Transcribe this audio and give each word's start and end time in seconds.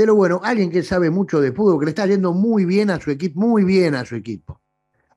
Pero 0.00 0.14
bueno, 0.14 0.40
alguien 0.42 0.70
que 0.70 0.82
sabe 0.82 1.10
mucho 1.10 1.42
de 1.42 1.52
fútbol, 1.52 1.78
que 1.78 1.84
le 1.84 1.90
está 1.90 2.06
yendo 2.06 2.32
muy 2.32 2.64
bien 2.64 2.88
a 2.88 2.98
su 2.98 3.10
equipo, 3.10 3.38
muy 3.38 3.64
bien 3.64 3.94
a 3.94 4.06
su 4.06 4.16
equipo. 4.16 4.58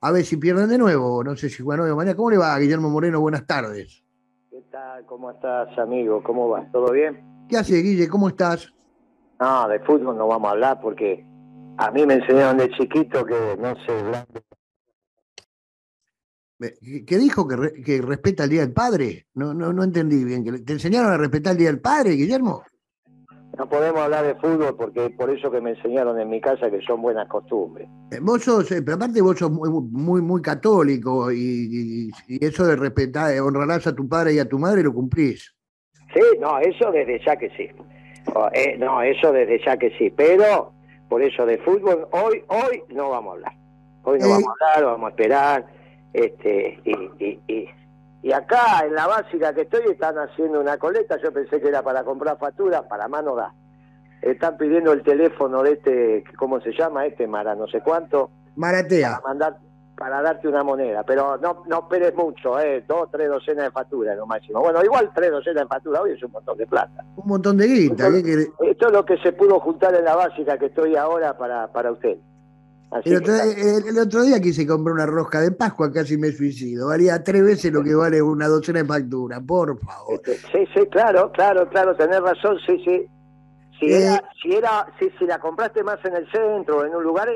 A 0.01 0.11
ver 0.11 0.25
si 0.25 0.35
pierden 0.35 0.67
de 0.67 0.77
nuevo, 0.77 1.23
no 1.23 1.37
sé 1.37 1.47
si 1.47 1.63
juegan 1.63 1.85
hoy 1.85 1.91
o 1.91 1.95
mañana. 1.95 2.17
¿Cómo 2.17 2.29
le 2.31 2.37
va, 2.37 2.59
Guillermo 2.59 2.89
Moreno? 2.89 3.21
Buenas 3.21 3.47
tardes. 3.47 4.03
¿Qué 4.51 4.61
tal? 4.69 5.05
¿Cómo 5.05 5.31
estás, 5.31 5.69
amigo? 5.79 6.21
¿Cómo 6.21 6.49
vas? 6.49 6.69
¿Todo 6.73 6.91
bien? 6.91 7.23
¿Qué 7.47 7.55
hace, 7.55 7.81
Guille? 7.81 8.09
¿Cómo 8.09 8.27
estás? 8.27 8.73
No, 9.39 9.69
de 9.69 9.79
fútbol 9.79 10.17
no 10.17 10.27
vamos 10.27 10.49
a 10.49 10.51
hablar 10.51 10.81
porque 10.81 11.25
a 11.77 11.89
mí 11.91 12.05
me 12.05 12.15
enseñaron 12.15 12.57
de 12.57 12.69
chiquito 12.71 13.25
que 13.25 13.55
no 13.57 13.73
sé 13.85 14.25
¿Qué 17.07 17.17
dijo? 17.17 17.47
¿Que, 17.47 17.81
que 17.81 18.01
respeta 18.01 18.43
el 18.43 18.49
Día 18.49 18.61
del 18.63 18.73
Padre? 18.73 19.27
No, 19.35 19.53
no, 19.53 19.71
no 19.71 19.85
entendí 19.85 20.25
bien. 20.25 20.65
¿Te 20.65 20.73
enseñaron 20.73 21.13
a 21.13 21.17
respetar 21.17 21.53
el 21.53 21.59
Día 21.59 21.69
del 21.69 21.79
Padre, 21.79 22.11
Guillermo? 22.11 22.63
No 23.57 23.69
podemos 23.69 24.01
hablar 24.01 24.25
de 24.25 24.35
fútbol 24.35 24.75
porque 24.75 25.11
por 25.11 25.29
eso 25.29 25.51
que 25.51 25.61
me 25.61 25.71
enseñaron 25.71 26.19
en 26.19 26.27
mi 26.29 26.41
casa 26.41 26.71
que 26.71 26.81
son 26.81 27.01
buenas 27.01 27.27
costumbres. 27.27 27.87
Eh, 28.11 28.17
vos 28.19 28.43
sos, 28.43 28.71
eh, 28.71 28.81
pero 28.81 28.95
aparte 28.95 29.21
vos 29.21 29.37
sos 29.37 29.51
muy, 29.51 29.69
muy, 29.69 30.21
muy 30.21 30.41
católico 30.41 31.31
y, 31.31 32.09
eso 32.27 32.65
de 32.65 32.75
respetar, 32.75 33.31
eh, 33.31 33.39
honrarás 33.39 33.85
a 33.85 33.95
tu 33.95 34.09
padre 34.09 34.33
y 34.33 34.39
a 34.39 34.49
tu 34.49 34.57
madre 34.57 34.81
lo 34.81 34.91
cumplís. 34.91 35.55
Sí, 36.15 36.21
no, 36.39 36.57
eso 36.59 36.91
desde 36.91 37.23
ya 37.23 37.35
que 37.35 37.49
sí. 37.51 37.69
No, 38.79 39.01
eso 39.01 39.31
desde 39.31 39.63
ya 39.63 39.77
que 39.77 39.91
sí. 39.97 40.09
Pero 40.09 40.73
por 41.07 41.21
eso 41.21 41.45
de 41.45 41.59
fútbol 41.59 42.07
hoy, 42.11 42.43
hoy 42.47 42.83
no 42.89 43.09
vamos 43.09 43.31
a 43.31 43.35
hablar. 43.35 43.53
Hoy 44.03 44.19
no 44.19 44.29
vamos 44.29 44.47
a 44.47 44.77
hablar, 44.77 44.93
vamos 44.93 45.07
a 45.07 45.09
esperar. 45.09 45.65
Este, 46.13 46.79
y, 46.85 47.39
y 47.47 47.69
y 48.23 48.31
acá 48.31 48.85
en 48.85 48.95
la 48.95 49.05
básica 49.05 49.53
que 49.53 49.63
estoy 49.63 49.81
están 49.91 50.17
haciendo 50.17 50.61
una 50.61 50.77
coleta, 50.77 51.17
yo 51.21 51.33
pensé 51.33 51.59
que 51.59 51.67
era 51.67 51.83
para 51.83 52.05
comprar 52.05 52.37
facturas, 52.39 52.83
para 52.83 53.09
mano 53.09 53.35
da. 53.35 53.53
Están 54.21 54.55
pidiendo 54.55 54.93
el 54.93 55.03
teléfono 55.03 55.61
de 55.61 55.73
este, 55.73 56.23
¿cómo 56.37 56.61
se 56.61 56.71
llama? 56.71 57.05
Este 57.05 57.27
Mara, 57.27 57.53
no 57.53 57.67
sé 57.67 57.81
cuánto. 57.81 58.31
Maratea. 58.55 59.19
Para, 59.19 59.27
mandar, 59.27 59.57
para 59.97 60.21
darte 60.21 60.47
una 60.47 60.63
moneda, 60.63 61.03
pero 61.03 61.37
no, 61.37 61.63
no 61.67 61.79
esperes 61.79 62.15
mucho, 62.15 62.57
¿eh? 62.61 62.85
dos, 62.87 63.11
tres 63.11 63.27
docenas 63.27 63.65
de 63.65 63.71
facturas 63.71 64.15
lo 64.15 64.25
máximo. 64.25 64.61
Bueno, 64.61 64.81
igual 64.81 65.11
tres 65.13 65.29
docenas 65.29 65.63
de 65.63 65.67
facturas 65.67 66.03
hoy 66.03 66.11
es 66.11 66.23
un 66.23 66.31
montón 66.31 66.57
de 66.57 66.65
plata. 66.65 67.03
Un 67.17 67.27
montón 67.27 67.57
de 67.57 67.67
guita. 67.67 68.07
Esto, 68.07 68.63
esto 68.63 68.87
es 68.87 68.93
lo 68.93 69.03
que 69.03 69.17
se 69.17 69.33
pudo 69.33 69.59
juntar 69.59 69.93
en 69.95 70.05
la 70.05 70.15
básica 70.15 70.57
que 70.57 70.67
estoy 70.67 70.95
ahora 70.95 71.37
para, 71.37 71.67
para 71.73 71.89
usted. 72.99 73.87
El 73.87 73.97
otro, 73.97 74.23
día 74.23 74.39
quise 74.41 74.65
comprar 74.65 74.93
una 74.93 75.05
rosca 75.05 75.41
de 75.41 75.51
Pascua, 75.51 75.91
casi 75.91 76.17
me 76.17 76.31
suicido. 76.31 76.87
Valía 76.87 77.23
tres 77.23 77.43
veces 77.43 77.71
lo 77.71 77.83
que 77.83 77.95
vale 77.95 78.21
una 78.21 78.47
docena 78.47 78.79
de 78.81 78.85
factura, 78.85 79.41
por 79.41 79.79
favor. 79.79 80.13
Este, 80.13 80.35
sí, 80.35 80.67
sí, 80.73 80.87
claro, 80.91 81.31
claro, 81.31 81.67
claro, 81.69 81.95
tenés 81.95 82.19
razón, 82.19 82.57
sí, 82.65 82.81
sí. 82.85 83.05
Si, 83.79 83.85
eh, 83.87 84.03
era, 84.03 84.23
si, 84.41 84.53
era, 84.53 84.87
si, 84.99 85.09
si 85.17 85.25
la 85.25 85.39
compraste 85.39 85.83
más 85.83 86.03
en 86.05 86.15
el 86.15 86.31
centro 86.31 86.79
o 86.79 86.85
en 86.85 86.95
un 86.95 87.03
lugar, 87.03 87.29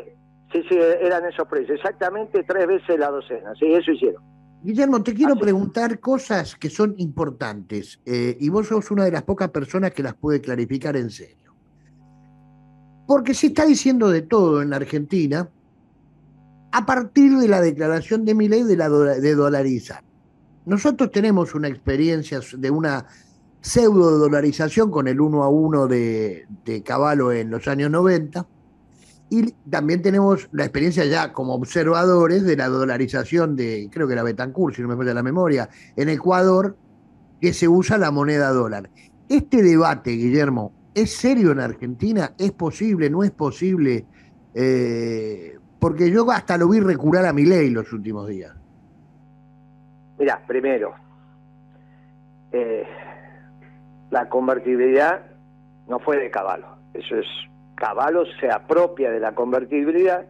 sí, 0.52 0.64
sí, 0.69 0.77
eran 0.77 1.25
esos 1.25 1.47
precios. 1.47 1.77
Exactamente 1.77 2.44
tres 2.44 2.67
veces 2.67 2.99
la 2.99 3.09
docena, 3.09 3.53
sí, 3.59 3.73
eso 3.73 3.92
hicieron. 3.92 4.23
Guillermo, 4.61 5.03
te 5.03 5.14
quiero 5.14 5.36
preguntar 5.36 5.99
cosas 5.99 6.55
que 6.55 6.69
son 6.69 6.95
importantes 6.97 8.02
eh, 8.05 8.36
y 8.39 8.49
vos 8.49 8.67
sos 8.67 8.89
una 8.92 9.05
de 9.05 9.11
las 9.11 9.23
pocas 9.23 9.49
personas 9.49 9.92
que 9.92 10.03
las 10.03 10.16
puede 10.16 10.42
clarificar 10.42 10.97
en 10.97 11.09
serio. 11.09 11.47
Porque 13.08 13.33
se 13.33 13.47
está 13.47 13.66
diciendo 13.66 14.09
de 14.09 14.22
todo 14.22 14.61
en 14.61 14.69
la 14.69 14.75
Argentina 14.75 15.50
a 16.72 16.86
partir 16.86 17.38
de 17.38 17.47
la 17.47 17.61
declaración 17.61 18.25
de 18.25 18.36
mi 18.36 18.47
ley 18.47 18.64
de, 18.64 18.77
la 18.77 18.89
de 18.89 19.33
dolarizar. 19.33 20.03
Nosotros 20.66 21.11
tenemos 21.11 21.55
una 21.55 21.69
experiencia 21.69 22.41
de 22.58 22.69
una 22.69 23.08
pseudo 23.61 24.17
dolarización 24.17 24.91
con 24.91 25.08
el 25.08 25.19
1 25.19 25.44
a 25.44 25.49
1 25.49 25.88
de, 25.88 26.45
de 26.66 26.83
Caballo 26.83 27.31
en 27.31 27.49
los 27.49 27.67
años 27.67 27.89
90 27.89 28.45
y 29.30 29.52
también 29.70 30.02
tenemos 30.02 30.48
la 30.52 30.64
experiencia 30.64 31.03
ya 31.05 31.33
como 31.33 31.53
observadores 31.55 32.43
de 32.43 32.55
la 32.55 32.70
dolarización 32.70 33.55
de, 33.55 33.89
creo 33.92 34.08
que 34.08 34.14
era 34.14 34.23
Betancourt, 34.23 34.76
si 34.76 34.82
no 34.82 34.87
me 34.87 34.95
falla 34.95 35.14
la 35.14 35.23
memoria, 35.23 35.70
en 35.95 36.09
Ecuador, 36.09 36.77
que 37.42 37.53
se 37.53 37.67
usa 37.67 37.98
la 37.98 38.09
moneda 38.09 38.49
dólar. 38.52 38.89
Este 39.27 39.61
debate, 39.61 40.11
Guillermo, 40.11 40.71
¿Es 40.97 41.15
serio 41.15 41.52
en 41.52 41.59
Argentina? 41.59 42.31
¿Es 42.39 42.52
posible? 42.53 43.08
¿No 43.08 43.23
es 43.23 43.30
posible? 43.30 44.03
Eh, 44.55 45.55
porque 45.80 46.09
yo 46.09 46.27
hasta 46.31 46.58
lo 46.58 46.67
vi 46.69 46.80
recurar 46.80 47.23
a 47.27 47.33
mi 47.33 47.45
ley 47.45 47.69
los 47.69 47.93
últimos 47.93 48.27
días. 48.27 48.52
Mira, 50.17 50.41
primero, 50.47 50.95
eh, 52.52 52.83
la 54.09 54.27
convertibilidad 54.27 55.21
no 55.87 55.99
fue 55.99 56.17
de 56.17 56.31
Caballo. 56.31 56.65
Eso 56.95 57.17
es, 57.17 57.27
Caballo 57.75 58.23
se 58.39 58.49
apropia 58.49 59.11
de 59.11 59.19
la 59.19 59.35
convertibilidad. 59.35 60.25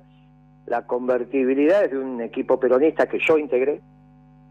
La 0.66 0.86
convertibilidad 0.86 1.86
es 1.86 1.92
de 1.92 1.98
un 1.98 2.20
equipo 2.20 2.60
peronista 2.60 3.06
que 3.08 3.20
yo 3.26 3.38
integré. 3.38 3.80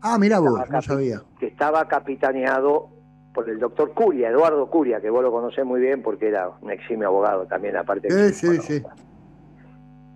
Ah, 0.00 0.16
mira 0.18 0.38
vos, 0.38 0.62
no 0.70 0.80
sabía. 0.80 1.20
Que 1.38 1.48
estaba 1.48 1.86
capitaneado 1.88 2.95
por 3.36 3.50
el 3.50 3.58
doctor 3.58 3.92
Curia, 3.92 4.30
Eduardo 4.30 4.66
Curia, 4.70 4.98
que 4.98 5.10
vos 5.10 5.22
lo 5.22 5.30
conocés 5.30 5.62
muy 5.62 5.78
bien 5.78 6.02
porque 6.02 6.28
era 6.28 6.48
un 6.62 6.70
eximio 6.70 7.08
abogado 7.08 7.46
también, 7.46 7.76
aparte. 7.76 8.10
Sí, 8.10 8.32
sí, 8.32 8.58
sí. 8.62 8.82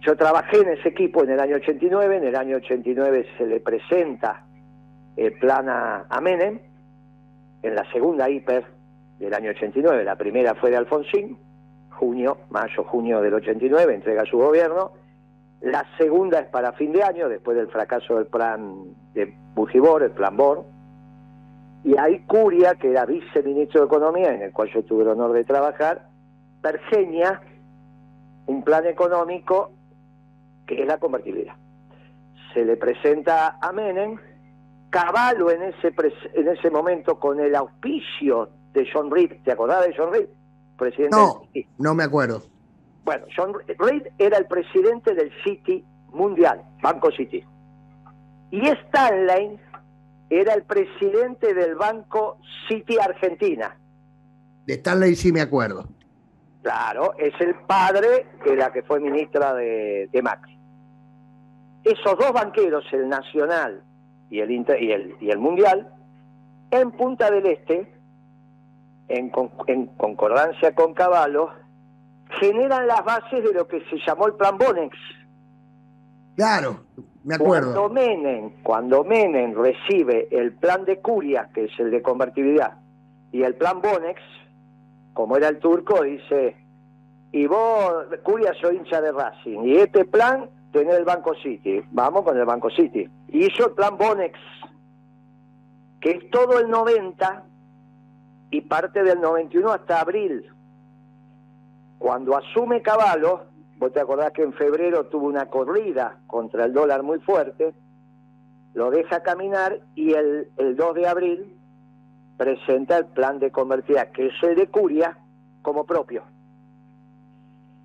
Yo 0.01 0.17
trabajé 0.17 0.63
en 0.63 0.71
ese 0.71 0.89
equipo 0.89 1.23
en 1.23 1.29
el 1.29 1.39
año 1.39 1.57
89, 1.57 2.17
en 2.17 2.25
el 2.25 2.35
año 2.35 2.57
89 2.57 3.27
se 3.37 3.47
le 3.47 3.61
presenta 3.61 4.47
el 5.17 5.35
plan 5.39 5.69
a, 5.69 6.21
Menem, 6.23 6.61
en 7.63 7.75
la 7.75 7.85
segunda 7.93 8.31
hiper 8.31 8.65
del 9.19 9.35
año 9.35 9.51
89, 9.51 10.03
la 10.03 10.17
primera 10.17 10.55
fue 10.55 10.71
de 10.71 10.79
Alfonsín, 10.79 11.37
junio, 11.91 12.39
mayo, 12.49 12.85
junio 12.85 13.21
del 13.21 13.35
89, 13.35 13.97
entrega 13.97 14.25
su 14.25 14.39
gobierno, 14.39 14.93
la 15.61 15.85
segunda 15.99 16.41
es 16.41 16.47
para 16.47 16.73
fin 16.73 16.93
de 16.93 17.03
año, 17.03 17.29
después 17.29 17.55
del 17.55 17.69
fracaso 17.69 18.17
del 18.17 18.29
plan 18.29 18.95
de 19.13 19.31
Bujibor, 19.55 20.05
el 20.05 20.13
plan 20.13 20.39
Bor, 20.39 20.65
y 21.85 21.97
ahí 21.97 22.21
Curia, 22.27 22.75
que 22.75 22.91
era 22.91 23.07
viceministro 23.07 23.81
de 23.81 23.87
Economía, 23.87 24.35
en 24.35 24.43
el 24.43 24.53
cual 24.53 24.71
yo 24.73 24.83
tuve 24.85 25.03
el 25.03 25.09
honor 25.09 25.33
de 25.33 25.45
trabajar, 25.45 26.09
pergeña 26.61 27.41
un 28.47 28.63
plan 28.63 28.87
económico 28.87 29.73
que 30.67 30.83
es 30.83 30.87
la 30.87 30.99
convertibilidad. 30.99 31.55
Se 32.53 32.65
le 32.65 32.77
presenta 32.77 33.59
a 33.61 33.73
Menem, 33.73 34.19
Caballo 34.91 35.51
en 35.51 35.63
ese, 35.63 35.95
en 36.35 36.49
ese 36.49 36.71
momento 36.71 37.19
con 37.19 37.39
el 37.41 37.55
auspicio 37.55 38.51
de 38.73 38.87
John 38.93 39.11
Reed, 39.11 39.43
¿te 39.45 39.53
acordás 39.53 39.87
de 39.87 39.95
John 39.97 40.13
Reed? 40.13 40.29
Presidente 40.77 41.17
no, 41.17 41.43
no 41.79 41.95
me 41.95 42.05
acuerdo. 42.05 42.43
Bueno, 43.05 43.27
John 43.37 43.55
Reed 43.79 44.09
era 44.19 44.39
el 44.39 44.47
presidente 44.47 45.15
del 45.15 45.31
City 45.45 45.85
Mundial, 46.13 46.63
Banco 46.83 47.11
City. 47.13 47.45
Y 48.51 48.67
Stanley 48.67 49.59
era 50.31 50.55
el 50.55 50.63
presidente 50.63 51.53
del 51.53 51.75
Banco 51.75 52.39
City 52.69 52.97
Argentina. 52.99 53.77
De 54.65 54.75
Stanley 54.75 55.17
sí 55.17 55.33
me 55.33 55.41
acuerdo. 55.41 55.89
Claro, 56.63 57.15
es 57.19 57.35
el 57.41 57.55
padre 57.67 58.27
de 58.45 58.55
la 58.55 58.73
que 58.73 58.83
fue 58.83 59.01
ministra 59.01 59.55
de, 59.55 60.09
Macri. 60.23 60.57
Esos 61.83 62.17
dos 62.19 62.33
banqueros, 62.33 62.85
el 62.93 63.09
Nacional 63.09 63.83
y 64.31 64.41
el, 64.41 64.51
y 64.51 64.93
el, 64.93 65.17
y 65.21 65.31
el 65.31 65.39
Mundial, 65.39 65.93
en 66.71 66.93
Punta 66.93 67.31
del 67.31 67.47
Este, 67.47 67.93
en, 69.09 69.33
en 69.67 69.87
concordancia 69.97 70.75
con 70.75 70.95
Caballo, 70.95 71.49
generan 72.39 72.87
las 72.87 73.05
bases 73.05 73.43
de 73.43 73.53
lo 73.53 73.67
que 73.67 73.81
se 73.91 73.97
llamó 74.07 74.27
el 74.27 74.35
Plan 74.35 74.57
Bonex. 74.59 74.97
Claro, 76.41 76.85
me 77.23 77.35
acuerdo. 77.35 77.75
Cuando 77.75 77.95
Menem, 77.95 78.63
cuando 78.63 79.05
Menem 79.05 79.53
recibe 79.53 80.27
el 80.31 80.55
plan 80.55 80.87
de 80.87 80.99
Curia, 80.99 81.51
que 81.53 81.65
es 81.65 81.73
el 81.79 81.91
de 81.91 82.01
convertibilidad, 82.01 82.79
y 83.31 83.43
el 83.43 83.57
plan 83.57 83.83
Bonex, 83.83 84.23
como 85.13 85.37
era 85.37 85.49
el 85.49 85.59
turco, 85.59 86.03
dice, 86.03 86.57
y 87.31 87.47
vos, 87.47 88.07
Curia, 88.23 88.55
soy 88.59 88.79
hincha 88.79 89.03
de 89.03 89.13
Racing, 89.13 89.65
y 89.65 89.77
este 89.77 90.07
plan, 90.07 90.49
tenés 90.73 90.95
el 90.95 91.05
Banco 91.05 91.35
City, 91.35 91.83
vamos 91.91 92.23
con 92.23 92.39
el 92.39 92.47
Banco 92.47 92.71
City. 92.71 93.07
Y 93.29 93.45
hizo 93.45 93.67
el 93.67 93.73
plan 93.75 93.99
Bonex, 93.99 94.39
que 96.01 96.13
es 96.13 96.31
todo 96.31 96.59
el 96.59 96.71
90 96.71 97.45
y 98.51 98.63
parte 98.63 99.03
del 99.03 99.21
91 99.21 99.73
hasta 99.73 100.01
abril. 100.01 100.51
Cuando 101.99 102.35
asume 102.35 102.81
Caballo, 102.81 103.50
Vos 103.81 103.95
te 103.95 104.01
acordás 104.01 104.33
que 104.33 104.43
en 104.43 104.53
febrero 104.53 105.07
tuvo 105.07 105.27
una 105.27 105.47
corrida 105.47 106.21
contra 106.27 106.67
el 106.67 106.75
dólar 106.75 107.03
muy 107.03 107.19
fuerte, 107.21 107.73
lo 108.75 108.91
deja 108.91 109.23
caminar 109.23 109.81
y 109.95 110.13
el, 110.13 110.51
el 110.59 110.77
2 110.77 110.95
de 110.97 111.09
abril 111.09 111.57
presenta 112.37 112.99
el 112.99 113.07
plan 113.07 113.39
de 113.39 113.51
convertida, 113.51 114.13
que 114.13 114.27
es 114.27 114.35
el 114.43 114.55
de 114.55 114.67
Curia, 114.67 115.17
como 115.63 115.87
propio. 115.87 116.25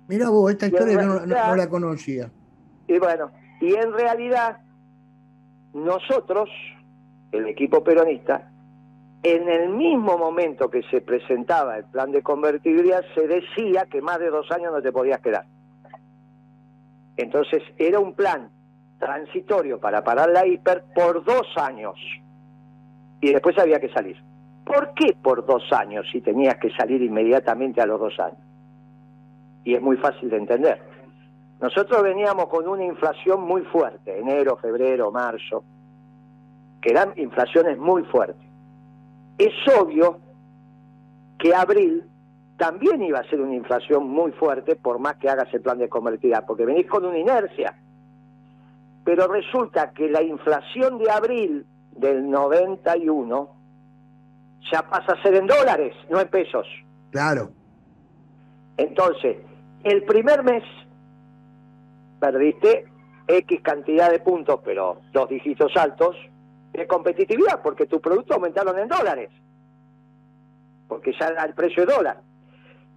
Mira 0.06 0.28
vos, 0.28 0.50
esta 0.50 0.66
historia 0.66 1.00
no, 1.00 1.56
la 1.56 1.68
conocía. 1.70 2.30
Y 2.86 2.98
bueno, 2.98 3.30
y 3.62 3.74
en 3.74 3.90
realidad 3.94 4.58
nosotros, 5.72 6.50
el 7.32 7.46
equipo 7.46 7.82
peronista, 7.82 8.52
en 9.22 9.48
el 9.48 9.70
mismo 9.70 10.18
momento 10.18 10.70
que 10.70 10.82
se 10.90 11.00
presentaba 11.00 11.78
el 11.78 11.84
plan 11.84 12.12
de 12.12 12.22
convertibilidad, 12.22 13.02
se 13.14 13.26
decía 13.26 13.86
que 13.90 14.02
más 14.02 14.18
de 14.18 14.28
dos 14.28 14.52
años 14.52 14.72
no 14.72 14.82
te 14.82 14.92
podías 14.92 15.20
quedar. 15.20 15.46
Entonces 17.16 17.62
era 17.78 17.98
un 17.98 18.14
plan 18.14 18.50
transitorio 18.98 19.78
para 19.78 20.02
parar 20.02 20.30
la 20.30 20.46
hiper 20.46 20.84
por 20.94 21.24
dos 21.24 21.46
años 21.56 21.94
y 23.20 23.32
después 23.32 23.58
había 23.58 23.80
que 23.80 23.88
salir. 23.90 24.16
¿Por 24.64 24.94
qué 24.94 25.16
por 25.22 25.46
dos 25.46 25.62
años 25.72 26.06
si 26.10 26.20
tenías 26.20 26.56
que 26.56 26.70
salir 26.70 27.02
inmediatamente 27.02 27.80
a 27.80 27.86
los 27.86 28.00
dos 28.00 28.18
años? 28.18 28.40
Y 29.64 29.74
es 29.74 29.82
muy 29.82 29.96
fácil 29.96 30.28
de 30.30 30.36
entender. 30.36 30.80
Nosotros 31.60 32.02
veníamos 32.02 32.46
con 32.46 32.68
una 32.68 32.84
inflación 32.84 33.42
muy 33.42 33.62
fuerte, 33.62 34.18
enero, 34.18 34.56
febrero, 34.56 35.10
marzo, 35.10 35.64
que 36.82 36.90
eran 36.90 37.12
inflaciones 37.16 37.78
muy 37.78 38.02
fuertes. 38.04 38.46
Es 39.38 39.54
obvio 39.78 40.18
que 41.38 41.54
abril 41.54 42.04
también 42.56 43.02
iba 43.02 43.18
a 43.18 43.28
ser 43.28 43.40
una 43.40 43.54
inflación 43.54 44.08
muy 44.08 44.32
fuerte 44.32 44.76
por 44.76 44.98
más 44.98 45.16
que 45.16 45.28
hagas 45.28 45.52
el 45.52 45.60
plan 45.60 45.78
de 45.78 45.88
convertibilidad, 45.88 46.44
porque 46.46 46.64
venís 46.64 46.86
con 46.86 47.04
una 47.04 47.18
inercia. 47.18 47.78
Pero 49.04 49.28
resulta 49.28 49.92
que 49.92 50.08
la 50.08 50.22
inflación 50.22 50.98
de 50.98 51.10
abril 51.10 51.66
del 51.92 52.28
91 52.28 53.50
ya 54.72 54.82
pasa 54.82 55.12
a 55.12 55.22
ser 55.22 55.34
en 55.34 55.46
dólares, 55.46 55.94
no 56.10 56.20
en 56.20 56.28
pesos. 56.28 56.66
Claro. 57.10 57.50
Entonces, 58.76 59.36
el 59.84 60.04
primer 60.04 60.42
mes 60.42 60.64
perdiste 62.18 62.86
X 63.28 63.60
cantidad 63.62 64.10
de 64.10 64.20
puntos, 64.20 64.60
pero 64.64 65.00
dos 65.12 65.28
dígitos 65.28 65.72
altos, 65.76 66.16
de 66.72 66.86
competitividad, 66.86 67.62
porque 67.62 67.86
tus 67.86 68.00
productos 68.00 68.36
aumentaron 68.36 68.78
en 68.78 68.88
dólares. 68.88 69.30
Porque 70.88 71.12
ya 71.18 71.28
el 71.28 71.54
precio 71.54 71.86
de 71.86 71.94
dólar. 71.94 72.20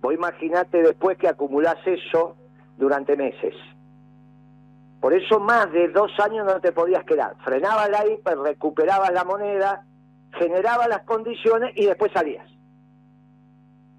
Vos 0.01 0.13
imaginate 0.13 0.81
después 0.81 1.17
que 1.17 1.27
acumulás 1.27 1.77
eso 1.85 2.35
durante 2.77 3.15
meses. 3.17 3.53
Por 5.01 5.13
eso 5.13 5.39
más 5.39 5.71
de 5.71 5.89
dos 5.89 6.11
años 6.19 6.45
no 6.45 6.59
te 6.59 6.71
podías 6.71 7.03
quedar. 7.05 7.35
Frenabas 7.43 7.89
la 7.89 8.05
hiper, 8.05 8.37
recuperabas 8.37 9.11
la 9.13 9.23
moneda, 9.23 9.85
generabas 10.37 10.87
las 10.89 11.03
condiciones 11.03 11.71
y 11.75 11.85
después 11.85 12.11
salías. 12.13 12.47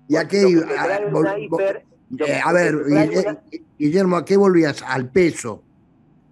¿Y 0.08 0.16
a 0.16 0.26
qué 0.26 0.42
eh, 0.42 2.40
a 2.44 2.52
ver, 2.52 2.76
Guillermo, 3.78 4.16
¿a 4.16 4.24
qué 4.24 4.36
volvías? 4.36 4.82
Al 4.82 5.08
peso. 5.10 5.62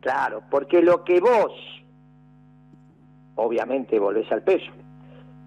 Claro, 0.01 0.43
porque 0.51 0.83
lo 0.83 1.05
que 1.05 1.21
vos, 1.21 1.53
obviamente 3.37 3.99
volvés 3.99 4.31
al 4.33 4.43
peso, 4.43 4.73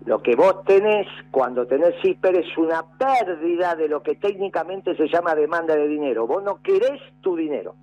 lo 0.06 0.22
que 0.22 0.36
vos 0.36 0.64
tenés 0.66 1.08
cuando 1.30 1.68
tenés 1.68 1.94
hiper 2.04 2.36
es 2.36 2.58
una 2.58 2.84
pérdida 2.98 3.76
de 3.76 3.88
lo 3.88 4.02
que 4.02 4.16
técnicamente 4.16 4.96
se 4.96 5.08
llama 5.08 5.36
demanda 5.36 5.76
de 5.76 5.88
dinero. 5.88 6.26
Vos 6.26 6.44
no 6.44 6.62
querés 6.62 7.02
tu 7.22 7.36
dinero, 7.36 7.76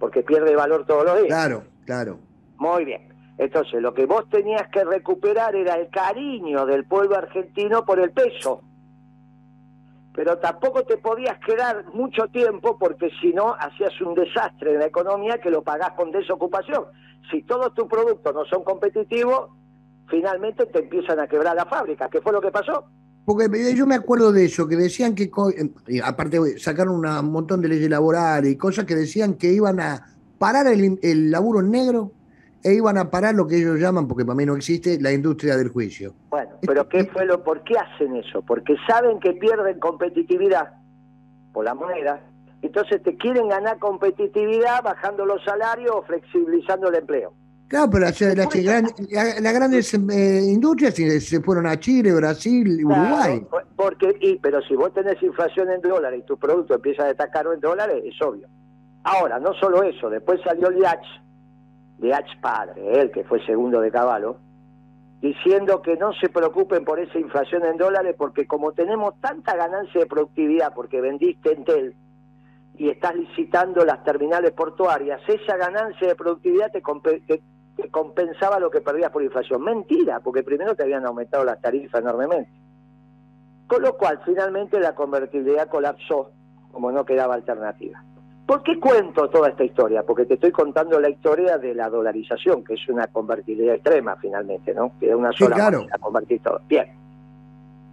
porque 0.00 0.22
pierde 0.22 0.56
valor 0.56 0.84
todos 0.84 1.04
los 1.04 1.16
días. 1.16 1.28
Claro, 1.28 1.62
claro. 1.84 2.18
Muy 2.56 2.84
bien. 2.84 3.08
Entonces, 3.38 3.80
lo 3.80 3.94
que 3.94 4.06
vos 4.06 4.28
tenías 4.28 4.68
que 4.68 4.84
recuperar 4.84 5.54
era 5.54 5.74
el 5.76 5.88
cariño 5.90 6.66
del 6.66 6.84
pueblo 6.84 7.16
argentino 7.16 7.84
por 7.84 8.00
el 8.00 8.10
peso. 8.10 8.62
Pero 10.12 10.38
tampoco 10.38 10.82
te 10.82 10.96
podías 10.96 11.38
quedar 11.38 11.84
mucho 11.94 12.26
tiempo 12.26 12.76
porque 12.76 13.10
si 13.20 13.32
no 13.32 13.54
hacías 13.54 14.00
un 14.00 14.14
desastre 14.14 14.72
en 14.72 14.80
la 14.80 14.86
economía 14.86 15.38
que 15.38 15.50
lo 15.50 15.62
pagás 15.62 15.92
con 15.92 16.10
desocupación. 16.10 16.86
Si 17.30 17.42
todos 17.42 17.72
tus 17.74 17.86
productos 17.86 18.34
no 18.34 18.44
son 18.46 18.64
competitivos, 18.64 19.50
finalmente 20.08 20.66
te 20.66 20.80
empiezan 20.80 21.20
a 21.20 21.26
quebrar 21.26 21.56
la 21.56 21.66
fábrica. 21.66 22.08
¿Qué 22.08 22.20
fue 22.20 22.32
lo 22.32 22.40
que 22.40 22.50
pasó? 22.50 22.84
Porque 23.24 23.74
yo 23.74 23.86
me 23.86 23.94
acuerdo 23.94 24.32
de 24.32 24.46
eso, 24.46 24.66
que 24.66 24.76
decían 24.76 25.14
que, 25.14 25.24
eh, 25.24 26.00
aparte 26.02 26.58
sacaron 26.58 27.04
un 27.04 27.30
montón 27.30 27.60
de 27.60 27.68
leyes 27.68 27.90
laborales 27.90 28.50
y 28.50 28.56
cosas 28.56 28.86
que 28.86 28.94
decían 28.94 29.34
que 29.34 29.52
iban 29.52 29.80
a 29.80 30.06
parar 30.38 30.66
el, 30.66 30.98
el 31.02 31.30
laburo 31.30 31.60
en 31.60 31.70
negro 31.70 32.12
e 32.64 32.74
iban 32.74 32.98
a 32.98 33.10
parar 33.10 33.34
lo 33.34 33.46
que 33.46 33.56
ellos 33.56 33.78
llaman, 33.78 34.08
porque 34.08 34.24
para 34.24 34.34
mí 34.34 34.46
no 34.46 34.56
existe, 34.56 35.00
la 35.00 35.12
industria 35.12 35.56
del 35.56 35.68
juicio. 35.68 36.14
Bueno, 36.30 36.50
pero 36.62 36.88
¿qué 36.88 37.04
fue 37.04 37.24
lo, 37.24 37.44
¿por 37.44 37.62
qué 37.64 37.74
hacen 37.76 38.16
eso? 38.16 38.42
Porque 38.42 38.76
saben 38.86 39.20
que 39.20 39.32
pierden 39.34 39.78
competitividad 39.78 40.74
por 41.52 41.64
la 41.64 41.74
moneda, 41.74 42.20
entonces 42.62 43.02
te 43.02 43.16
quieren 43.16 43.48
ganar 43.48 43.78
competitividad 43.78 44.82
bajando 44.82 45.24
los 45.24 45.42
salarios 45.44 45.92
o 45.94 46.02
flexibilizando 46.02 46.88
el 46.88 46.96
empleo. 46.96 47.32
Claro, 47.68 47.90
pero 47.90 48.06
las, 48.06 49.54
grandes 49.54 49.92
eh, 49.92 50.40
industrias 50.46 50.94
se 50.94 51.40
fueron 51.42 51.66
a 51.66 51.78
Chile, 51.78 52.14
Brasil, 52.14 52.82
Uruguay. 52.82 53.46
Porque, 53.76 54.16
y, 54.20 54.36
pero 54.38 54.62
si 54.62 54.74
vos 54.74 54.92
tenés 54.94 55.22
inflación 55.22 55.70
en 55.70 55.82
dólares 55.82 56.20
y 56.22 56.26
tu 56.26 56.38
producto 56.38 56.74
empieza 56.74 57.04
a 57.04 57.08
destacar 57.08 57.46
en 57.52 57.60
dólares, 57.60 58.02
es 58.06 58.20
obvio. 58.22 58.48
Ahora, 59.04 59.38
no 59.38 59.52
solo 59.54 59.82
eso, 59.82 60.08
después 60.08 60.40
salió 60.42 60.68
el 60.68 60.78
IACH, 60.78 61.06
de 61.98 62.14
H 62.14 62.28
padre, 62.40 63.00
él 63.00 63.10
que 63.10 63.24
fue 63.24 63.44
segundo 63.44 63.80
de 63.80 63.90
Caballo, 63.90 64.36
diciendo 65.20 65.82
que 65.82 65.96
no 65.96 66.12
se 66.14 66.28
preocupen 66.28 66.84
por 66.84 67.00
esa 67.00 67.18
inflación 67.18 67.64
en 67.64 67.76
dólares 67.76 68.14
porque 68.16 68.46
como 68.46 68.72
tenemos 68.72 69.20
tanta 69.20 69.56
ganancia 69.56 70.00
de 70.00 70.06
productividad 70.06 70.72
porque 70.74 71.00
vendiste 71.00 71.52
Entel 71.52 71.94
y 72.76 72.88
estás 72.88 73.16
licitando 73.16 73.84
las 73.84 74.04
terminales 74.04 74.52
portuarias, 74.52 75.20
esa 75.26 75.56
ganancia 75.56 76.06
de 76.06 76.14
productividad 76.14 76.70
te, 76.70 76.80
compensaba 77.90 78.58
lo 78.58 78.70
que 78.70 78.80
perdías 78.80 79.10
por 79.10 79.22
inflación. 79.22 79.62
Mentira, 79.62 80.20
porque 80.20 80.42
primero 80.42 80.74
te 80.74 80.82
habían 80.82 81.06
aumentado 81.06 81.44
las 81.44 81.60
tarifas 81.60 82.00
enormemente. 82.00 82.50
Con 83.66 83.82
lo 83.82 83.96
cual, 83.96 84.20
finalmente 84.24 84.80
la 84.80 84.94
convertibilidad 84.94 85.68
colapsó 85.68 86.32
como 86.72 86.90
no 86.90 87.04
quedaba 87.04 87.34
alternativa. 87.34 88.02
¿Por 88.46 88.62
qué 88.62 88.80
cuento 88.80 89.28
toda 89.28 89.50
esta 89.50 89.62
historia? 89.62 90.04
Porque 90.04 90.24
te 90.24 90.34
estoy 90.34 90.50
contando 90.52 90.98
la 90.98 91.10
historia 91.10 91.58
de 91.58 91.74
la 91.74 91.90
dolarización, 91.90 92.64
que 92.64 92.74
es 92.74 92.88
una 92.88 93.06
convertibilidad 93.06 93.74
extrema 93.74 94.16
finalmente, 94.16 94.72
¿no? 94.72 94.92
Que 94.98 95.10
es 95.10 95.14
una 95.14 95.32
sola 95.32 95.56
sí, 95.56 95.60
claro. 95.60 95.86
convertir 96.00 96.42
todo. 96.42 96.60
Bien. 96.66 96.86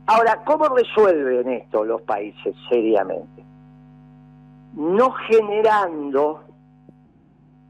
Ahora, 0.08 0.44
¿cómo 0.46 0.70
resuelven 0.70 1.50
esto 1.50 1.84
los 1.84 2.02
países 2.04 2.56
seriamente? 2.70 3.44
No 4.76 5.12
generando 5.12 6.44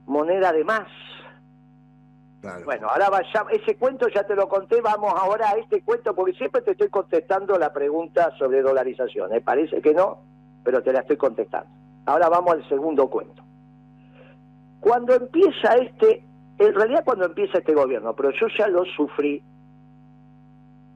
moneda 0.06 0.52
de 0.52 0.64
más. 0.64 0.88
Bueno, 2.64 2.90
ahora 2.90 3.10
vaya, 3.10 3.46
ese 3.52 3.76
cuento 3.78 4.08
ya 4.08 4.24
te 4.24 4.36
lo 4.36 4.48
conté, 4.48 4.82
vamos 4.82 5.14
ahora 5.16 5.50
a 5.50 5.58
este 5.58 5.82
cuento, 5.82 6.14
porque 6.14 6.34
siempre 6.34 6.62
te 6.62 6.72
estoy 6.72 6.90
contestando 6.90 7.58
la 7.58 7.74
pregunta 7.74 8.32
sobre 8.38 8.62
dolarización. 8.62 9.32
Me 9.32 9.42
parece 9.42 9.82
que 9.82 9.94
no, 9.94 10.20
pero 10.64 10.84
te 10.84 10.94
la 10.94 11.00
estoy 11.00 11.18
contestando. 11.18 11.70
Ahora 12.06 12.30
vamos 12.30 12.54
al 12.54 12.70
segundo 12.70 13.10
cuento. 13.10 13.44
Cuando 14.80 15.16
empieza 15.16 15.76
este, 15.76 16.24
en 16.60 16.74
realidad 16.74 17.04
cuando 17.04 17.26
empieza 17.26 17.58
este 17.58 17.74
gobierno, 17.74 18.16
pero 18.16 18.32
yo 18.32 18.48
ya 18.58 18.68
lo 18.68 18.86
sufrí 18.86 19.42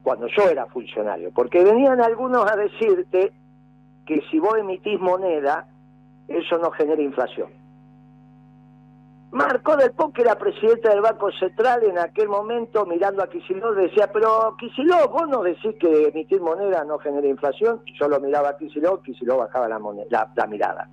cuando 0.02 0.28
yo 0.28 0.48
era 0.48 0.66
funcionario, 0.66 1.30
porque 1.32 1.62
venían 1.62 2.00
algunos 2.00 2.50
a 2.50 2.56
decirte 2.56 3.32
que 4.06 4.22
si 4.30 4.38
vos 4.38 4.56
emitís 4.58 4.98
moneda, 4.98 5.66
eso 6.28 6.58
no 6.58 6.70
genera 6.70 7.02
inflación. 7.02 7.59
Marco 9.32 9.76
del 9.76 9.92
que 10.12 10.22
era 10.22 10.36
presidente 10.36 10.88
del 10.88 11.02
Banco 11.02 11.30
Central 11.30 11.84
en 11.84 11.98
aquel 11.98 12.28
momento, 12.28 12.84
mirando 12.84 13.22
a 13.22 13.28
Kicillof, 13.28 13.76
decía, 13.76 14.10
pero 14.12 14.56
Kicillof, 14.58 15.12
vos 15.12 15.28
no 15.28 15.42
decís 15.42 15.76
que 15.78 16.08
emitir 16.08 16.40
moneda 16.40 16.82
no 16.84 16.98
genera 16.98 17.28
inflación. 17.28 17.80
Yo 18.00 18.08
lo 18.08 18.18
miraba 18.18 18.50
a 18.50 18.56
Kicillof, 18.56 19.02
Kicillof 19.02 19.38
bajaba 19.38 19.68
la, 19.68 19.78
moneda, 19.78 20.32
la 20.34 20.46
mirada. 20.48 20.88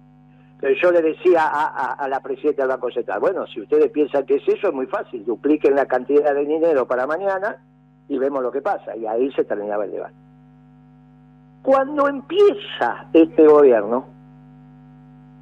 Pero 0.60 0.76
yo 0.80 0.92
le 0.92 1.02
decía 1.02 1.48
a, 1.48 2.08
la 2.08 2.20
presidenta 2.20 2.64
del 2.64 2.70
Banco 2.70 2.92
Central, 2.92 3.20
bueno, 3.20 3.48
si 3.48 3.62
ustedes 3.62 3.90
piensan 3.92 4.26
que 4.26 4.36
es 4.36 4.48
eso, 4.48 4.68
es 4.68 4.74
muy 4.74 4.86
fácil, 4.86 5.26
dupliquen 5.26 5.76
la 5.76 5.86
cantidad 5.86 6.34
de 6.34 6.46
dinero 6.46 6.88
para 6.88 7.08
mañana 7.08 7.64
y 8.08 8.20
vemos 8.20 8.44
lo 8.44 8.52
que 8.52 8.62
pasa. 8.62 8.96
Y 8.96 9.08
ahí 9.08 9.32
se 9.34 9.46
terminaba 9.46 9.86
el 9.86 9.92
debate. 9.92 10.16
Cuando 11.64 12.08
empieza 12.08 13.08
este 13.14 13.48
gobierno, 13.48 14.17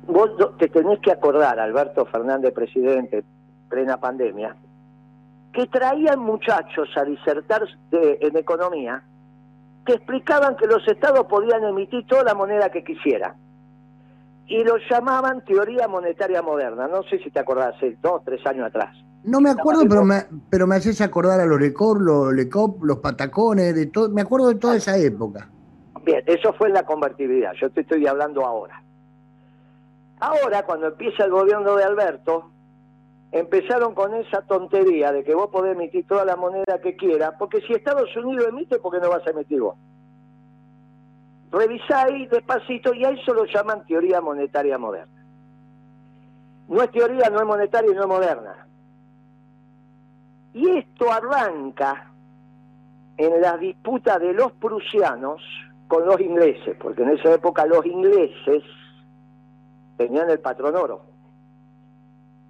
vos 0.08 0.32
te 0.58 0.68
tenés 0.70 1.00
que 1.00 1.12
acordar, 1.12 1.60
Alberto 1.60 2.06
Fernández, 2.06 2.54
presidente, 2.54 3.24
plena 3.70 3.98
pandemia, 3.98 4.56
que 5.54 5.68
traían 5.68 6.20
muchachos 6.20 6.90
a 6.96 7.04
disertar 7.04 7.64
en 7.92 8.38
economía 8.38 9.04
que 9.86 9.94
explicaban 9.94 10.58
que 10.58 10.66
los 10.66 10.86
estados 10.88 11.26
podían 11.28 11.64
emitir 11.64 12.06
toda 12.08 12.24
la 12.24 12.34
moneda 12.34 12.70
que 12.70 12.84
quisieran 12.84 13.36
y 14.48 14.64
lo 14.64 14.78
llamaban 14.90 15.44
teoría 15.46 15.88
monetaria 15.88 16.42
moderna. 16.42 16.88
No 16.88 17.04
sé 17.04 17.20
si 17.20 17.32
te 17.32 17.40
acordás, 17.40 17.76
hace 17.76 17.98
dos, 18.02 18.24
tres 18.24 18.46
años 18.46 18.68
atrás. 18.68 18.96
No 19.24 19.42
me 19.42 19.50
acuerdo, 19.50 19.84
pero 19.90 20.04
me, 20.04 20.26
pero 20.50 20.68
me 20.68 20.76
haces 20.76 21.02
acordar 21.02 21.40
a 21.40 21.46
los 21.46 21.60
Lecor, 21.60 22.00
los 22.00 22.32
Lecop, 22.34 22.84
los 22.84 23.00
Patacones, 23.00 23.74
de 23.74 23.88
todo, 23.88 24.10
me 24.10 24.22
acuerdo 24.22 24.50
de 24.50 24.56
toda 24.56 24.76
esa 24.76 24.98
época. 24.98 25.50
Bien, 26.04 26.22
eso 26.28 26.54
fue 26.54 26.70
la 26.70 26.84
convertibilidad, 26.84 27.54
yo 27.60 27.72
te 27.72 27.82
estoy 27.82 28.06
hablando 28.06 28.46
ahora. 28.46 28.84
Ahora, 30.20 30.66
cuando 30.66 30.88
empieza 30.88 31.26
el 31.26 31.32
gobierno 31.32 31.76
de 31.76 31.84
Alberto, 31.84 32.52
empezaron 33.32 33.94
con 33.94 34.14
esa 34.16 34.42
tontería 34.44 35.12
de 35.12 35.24
que 35.24 35.36
vos 35.36 35.50
podés 35.50 35.76
emitir 35.76 36.08
toda 36.08 36.24
la 36.24 36.36
moneda 36.36 36.80
que 36.82 36.96
quieras, 36.96 37.34
porque 37.38 37.62
si 37.62 37.74
Estados 37.74 38.16
Unidos 38.16 38.48
emite, 38.48 38.80
¿por 38.80 38.94
qué 38.94 39.00
no 39.00 39.10
vas 39.10 39.28
a 39.28 39.32
emitir 39.32 39.60
vos? 39.60 39.76
Revisá 41.52 42.04
ahí 42.04 42.28
despacito 42.28 42.94
y 42.94 43.04
a 43.06 43.10
eso 43.10 43.34
lo 43.34 43.46
llaman 43.46 43.86
teoría 43.86 44.22
monetaria 44.22 44.78
moderna. 44.78 45.24
No 46.68 46.82
es 46.82 46.92
teoría, 46.92 47.30
no 47.30 47.40
es 47.40 47.46
monetaria 47.46 47.92
y 47.92 47.96
no 47.96 48.02
es 48.02 48.08
moderna. 48.08 48.68
Y 50.54 50.70
esto 50.70 51.12
arranca 51.12 52.12
en 53.18 53.42
la 53.42 53.58
disputa 53.58 54.18
de 54.18 54.34
los 54.34 54.52
prusianos 54.54 55.42
con 55.88 56.06
los 56.06 56.20
ingleses, 56.20 56.76
porque 56.80 57.04
en 57.04 57.12
esa 57.12 57.34
época 57.34 57.66
los 57.66 57.86
ingleses 57.86 58.64
tenían 59.98 60.30
el 60.30 60.40
patrón 60.40 60.76
oro 60.76 61.02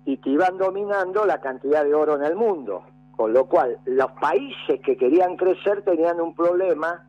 y 0.05 0.17
que 0.17 0.29
iban 0.29 0.57
dominando 0.57 1.25
la 1.25 1.41
cantidad 1.41 1.83
de 1.83 1.93
oro 1.93 2.15
en 2.15 2.23
el 2.23 2.35
mundo, 2.35 2.83
con 3.15 3.33
lo 3.33 3.45
cual 3.45 3.79
los 3.85 4.11
países 4.13 4.79
que 4.81 4.95
querían 4.95 5.35
crecer 5.35 5.81
tenían 5.81 6.21
un 6.21 6.35
problema 6.35 7.07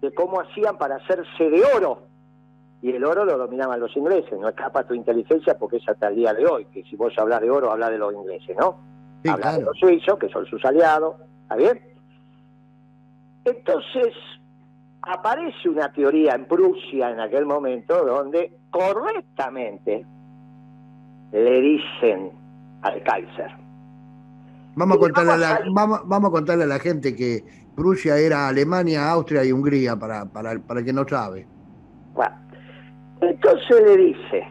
de 0.00 0.12
cómo 0.14 0.40
hacían 0.40 0.78
para 0.78 0.96
hacerse 0.96 1.50
de 1.50 1.62
oro. 1.76 2.02
Y 2.80 2.90
el 2.92 3.04
oro 3.04 3.24
lo 3.24 3.38
dominaban 3.38 3.80
los 3.80 3.96
ingleses, 3.96 4.38
no 4.38 4.48
escapa 4.48 4.84
tu 4.84 4.94
inteligencia 4.94 5.56
porque 5.58 5.78
es 5.78 5.88
hasta 5.88 6.08
el 6.08 6.16
día 6.16 6.34
de 6.34 6.46
hoy, 6.46 6.66
que 6.66 6.82
si 6.84 6.96
vos 6.96 7.12
hablas 7.18 7.40
de 7.40 7.50
oro, 7.50 7.70
hablas 7.70 7.90
de 7.90 7.98
los 7.98 8.12
ingleses, 8.12 8.56
¿no? 8.58 8.78
Sí, 9.22 9.30
hablas 9.30 9.58
de 9.58 9.62
los 9.64 9.78
suizos, 9.78 10.18
que 10.18 10.28
son 10.28 10.44
sus 10.46 10.62
aliados, 10.64 11.16
¿está 11.42 11.56
bien? 11.56 11.80
Entonces, 13.44 14.14
aparece 15.06 15.68
una 15.68 15.92
teoría 15.92 16.34
en 16.34 16.46
Prusia 16.46 17.10
en 17.10 17.20
aquel 17.20 17.46
momento 17.46 18.04
donde 18.04 18.52
correctamente 18.70 20.04
le 21.32 21.60
dicen 21.60 22.30
al 22.82 23.02
Kaiser. 23.02 23.50
Vamos 24.76 24.96
a, 24.96 25.00
contarle 25.00 25.32
a 25.32 25.36
la, 25.36 25.60
vamos, 25.72 26.00
vamos 26.04 26.28
a 26.28 26.32
contarle 26.32 26.64
a 26.64 26.66
la 26.66 26.78
gente 26.78 27.14
que 27.14 27.44
Prusia 27.76 28.16
era 28.18 28.48
Alemania, 28.48 29.10
Austria 29.10 29.44
y 29.44 29.52
Hungría, 29.52 29.96
para, 29.96 30.26
para, 30.26 30.58
para 30.58 30.80
el 30.80 30.86
que 30.86 30.92
no 30.92 31.06
sabe. 31.06 31.46
Bueno, 32.14 32.34
entonces 33.20 33.82
le 33.84 33.96
dice 33.96 34.42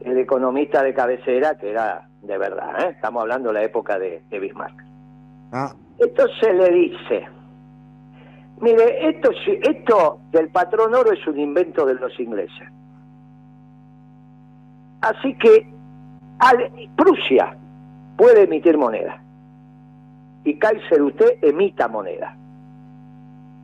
el 0.00 0.18
economista 0.18 0.82
de 0.82 0.94
cabecera, 0.94 1.56
que 1.56 1.70
era 1.70 2.08
de 2.22 2.38
verdad, 2.38 2.80
¿eh? 2.80 2.90
estamos 2.90 3.22
hablando 3.22 3.48
de 3.48 3.54
la 3.54 3.64
época 3.64 3.98
de, 3.98 4.22
de 4.30 4.38
Bismarck. 4.38 4.74
Ah, 5.52 5.74
Entonces 5.98 6.54
le 6.54 6.70
dice, 6.70 7.28
mire, 8.62 9.08
esto, 9.08 10.20
del 10.30 10.48
patrón 10.48 10.94
oro 10.94 11.12
es 11.12 11.26
un 11.26 11.38
invento 11.38 11.84
de 11.84 11.94
los 11.94 12.18
ingleses. 12.18 12.68
Así 15.02 15.34
que 15.34 15.66
Prusia 16.96 17.56
puede 18.16 18.44
emitir 18.44 18.78
moneda. 18.78 19.20
Y 20.44 20.58
Kaiser 20.58 21.02
usted 21.02 21.38
emita 21.42 21.88
moneda. 21.88 22.36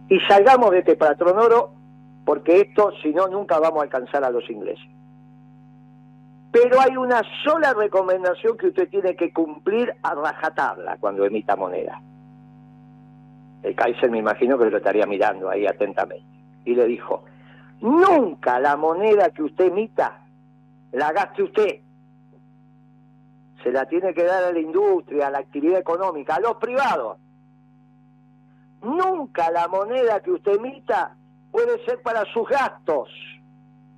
Y 0.09 0.21
salgamos 0.21 0.71
de 0.73 0.81
este 0.81 0.97
patrón 0.97 1.39
oro 1.39 1.73
porque 2.25 2.61
esto, 2.61 2.93
si 3.03 3.13
no, 3.15 3.27
nunca 3.29 3.59
vamos 3.59 3.81
a 3.81 3.85
alcanzar 3.85 4.23
a 4.25 4.31
los 4.31 4.49
ingleses. 4.51 4.85
Pero 6.51 6.81
hay 6.81 6.97
una 6.97 7.23
sola 7.45 7.73
recomendación 7.73 8.57
que 8.57 8.69
usted 8.69 8.89
tiene 8.89 9.17
que 9.17 9.33
cumplir 9.33 9.95
a 10.03 10.15
rajatabla 10.15 10.97
cuando 10.99 11.25
emita 11.25 11.57
moneda. 11.57 12.03
El 13.63 13.75
Kaiser 13.75 14.11
me 14.11 14.19
imagino 14.19 14.59
que 14.59 14.71
lo 14.71 14.77
estaría 14.77 15.07
mirando 15.07 15.51
ahí 15.51 15.67
atentamente. 15.67 16.27
Y 16.65 16.75
le 16.75 16.87
dijo, 16.87 17.25
nunca 17.81 18.61
la 18.61 18.77
moneda 18.77 19.31
que 19.31 19.43
usted 19.43 19.67
emita 19.67 20.25
la 20.93 21.13
gaste 21.13 21.43
usted. 21.43 21.81
Se 23.63 23.73
la 23.73 23.87
tiene 23.87 24.15
que 24.15 24.25
dar 24.25 24.45
a 24.45 24.53
la 24.53 24.59
industria, 24.59 25.27
a 25.27 25.31
la 25.31 25.39
actividad 25.39 25.79
económica, 25.79 26.37
a 26.37 26.41
los 26.41 26.57
privados. 26.57 27.19
Nunca 28.83 29.51
la 29.51 29.67
moneda 29.69 30.21
que 30.21 30.31
usted 30.31 30.55
emita 30.55 31.17
puede 31.51 31.85
ser 31.85 32.01
para 32.03 32.25
sus 32.33 32.49
gastos. 32.49 33.09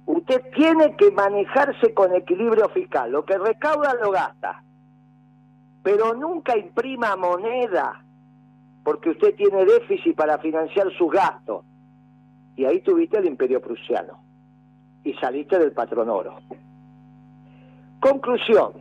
Usted 0.06 0.42
tiene 0.54 0.96
que 0.96 1.10
manejarse 1.10 1.92
con 1.92 2.14
equilibrio 2.14 2.68
fiscal. 2.70 3.12
Lo 3.12 3.24
que 3.24 3.38
recauda 3.38 3.94
lo 3.94 4.10
gasta. 4.10 4.64
Pero 5.82 6.14
nunca 6.14 6.56
imprima 6.56 7.14
moneda 7.16 8.02
porque 8.84 9.10
usted 9.10 9.34
tiene 9.34 9.64
déficit 9.64 10.16
para 10.16 10.38
financiar 10.38 10.90
sus 10.96 11.10
gastos. 11.10 11.64
Y 12.56 12.64
ahí 12.64 12.80
tuviste 12.80 13.18
el 13.18 13.26
imperio 13.26 13.60
prusiano. 13.60 14.22
Y 15.04 15.14
saliste 15.14 15.58
del 15.58 15.72
patrón 15.72 16.10
oro. 16.10 16.38
Conclusión. 18.00 18.72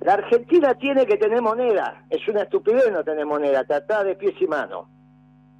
La 0.00 0.14
Argentina 0.14 0.74
tiene 0.74 1.06
que 1.06 1.16
tener 1.16 1.42
moneda. 1.42 2.04
Es 2.08 2.26
una 2.28 2.42
estupidez 2.42 2.90
no 2.90 3.04
tener 3.04 3.26
moneda. 3.26 3.64
Tratar 3.64 4.06
de 4.06 4.16
pies 4.16 4.34
y 4.40 4.46
manos. 4.46 4.86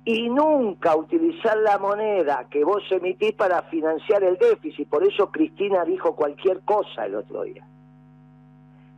Y 0.05 0.31
nunca 0.31 0.97
utilizar 0.97 1.59
la 1.59 1.79
moneda 1.79 2.47
que 2.51 2.65
vos 2.65 2.83
emitís 2.91 3.33
para 3.33 3.63
financiar 3.63 4.25
el 4.25 4.39
déficit. 4.39 4.89
Por 4.89 5.05
eso 5.05 5.31
Cristina 5.31 5.85
dijo 5.85 6.17
cualquier 6.17 6.61
cosa 6.61 7.05
el 7.05 7.17
otro 7.17 7.43
día. 7.43 7.67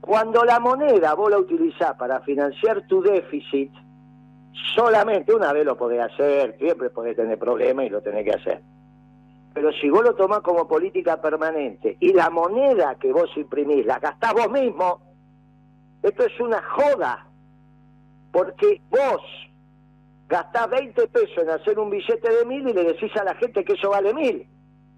Cuando 0.01 0.45
la 0.45 0.61
moneda 0.61 1.15
vos 1.15 1.31
la 1.31 1.39
utilizás 1.39 1.95
para 1.97 2.21
financiar 2.21 2.87
tu 2.87 3.03
déficit, 3.03 3.73
solamente 4.75 5.35
una 5.35 5.53
vez 5.53 5.65
lo 5.65 5.77
podés 5.77 6.01
hacer, 6.01 6.57
siempre 6.59 6.91
podés 6.91 7.17
tener 7.17 7.39
problemas 7.39 7.87
y 7.87 7.91
lo 7.91 8.03
tenés 8.03 8.25
que 8.25 8.33
hacer. 8.33 8.63
Pero 9.55 9.71
si 9.73 9.91
vos 9.91 10.03
lo 10.03 10.15
tomás 10.15 10.41
como 10.41 10.67
política 10.67 11.21
permanente 11.21 11.97
y 12.01 12.13
la 12.13 12.31
moneda 12.31 12.95
que 12.97 13.13
vos 13.13 13.31
imprimís 13.37 13.85
la 13.85 13.99
gastás 13.99 14.33
vos 14.33 14.51
mismo, 14.51 15.01
esto 16.03 16.25
es 16.25 16.41
una 16.41 16.63
joda. 16.63 17.27
Porque 18.33 18.81
vos 18.91 19.21
gastás 20.27 20.71
20 20.71 21.07
pesos 21.09 21.39
en 21.43 21.51
hacer 21.51 21.79
un 21.79 21.91
billete 21.91 22.31
de 22.31 22.47
mil 22.47 22.67
y 22.67 22.73
le 22.73 22.85
decís 22.85 23.15
a 23.17 23.25
la 23.25 23.35
gente 23.35 23.65
que 23.65 23.75
eso 23.75 23.91
vale 23.91 24.15
mil. 24.15 24.49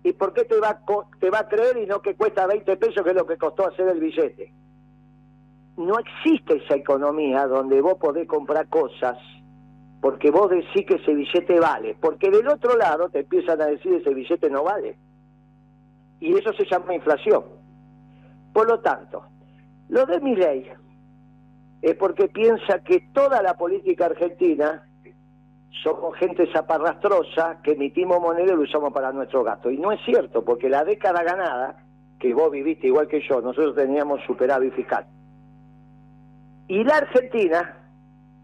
¿Y 0.05 0.13
por 0.13 0.33
qué 0.33 0.45
te 0.45 0.61
va, 0.61 0.69
a 0.69 0.81
te 1.19 1.31
va 1.31 1.41
a 1.41 1.49
creer 1.49 1.79
y 1.79 1.87
no 1.87 2.01
que 2.01 2.15
cuesta 2.15 2.47
20 2.47 2.77
pesos, 2.77 3.03
que 3.03 3.11
es 3.11 3.17
lo 3.17 3.27
que 3.27 3.39
costó 3.39 3.67
hacer 3.67 3.89
el 3.89 3.99
billete? 3.99 4.53
No 5.77 5.99
existe 5.99 6.57
esa 6.57 6.77
economía 6.77 7.49
donde 7.49 7.81
vos 7.81 7.95
podés 7.95 8.29
comprar 8.29 8.69
cosas 8.69 9.19
porque 10.05 10.31
vos 10.31 10.51
decís 10.51 10.85
que 10.87 10.97
ese 10.97 11.15
billete 11.15 11.59
vale, 11.59 11.97
porque 11.99 12.29
del 12.29 12.47
otro 12.47 12.77
lado 12.77 13.09
te 13.09 13.21
empiezan 13.21 13.63
a 13.63 13.65
decir 13.69 13.95
ese 13.95 14.13
billete 14.13 14.51
no 14.51 14.63
vale. 14.63 14.99
Y 16.21 16.37
eso 16.37 16.53
se 16.53 16.67
llama 16.67 16.95
inflación. 16.95 17.43
Por 18.53 18.69
lo 18.69 18.81
tanto, 18.81 19.25
lo 19.89 20.05
de 20.05 20.21
mi 20.21 20.37
ley 20.37 20.71
es 21.81 21.95
porque 21.95 22.29
piensa 22.29 22.81
que 22.81 23.09
toda 23.15 23.41
la 23.41 23.55
política 23.55 24.05
argentina 24.05 24.87
somos 25.83 26.19
gente 26.19 26.53
zaparrastrosa 26.53 27.63
que 27.63 27.73
emitimos 27.73 28.21
moneda 28.21 28.53
y 28.53 28.57
lo 28.57 28.61
usamos 28.61 28.93
para 28.93 29.11
nuestro 29.11 29.43
gasto. 29.43 29.71
Y 29.71 29.79
no 29.79 29.91
es 29.91 30.01
cierto, 30.05 30.45
porque 30.45 30.69
la 30.69 30.85
década 30.85 31.23
ganada, 31.23 31.83
que 32.19 32.35
vos 32.35 32.51
viviste 32.51 32.89
igual 32.89 33.09
que 33.09 33.27
yo, 33.27 33.41
nosotros 33.41 33.75
teníamos 33.75 34.21
superávit 34.27 34.75
fiscal. 34.75 35.07
Y 36.69 36.85
la 36.85 36.99
Argentina 36.99 37.84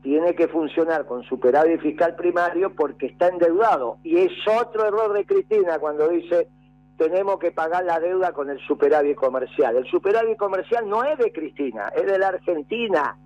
tiene 0.02 0.34
que 0.34 0.48
funcionar 0.48 1.06
con 1.06 1.22
superávit 1.24 1.80
fiscal 1.80 2.14
primario 2.16 2.74
porque 2.74 3.06
está 3.06 3.28
endeudado. 3.28 3.98
Y 4.02 4.18
es 4.18 4.32
otro 4.46 4.86
error 4.86 5.12
de 5.12 5.26
Cristina 5.26 5.78
cuando 5.78 6.08
dice 6.08 6.48
tenemos 6.96 7.38
que 7.38 7.50
pagar 7.50 7.82
la 7.84 7.98
deuda 7.98 8.32
con 8.32 8.50
el 8.50 8.58
superávit 8.60 9.16
comercial. 9.16 9.74
El 9.74 9.86
superávit 9.86 10.36
comercial 10.36 10.86
no 10.86 11.02
es 11.02 11.16
de 11.16 11.32
Cristina, 11.32 11.90
es 11.96 12.04
de 12.04 12.18
la 12.18 12.28
Argentina 12.28 13.16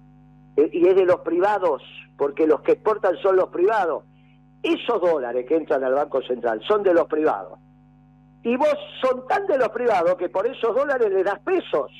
eh, 0.56 0.70
y 0.72 0.86
es 0.86 0.94
de 0.94 1.04
los 1.04 1.20
privados, 1.22 1.82
porque 2.16 2.46
los 2.46 2.60
que 2.60 2.72
exportan 2.72 3.16
son 3.16 3.34
los 3.34 3.48
privados. 3.48 4.04
Esos 4.62 5.00
dólares 5.00 5.44
que 5.48 5.56
entran 5.56 5.82
al 5.82 5.92
Banco 5.92 6.22
Central 6.22 6.62
son 6.68 6.84
de 6.84 6.94
los 6.94 7.08
privados. 7.08 7.58
Y 8.44 8.56
vos 8.56 8.76
son 9.02 9.26
tan 9.26 9.44
de 9.48 9.58
los 9.58 9.70
privados 9.70 10.14
que 10.14 10.28
por 10.28 10.46
esos 10.46 10.72
dólares 10.72 11.10
le 11.10 11.24
das 11.24 11.40
pesos. 11.40 11.90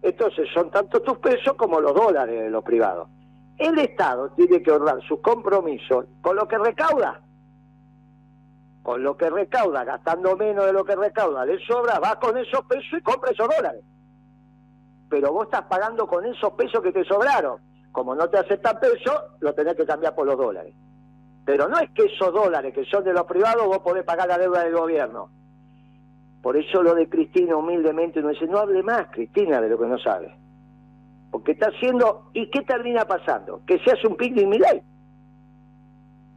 Entonces 0.00 0.48
son 0.54 0.70
tanto 0.70 1.00
tus 1.02 1.18
pesos 1.18 1.54
como 1.54 1.80
los 1.80 1.92
dólares 1.92 2.40
de 2.40 2.50
los 2.50 2.62
privados. 2.62 3.08
El 3.58 3.78
Estado 3.78 4.30
tiene 4.30 4.62
que 4.62 4.72
honrar 4.72 5.00
sus 5.06 5.20
compromisos 5.20 6.06
con 6.20 6.36
lo 6.36 6.48
que 6.48 6.58
recauda. 6.58 7.20
Con 8.82 9.02
lo 9.02 9.16
que 9.16 9.30
recauda, 9.30 9.84
gastando 9.84 10.36
menos 10.36 10.66
de 10.66 10.72
lo 10.72 10.84
que 10.84 10.96
recauda, 10.96 11.46
le 11.46 11.58
sobra, 11.64 11.98
va 12.00 12.18
con 12.18 12.36
esos 12.36 12.64
pesos 12.66 12.98
y 12.98 13.02
compra 13.02 13.30
esos 13.30 13.48
dólares. 13.48 13.84
Pero 15.08 15.32
vos 15.32 15.44
estás 15.44 15.62
pagando 15.62 16.06
con 16.06 16.26
esos 16.26 16.52
pesos 16.54 16.82
que 16.82 16.92
te 16.92 17.04
sobraron. 17.04 17.60
Como 17.92 18.14
no 18.14 18.28
te 18.28 18.38
aceptan 18.38 18.80
pesos, 18.80 19.14
lo 19.38 19.54
tenés 19.54 19.76
que 19.76 19.86
cambiar 19.86 20.14
por 20.14 20.26
los 20.26 20.36
dólares. 20.36 20.74
Pero 21.44 21.68
no 21.68 21.78
es 21.78 21.90
que 21.90 22.06
esos 22.06 22.32
dólares 22.32 22.74
que 22.74 22.84
son 22.86 23.04
de 23.04 23.12
los 23.12 23.24
privados 23.24 23.66
vos 23.66 23.78
podés 23.78 24.02
pagar 24.04 24.26
la 24.26 24.38
deuda 24.38 24.64
del 24.64 24.74
gobierno. 24.74 25.30
Por 26.42 26.56
eso 26.56 26.82
lo 26.82 26.94
de 26.94 27.08
Cristina 27.08 27.56
humildemente 27.56 28.18
uno 28.18 28.30
dice, 28.30 28.46
no 28.46 28.58
hable 28.58 28.82
más, 28.82 29.06
Cristina, 29.12 29.60
de 29.60 29.68
lo 29.68 29.78
que 29.78 29.86
no 29.86 29.98
sabe. 29.98 30.34
Porque 31.34 31.50
está 31.50 31.66
haciendo, 31.66 32.30
¿y 32.32 32.48
qué 32.48 32.62
termina 32.62 33.06
pasando? 33.06 33.60
Que 33.66 33.80
se 33.80 33.90
hace 33.90 34.06
un 34.06 34.16
picnic 34.16 34.46
mi 34.46 34.56
ley. 34.56 34.80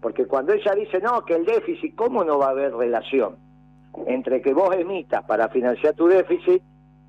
Porque 0.01 0.25
cuando 0.25 0.53
ella 0.53 0.73
dice, 0.73 0.99
no, 0.99 1.23
que 1.23 1.35
el 1.35 1.45
déficit, 1.45 1.93
¿cómo 1.93 2.23
no 2.23 2.39
va 2.39 2.47
a 2.47 2.49
haber 2.49 2.73
relación 2.73 3.35
entre 4.07 4.41
que 4.41 4.55
vos 4.55 4.75
emitas 4.75 5.23
para 5.25 5.49
financiar 5.49 5.93
tu 5.93 6.07
déficit 6.07 6.63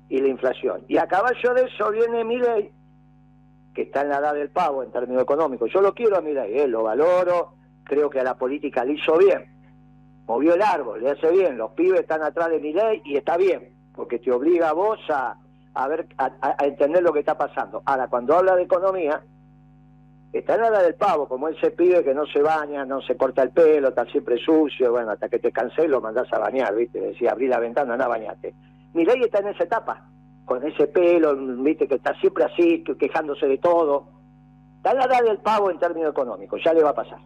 y 0.07 0.19
la 0.19 0.27
inflación? 0.27 0.83
Y 0.87 0.97
a 0.97 1.07
caballo 1.07 1.55
de 1.55 1.63
eso 1.63 1.89
viene 1.89 2.23
mi 2.23 2.37
ley 2.37 2.71
que 3.73 3.81
está 3.81 4.01
en 4.01 4.09
la 4.09 4.19
edad 4.19 4.35
del 4.35 4.51
pavo 4.51 4.83
en 4.83 4.91
términos 4.91 5.23
económicos. 5.23 5.73
Yo 5.73 5.81
lo 5.81 5.95
quiero 5.95 6.15
a 6.15 6.21
Milei, 6.21 6.59
¿eh? 6.59 6.67
lo 6.67 6.83
valoro, 6.83 7.53
creo 7.85 8.07
que 8.07 8.19
a 8.19 8.23
la 8.23 8.37
política 8.37 8.85
le 8.85 8.93
hizo 8.93 9.17
bien. 9.17 9.45
Movió 10.27 10.53
el 10.53 10.61
árbol, 10.61 11.01
le 11.01 11.09
hace 11.09 11.31
bien. 11.31 11.57
Los 11.57 11.71
pibes 11.71 12.01
están 12.01 12.21
atrás 12.21 12.51
de 12.51 12.59
Milei 12.59 13.01
y 13.03 13.17
está 13.17 13.35
bien, 13.35 13.73
porque 13.95 14.19
te 14.19 14.31
obliga 14.31 14.69
a 14.69 14.73
vos 14.73 14.99
a, 15.09 15.39
a 15.73 15.87
ver, 15.87 16.07
a, 16.17 16.55
entender 16.65 17.03
lo 17.03 17.13
que 17.13 17.19
está 17.19 17.37
pasando. 17.37 17.81
Ahora, 17.85 18.07
cuando 18.07 18.35
habla 18.35 18.55
de 18.55 18.63
economía, 18.63 19.21
está 20.33 20.55
en 20.55 20.61
la 20.61 20.67
edad 20.67 20.83
del 20.83 20.95
pavo, 20.95 21.27
como 21.27 21.47
ese 21.47 21.71
pibe 21.71 22.03
que 22.03 22.13
no 22.13 22.25
se 22.25 22.41
baña, 22.41 22.85
no 22.85 23.01
se 23.01 23.15
corta 23.15 23.43
el 23.43 23.51
pelo, 23.51 23.89
está 23.89 24.05
siempre 24.05 24.37
sucio, 24.37 24.91
bueno, 24.91 25.11
hasta 25.11 25.29
que 25.29 25.39
te 25.39 25.51
cansé 25.51 25.87
lo 25.87 26.01
mandás 26.01 26.31
a 26.33 26.39
bañar, 26.39 26.75
¿viste? 26.75 26.99
Decía, 26.99 27.31
abrí 27.31 27.47
la 27.47 27.59
ventana, 27.59 27.93
anda 27.93 28.05
a 28.05 28.09
bañarte. 28.09 28.53
Milei 28.93 29.21
está 29.21 29.39
en 29.39 29.49
esa 29.49 29.63
etapa 29.63 30.09
con 30.49 30.65
ese 30.65 30.87
pelo, 30.87 31.35
viste, 31.35 31.87
que 31.87 31.95
está 31.95 32.15
siempre 32.15 32.43
así, 32.43 32.83
quejándose 32.83 33.45
de 33.45 33.59
todo. 33.59 34.07
Está 34.77 34.95
la 34.95 35.05
edad 35.05 35.23
del 35.23 35.37
pavo 35.37 35.69
en 35.69 35.77
términos 35.77 36.09
económicos, 36.09 36.59
ya 36.65 36.73
le 36.73 36.81
va 36.81 36.89
a 36.89 36.95
pasar. 36.95 37.19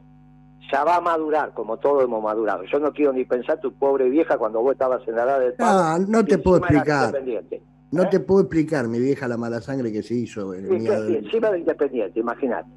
Ya 0.69 0.83
va 0.83 0.97
a 0.97 1.01
madurar, 1.01 1.53
como 1.53 1.77
todos 1.77 2.03
hemos 2.03 2.21
madurado. 2.21 2.63
Yo 2.65 2.79
no 2.79 2.91
quiero 2.91 3.13
ni 3.13 3.23
pensar 3.23 3.61
tu 3.61 3.71
pobre 3.73 4.09
vieja 4.09 4.37
cuando 4.37 4.61
vos 4.61 4.73
estabas 4.73 5.07
en 5.07 5.15
la 5.15 5.23
edad 5.23 5.39
del 5.39 5.53
pavo. 5.53 5.99
No, 5.99 6.19
no 6.19 6.25
te 6.25 6.37
puedo 6.37 6.57
explicar. 6.57 7.13
No 7.93 8.03
¿eh? 8.03 8.07
te 8.11 8.19
puedo 8.19 8.41
explicar, 8.41 8.87
mi 8.87 8.99
vieja, 8.99 9.27
la 9.27 9.37
mala 9.37 9.61
sangre 9.61 9.91
que 9.91 10.03
se 10.03 10.15
hizo. 10.15 10.53
En 10.53 10.67
sí, 10.67 10.87
sí, 10.87 11.15
encima 11.15 11.51
de 11.51 11.59
Independiente, 11.59 12.19
imagínate. 12.19 12.69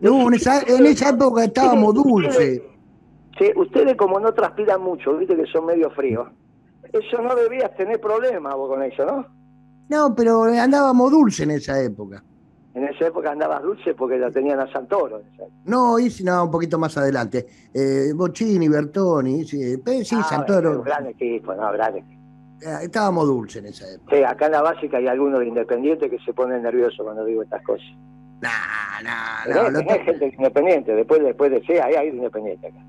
No, 0.00 0.28
en 0.28 0.34
esa, 0.34 0.60
en 0.62 0.86
esa 0.86 1.10
época 1.10 1.44
estábamos 1.44 1.94
dulces. 1.94 2.62
Sí, 3.38 3.50
ustedes 3.56 3.96
como 3.96 4.20
no 4.20 4.32
transpiran 4.32 4.80
mucho, 4.80 5.16
viste 5.16 5.36
que 5.36 5.46
son 5.46 5.66
medio 5.66 5.90
fríos 5.90 6.28
eso 6.94 7.20
no 7.20 7.34
debías 7.34 7.74
tener 7.76 8.00
problema 8.00 8.54
vos 8.54 8.70
con 8.70 8.82
eso, 8.82 9.04
¿no? 9.04 9.26
No, 9.88 10.14
pero 10.14 10.44
andábamos 10.44 11.10
dulce 11.10 11.42
en 11.42 11.52
esa 11.52 11.80
época. 11.80 12.22
En 12.72 12.84
esa 12.84 13.06
época 13.06 13.30
andabas 13.32 13.62
dulce 13.62 13.94
porque 13.94 14.18
la 14.18 14.30
tenían 14.30 14.58
a 14.60 14.70
Santoro. 14.72 15.22
No, 15.64 15.98
y 15.98 16.12
no, 16.24 16.44
un 16.44 16.50
poquito 16.50 16.78
más 16.78 16.96
adelante. 16.96 17.46
Eh, 17.72 18.12
Bocini, 18.14 18.68
Bertoni, 18.68 19.44
sí, 19.44 19.76
sí 20.04 20.16
ah, 20.18 20.24
Santoro. 20.24 20.82
gran 20.82 21.06
equipo, 21.06 21.54
no, 21.54 21.72
gran 21.72 21.96
equipo. 21.96 22.13
Eh, 22.64 22.84
estábamos 22.84 23.26
dulces 23.26 23.62
en 23.62 23.68
esa 23.68 23.86
época. 23.94 24.16
Sí, 24.16 24.22
acá 24.22 24.46
en 24.46 24.52
la 24.52 24.62
básica 24.62 24.96
hay 24.96 25.06
algunos 25.06 25.40
de 25.40 25.48
Independiente 25.48 26.08
que 26.08 26.18
se 26.20 26.32
ponen 26.32 26.62
nerviosos 26.62 27.04
cuando 27.04 27.24
digo 27.24 27.42
estas 27.42 27.62
cosas. 27.62 27.86
No, 28.40 28.50
no, 29.52 29.70
no. 29.70 29.90
Hay 29.90 30.00
gente 30.00 30.34
Independiente, 30.38 30.94
después, 30.94 31.22
después 31.22 31.50
de 31.50 31.60
sí, 31.62 31.74
hay, 31.74 31.94
hay 31.94 32.08
Independiente 32.08 32.68
acá. 32.68 32.80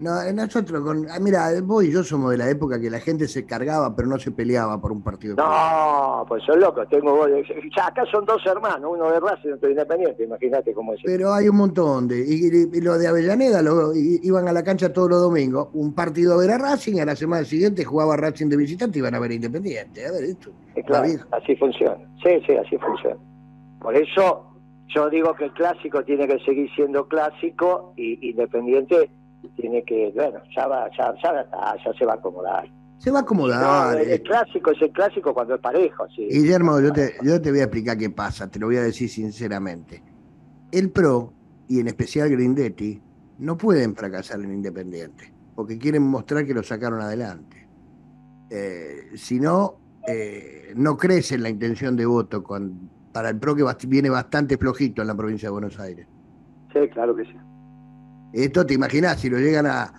No, 0.00 0.22
eh, 0.22 0.32
nosotros, 0.32 0.80
con, 0.82 1.06
ah, 1.10 1.18
mira, 1.20 1.48
vos 1.62 1.84
y 1.84 1.90
yo 1.90 2.04
somos 2.04 2.30
de 2.30 2.38
la 2.38 2.48
época 2.48 2.80
que 2.80 2.88
la 2.88 3.00
gente 3.00 3.26
se 3.26 3.44
cargaba, 3.44 3.96
pero 3.96 4.06
no 4.06 4.18
se 4.18 4.30
peleaba 4.30 4.80
por 4.80 4.92
un 4.92 5.02
partido. 5.02 5.34
No, 5.36 6.24
pues 6.28 6.44
son 6.44 6.60
locos. 6.60 6.88
Tengo 6.88 7.16
vos, 7.16 7.28
ya 7.76 7.86
acá 7.88 8.04
son 8.10 8.24
dos 8.24 8.44
hermanos, 8.46 8.92
uno 8.94 9.10
de 9.10 9.18
Racing 9.18 9.48
y 9.48 9.52
otro 9.52 9.66
de 9.66 9.72
Independiente. 9.72 10.24
Imagínate 10.24 10.72
cómo 10.72 10.94
es. 10.94 11.00
Pero 11.04 11.32
hay 11.32 11.48
un 11.48 11.56
montón 11.56 12.06
de. 12.06 12.20
Y, 12.20 12.80
los 12.80 12.98
de 13.00 13.08
Avellaneda 13.08 13.60
lo, 13.60 13.92
iban 13.94 14.46
a 14.46 14.52
la 14.52 14.62
cancha 14.62 14.92
todos 14.92 15.10
los 15.10 15.20
domingos. 15.20 15.68
Un 15.72 15.92
partido 15.94 16.34
a 16.34 16.36
ver 16.36 16.52
a 16.52 16.58
Racing, 16.58 16.94
y 16.94 17.00
a 17.00 17.04
la 17.04 17.16
semana 17.16 17.44
siguiente 17.44 17.84
jugaba 17.84 18.16
Racing 18.16 18.48
de 18.48 18.56
visitante 18.56 18.98
y 18.98 19.00
iban 19.00 19.16
a 19.16 19.18
ver 19.18 19.32
a 19.32 19.34
Independiente. 19.34 20.06
A 20.06 20.12
ver, 20.12 20.24
esto. 20.24 20.50
claro, 20.86 21.08
así 21.32 21.56
funciona. 21.56 21.96
Sí, 22.22 22.40
sí, 22.46 22.54
así 22.54 22.78
funciona. 22.78 23.16
Por 23.80 23.96
eso 23.96 24.48
yo 24.94 25.10
digo 25.10 25.34
que 25.34 25.46
el 25.46 25.52
clásico 25.52 26.04
tiene 26.04 26.26
que 26.28 26.38
seguir 26.44 26.70
siendo 26.74 27.06
clásico 27.08 27.92
y 27.96 28.30
Independiente 28.30 29.10
tiene 29.56 29.84
que, 29.84 30.12
bueno, 30.14 30.40
ya 30.54 30.66
va, 30.66 30.88
ya, 30.96 31.14
ya, 31.22 31.46
ya 31.84 31.92
se 31.98 32.04
va 32.04 32.12
a 32.12 32.16
acomodar. 32.16 32.68
Se 32.98 33.10
va 33.10 33.20
a 33.20 33.22
acomodar. 33.22 34.00
el, 34.00 34.22
clásico 34.22 34.72
es 34.72 34.82
el 34.82 34.90
clásico 34.90 35.32
cuando 35.32 35.54
es 35.54 35.60
parejo. 35.60 36.06
Sí. 36.14 36.26
Guillermo, 36.28 36.80
yo 36.80 36.92
te, 36.92 37.14
yo 37.22 37.40
te 37.40 37.50
voy 37.50 37.60
a 37.60 37.64
explicar 37.64 37.96
qué 37.96 38.10
pasa, 38.10 38.50
te 38.50 38.58
lo 38.58 38.66
voy 38.66 38.76
a 38.76 38.82
decir 38.82 39.08
sinceramente. 39.08 40.02
El 40.72 40.90
PRO, 40.90 41.32
y 41.68 41.80
en 41.80 41.86
especial 41.86 42.28
Grindetti, 42.28 43.00
no 43.38 43.56
pueden 43.56 43.94
fracasar 43.94 44.40
en 44.40 44.52
Independiente, 44.52 45.32
porque 45.54 45.78
quieren 45.78 46.02
mostrar 46.02 46.44
que 46.44 46.54
lo 46.54 46.62
sacaron 46.62 47.00
adelante. 47.00 47.68
Eh, 48.50 49.10
si 49.14 49.38
no, 49.38 49.76
eh, 50.08 50.72
no 50.74 50.96
crece 50.96 51.38
la 51.38 51.48
intención 51.48 51.96
de 51.96 52.06
voto 52.06 52.42
con, 52.42 52.90
para 53.12 53.30
el 53.30 53.38
PRO 53.38 53.54
que 53.54 53.64
viene 53.86 54.10
bastante 54.10 54.58
flojito 54.58 55.02
en 55.02 55.08
la 55.08 55.14
provincia 55.14 55.48
de 55.48 55.52
Buenos 55.52 55.78
Aires. 55.78 56.06
Sí, 56.72 56.80
claro 56.88 57.14
que 57.14 57.24
sí. 57.24 57.36
Esto 58.32 58.66
te 58.66 58.74
imaginas, 58.74 59.20
si 59.20 59.30
lo 59.30 59.38
llegan 59.38 59.66
a, 59.66 59.92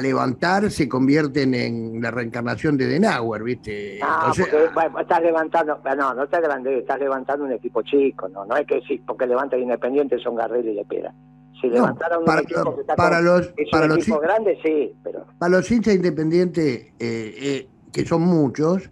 levantar, 0.00 0.70
se 0.70 0.88
convierten 0.88 1.52
en 1.52 2.00
la 2.00 2.10
reencarnación 2.10 2.78
de 2.78 2.86
Denauer, 2.86 3.42
¿viste? 3.42 3.98
No, 4.00 5.00
estás 5.00 5.22
levantando, 5.22 5.80
no, 5.96 6.14
no 6.14 6.22
estás 6.22 6.40
grande, 6.40 6.78
estás 6.78 6.98
levantando 6.98 7.44
un 7.44 7.52
equipo 7.52 7.82
chico, 7.82 8.28
no, 8.28 8.46
no 8.46 8.56
es 8.56 8.66
que 8.66 8.80
sí, 8.88 9.02
porque 9.06 9.26
levanta 9.26 9.58
Independiente 9.58 10.18
son 10.18 10.36
Garrel 10.36 10.66
y 10.66 10.74
Lepera. 10.74 11.12
Si 11.60 11.68
levantaran 11.68 12.22
un 12.22 12.38
equipo 12.38 12.74
que 12.74 12.80
está 12.82 12.94
para 12.94 13.20
los, 13.20 13.52
para 13.70 13.84
un 13.84 13.90
los 13.90 13.98
equipo 13.98 14.20
grande, 14.20 14.58
sí, 14.64 14.94
pero... 15.02 15.26
Para 15.38 15.50
los 15.50 15.70
hinchas 15.70 15.94
independientes, 15.94 16.92
eh, 16.98 17.34
eh, 17.40 17.68
que 17.92 18.06
son 18.06 18.22
muchos, 18.22 18.88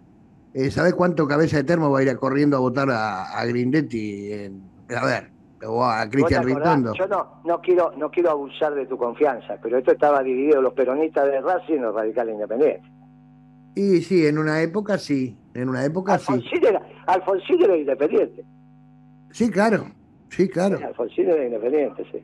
eh, 0.53 0.69
¿sabes 0.69 0.93
cuánto 0.93 1.27
cabeza 1.27 1.57
de 1.57 1.63
termo 1.63 1.89
va 1.89 1.99
a 1.99 2.03
ir 2.03 2.15
corriendo 2.17 2.57
a 2.57 2.59
votar 2.59 2.91
a, 2.91 3.39
a 3.39 3.45
Grindetti? 3.45 4.51
a 4.95 5.05
ver, 5.05 5.36
o 5.65 5.83
a 5.83 6.07
Cristian 6.09 6.43
Ritondo. 6.43 6.93
Yo 6.93 7.07
no, 7.07 7.41
no 7.45 7.61
quiero, 7.61 7.91
no 7.97 8.11
quiero 8.11 8.31
abusar 8.31 8.75
de 8.75 8.85
tu 8.85 8.97
confianza, 8.97 9.57
pero 9.61 9.77
esto 9.77 9.91
estaba 9.91 10.21
dividido 10.21 10.61
los 10.61 10.73
peronistas 10.73 11.25
de 11.25 11.41
Racing 11.41 11.75
y 11.75 11.79
los 11.79 11.95
radicales 11.95 12.35
independientes. 12.35 12.91
Y 13.75 14.01
sí, 14.01 14.25
en 14.25 14.37
una 14.37 14.61
época 14.61 14.97
sí, 14.97 15.37
en 15.53 15.69
una 15.69 15.85
época 15.85 16.15
Alfonsín 16.15 16.49
sí. 16.49 16.65
Era, 16.65 16.81
Alfonsín 17.05 17.61
era 17.61 17.77
independiente. 17.77 18.43
Sí, 19.31 19.49
claro, 19.49 19.85
sí, 20.29 20.47
claro. 20.49 20.79
Alfonsín 20.83 21.29
era 21.29 21.45
independiente, 21.45 22.03
sí. 22.11 22.19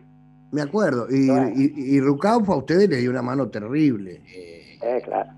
Me 0.52 0.62
acuerdo. 0.62 1.08
Y, 1.10 1.30
y, 1.56 1.98
y 1.98 2.00
a 2.00 2.38
ustedes 2.38 2.88
le 2.88 2.98
dio 2.98 3.10
una 3.10 3.24
mano 3.24 3.50
terrible. 3.50 4.22
Eh, 4.28 4.78
eh 4.82 5.02
claro. 5.04 5.32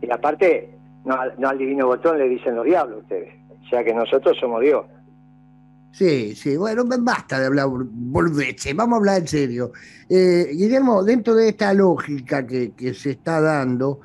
Y 0.00 0.10
aparte, 0.10 0.78
no, 1.04 1.16
no 1.38 1.48
al 1.48 1.58
divino 1.58 1.86
botón 1.86 2.16
le 2.16 2.28
dicen 2.28 2.54
los 2.54 2.64
diablos 2.64 3.02
ustedes. 3.02 3.34
O 3.50 3.68
sea 3.68 3.82
que 3.82 3.92
nosotros 3.92 4.36
somos 4.40 4.60
Dios. 4.60 4.84
Sí, 5.92 6.34
sí, 6.36 6.56
bueno, 6.56 6.84
basta 7.00 7.40
de 7.40 7.46
hablar 7.46 7.66
volveche, 7.68 8.72
vamos 8.74 8.94
a 8.94 8.96
hablar 8.98 9.18
en 9.18 9.28
serio. 9.28 9.72
Eh, 10.08 10.48
Guillermo, 10.52 11.02
dentro 11.02 11.34
de 11.34 11.48
esta 11.48 11.74
lógica 11.74 12.46
que, 12.46 12.72
se 12.94 13.10
está 13.10 13.40
dando, 13.40 14.00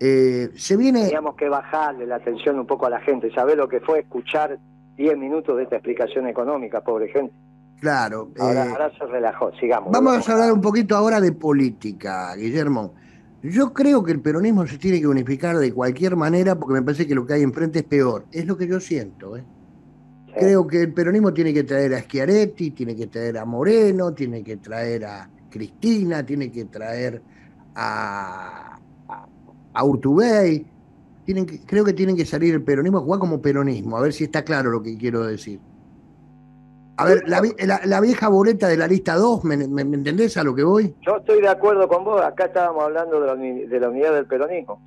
eh, 0.00 0.50
se 0.56 0.76
viene... 0.76 1.04
Teníamos 1.04 1.36
que 1.36 1.48
bajarle 1.48 2.06
la 2.06 2.16
atención 2.16 2.58
un 2.58 2.66
poco 2.66 2.86
a 2.86 2.90
la 2.90 3.00
gente, 3.00 3.32
saber 3.32 3.56
lo 3.56 3.68
que 3.68 3.80
fue 3.80 4.00
escuchar 4.00 4.58
10 4.96 5.16
minutos 5.16 5.56
de 5.56 5.62
esta 5.62 5.76
explicación 5.76 6.26
económica, 6.26 6.82
pobre 6.82 7.08
gente. 7.08 7.32
Claro. 7.80 8.30
Ahora, 8.40 8.66
eh, 8.66 8.70
ahora 8.70 8.90
se 8.98 9.06
relajó, 9.06 9.52
sigamos. 9.60 9.92
Vamos 9.92 10.28
a 10.28 10.32
hablar 10.32 10.52
un 10.52 10.60
poquito 10.60 10.96
ahora 10.96 11.20
de 11.20 11.30
política, 11.30 12.34
Guillermo. 12.34 12.94
Yo 13.42 13.72
creo 13.72 14.02
que 14.02 14.10
el 14.10 14.20
peronismo 14.20 14.66
se 14.66 14.78
tiene 14.78 14.98
que 15.00 15.06
unificar 15.06 15.56
de 15.56 15.72
cualquier 15.72 16.16
manera 16.16 16.56
porque 16.56 16.74
me 16.74 16.82
parece 16.82 17.06
que 17.06 17.14
lo 17.14 17.24
que 17.24 17.34
hay 17.34 17.42
enfrente 17.42 17.78
es 17.78 17.84
peor. 17.84 18.24
Es 18.32 18.46
lo 18.46 18.56
que 18.56 18.66
yo 18.66 18.80
siento, 18.80 19.36
¿eh? 19.36 19.44
Creo 20.38 20.66
que 20.66 20.82
el 20.82 20.92
peronismo 20.92 21.32
tiene 21.32 21.52
que 21.52 21.64
traer 21.64 21.94
a 21.94 22.00
Schiaretti, 22.00 22.70
tiene 22.70 22.94
que 22.94 23.08
traer 23.08 23.38
a 23.38 23.44
Moreno, 23.44 24.14
tiene 24.14 24.44
que 24.44 24.58
traer 24.58 25.04
a 25.04 25.28
Cristina, 25.50 26.24
tiene 26.24 26.50
que 26.52 26.66
traer 26.66 27.20
a, 27.74 28.78
a, 29.72 29.84
Urtubey. 29.84 30.64
Creo 31.66 31.84
que 31.84 31.92
tienen 31.92 32.16
que 32.16 32.24
salir 32.24 32.54
el 32.54 32.62
peronismo 32.62 32.98
a 32.98 33.00
jugar 33.00 33.20
como 33.20 33.42
peronismo, 33.42 33.96
a 33.96 34.00
ver 34.00 34.12
si 34.12 34.24
está 34.24 34.44
claro 34.44 34.70
lo 34.70 34.82
que 34.82 34.96
quiero 34.96 35.24
decir. 35.24 35.60
A 36.96 37.04
ver, 37.04 37.28
la, 37.28 38.00
vieja 38.00 38.28
boleta 38.28 38.68
de 38.68 38.76
la 38.76 38.86
lista 38.86 39.14
2, 39.14 39.44
¿me, 39.44 39.54
entendés 39.54 40.36
a 40.36 40.44
lo 40.44 40.54
que 40.54 40.64
voy? 40.64 40.94
Yo 41.00 41.16
estoy 41.16 41.40
de 41.40 41.48
acuerdo 41.48 41.86
con 41.88 42.04
vos, 42.04 42.22
acá 42.22 42.46
estábamos 42.46 42.84
hablando 42.84 43.20
de 43.20 43.26
la, 43.26 43.36
de 43.36 43.80
la 43.80 43.88
unidad 43.88 44.14
del 44.14 44.26
peronismo. 44.26 44.80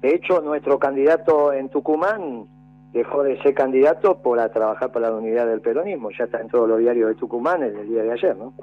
De 0.00 0.14
hecho, 0.14 0.40
nuestro 0.40 0.78
candidato 0.78 1.52
en 1.52 1.68
Tucumán 1.68 2.46
dejó 2.92 3.22
de 3.22 3.40
ser 3.42 3.54
candidato 3.54 4.20
por 4.22 4.38
a 4.38 4.52
trabajar 4.52 4.92
para 4.92 5.10
la 5.10 5.16
unidad 5.16 5.46
del 5.46 5.60
peronismo. 5.60 6.10
Ya 6.16 6.24
está 6.24 6.40
en 6.40 6.48
todos 6.48 6.68
los 6.68 6.78
diarios 6.78 7.08
de 7.08 7.14
Tucumán 7.14 7.62
el 7.62 7.88
día 7.88 8.02
de 8.02 8.12
ayer, 8.12 8.36
¿no? 8.36 8.54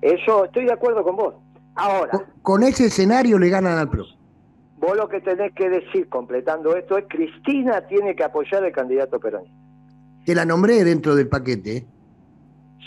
Eso 0.00 0.44
estoy 0.44 0.66
de 0.66 0.72
acuerdo 0.72 1.02
con 1.02 1.16
vos. 1.16 1.34
Ahora. 1.74 2.26
Con, 2.42 2.62
ese 2.62 2.86
escenario 2.86 3.38
le 3.38 3.48
ganan 3.48 3.78
al 3.78 3.88
PRO. 3.88 4.04
Vos 4.78 4.96
lo 4.96 5.08
que 5.08 5.20
tenés 5.20 5.52
que 5.54 5.68
decir, 5.68 6.08
completando 6.08 6.76
esto, 6.76 6.98
es 6.98 7.04
Cristina 7.08 7.86
tiene 7.86 8.14
que 8.14 8.24
apoyar 8.24 8.64
al 8.64 8.72
candidato 8.72 9.18
peronista. 9.18 9.56
Te 10.24 10.34
la 10.34 10.44
nombré 10.44 10.84
dentro 10.84 11.16
del 11.16 11.28
paquete. 11.28 11.76
¿eh? 11.78 11.86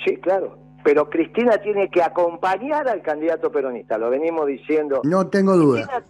Sí, 0.05 0.17
claro. 0.17 0.57
Pero 0.83 1.09
Cristina 1.09 1.57
tiene 1.57 1.89
que 1.89 2.01
acompañar 2.01 2.87
al 2.87 3.01
candidato 3.01 3.51
peronista, 3.51 3.97
lo 3.97 4.09
venimos 4.09 4.47
diciendo. 4.47 5.01
No 5.03 5.27
tengo 5.27 5.55
duda. 5.55 6.03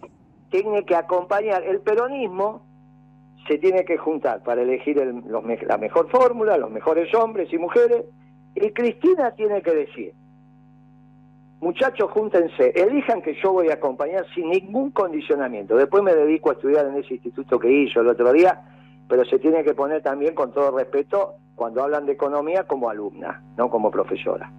tiene 0.50 0.84
que 0.84 0.94
acompañar. 0.94 1.62
El 1.64 1.80
peronismo 1.80 2.64
se 3.46 3.58
tiene 3.58 3.84
que 3.84 3.96
juntar 3.96 4.42
para 4.42 4.62
elegir 4.62 4.96
la 4.96 5.78
mejor 5.78 6.08
fórmula, 6.10 6.56
los 6.56 6.70
mejores 6.70 7.12
hombres 7.14 7.52
y 7.52 7.58
mujeres, 7.58 8.04
y 8.54 8.70
Cristina 8.70 9.32
tiene 9.32 9.62
que 9.62 9.72
decir, 9.72 10.12
muchachos, 11.60 12.10
júntense, 12.10 12.72
elijan 12.74 13.22
que 13.22 13.34
yo 13.42 13.52
voy 13.52 13.70
a 13.70 13.74
acompañar 13.74 14.26
sin 14.34 14.50
ningún 14.50 14.90
condicionamiento. 14.90 15.76
Después 15.76 16.02
me 16.02 16.14
dedico 16.14 16.50
a 16.50 16.54
estudiar 16.54 16.86
en 16.86 16.96
ese 16.96 17.14
instituto 17.14 17.58
que 17.58 17.70
hizo 17.70 18.00
el 18.00 18.08
otro 18.08 18.32
día, 18.32 18.60
pero 19.08 19.24
se 19.24 19.38
tiene 19.38 19.64
que 19.64 19.74
poner 19.74 20.02
también 20.02 20.34
con 20.34 20.52
todo 20.52 20.76
respeto 20.76 21.34
cuando 21.54 21.82
hablan 21.82 22.06
de 22.06 22.12
economía 22.12 22.64
como 22.64 22.90
alumna, 22.90 23.42
no 23.56 23.70
como 23.70 23.90
profesora. 23.90 24.50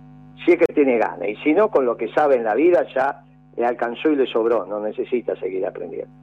Si 0.45 0.51
es 0.51 0.59
que 0.59 0.73
tiene 0.73 0.97
ganas, 0.97 1.29
y 1.29 1.35
si 1.37 1.53
no, 1.53 1.69
con 1.69 1.85
lo 1.85 1.95
que 1.95 2.07
sabe 2.09 2.35
en 2.35 2.43
la 2.43 2.55
vida 2.55 2.85
ya 2.93 3.23
le 3.55 3.65
alcanzó 3.65 4.09
y 4.09 4.15
le 4.15 4.25
sobró, 4.25 4.65
no 4.65 4.79
necesita 4.79 5.35
seguir 5.35 5.65
aprendiendo. 5.65 6.22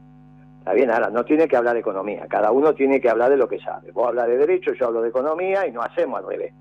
Está 0.60 0.74
bien, 0.74 0.90
ahora 0.90 1.08
no 1.08 1.24
tiene 1.24 1.48
que 1.48 1.56
hablar 1.56 1.72
de 1.72 1.80
economía, 1.80 2.26
cada 2.28 2.52
uno 2.52 2.74
tiene 2.74 3.00
que 3.00 3.08
hablar 3.08 3.30
de 3.30 3.38
lo 3.38 3.48
que 3.48 3.58
sabe. 3.60 3.92
Vos 3.92 4.08
hablas 4.08 4.26
de 4.26 4.36
derecho, 4.36 4.74
yo 4.74 4.86
hablo 4.86 5.00
de 5.00 5.08
economía 5.08 5.66
y 5.66 5.72
no 5.72 5.80
hacemos 5.80 6.20
al 6.20 6.28
revés. 6.28 6.52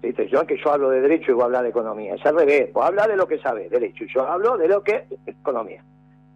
¿Viste? 0.00 0.28
Yo 0.28 0.46
que 0.46 0.56
yo 0.56 0.72
hablo 0.72 0.88
de 0.88 1.02
derecho 1.02 1.32
y 1.32 1.34
vos 1.34 1.44
hablas 1.44 1.62
de 1.62 1.68
economía, 1.68 2.14
es 2.14 2.24
al 2.24 2.38
revés, 2.38 2.72
vos 2.72 2.86
hablas 2.86 3.06
de 3.06 3.16
lo 3.16 3.28
que 3.28 3.38
sabe, 3.38 3.68
derecho, 3.68 4.04
y 4.04 4.08
yo 4.12 4.26
hablo 4.26 4.56
de 4.56 4.68
lo 4.68 4.82
que 4.82 5.06
economía. 5.26 5.84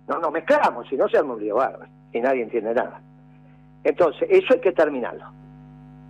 No 0.06 0.18
nos 0.18 0.32
mezclamos, 0.32 0.86
si 0.88 0.96
no 0.96 1.08
se 1.08 1.16
arma 1.16 1.32
un 1.32 1.40
lío 1.40 1.56
y 2.12 2.20
nadie 2.20 2.42
entiende 2.42 2.74
nada. 2.74 3.00
Entonces, 3.84 4.28
eso 4.30 4.52
hay 4.52 4.60
que 4.60 4.72
terminarlo. 4.72 5.24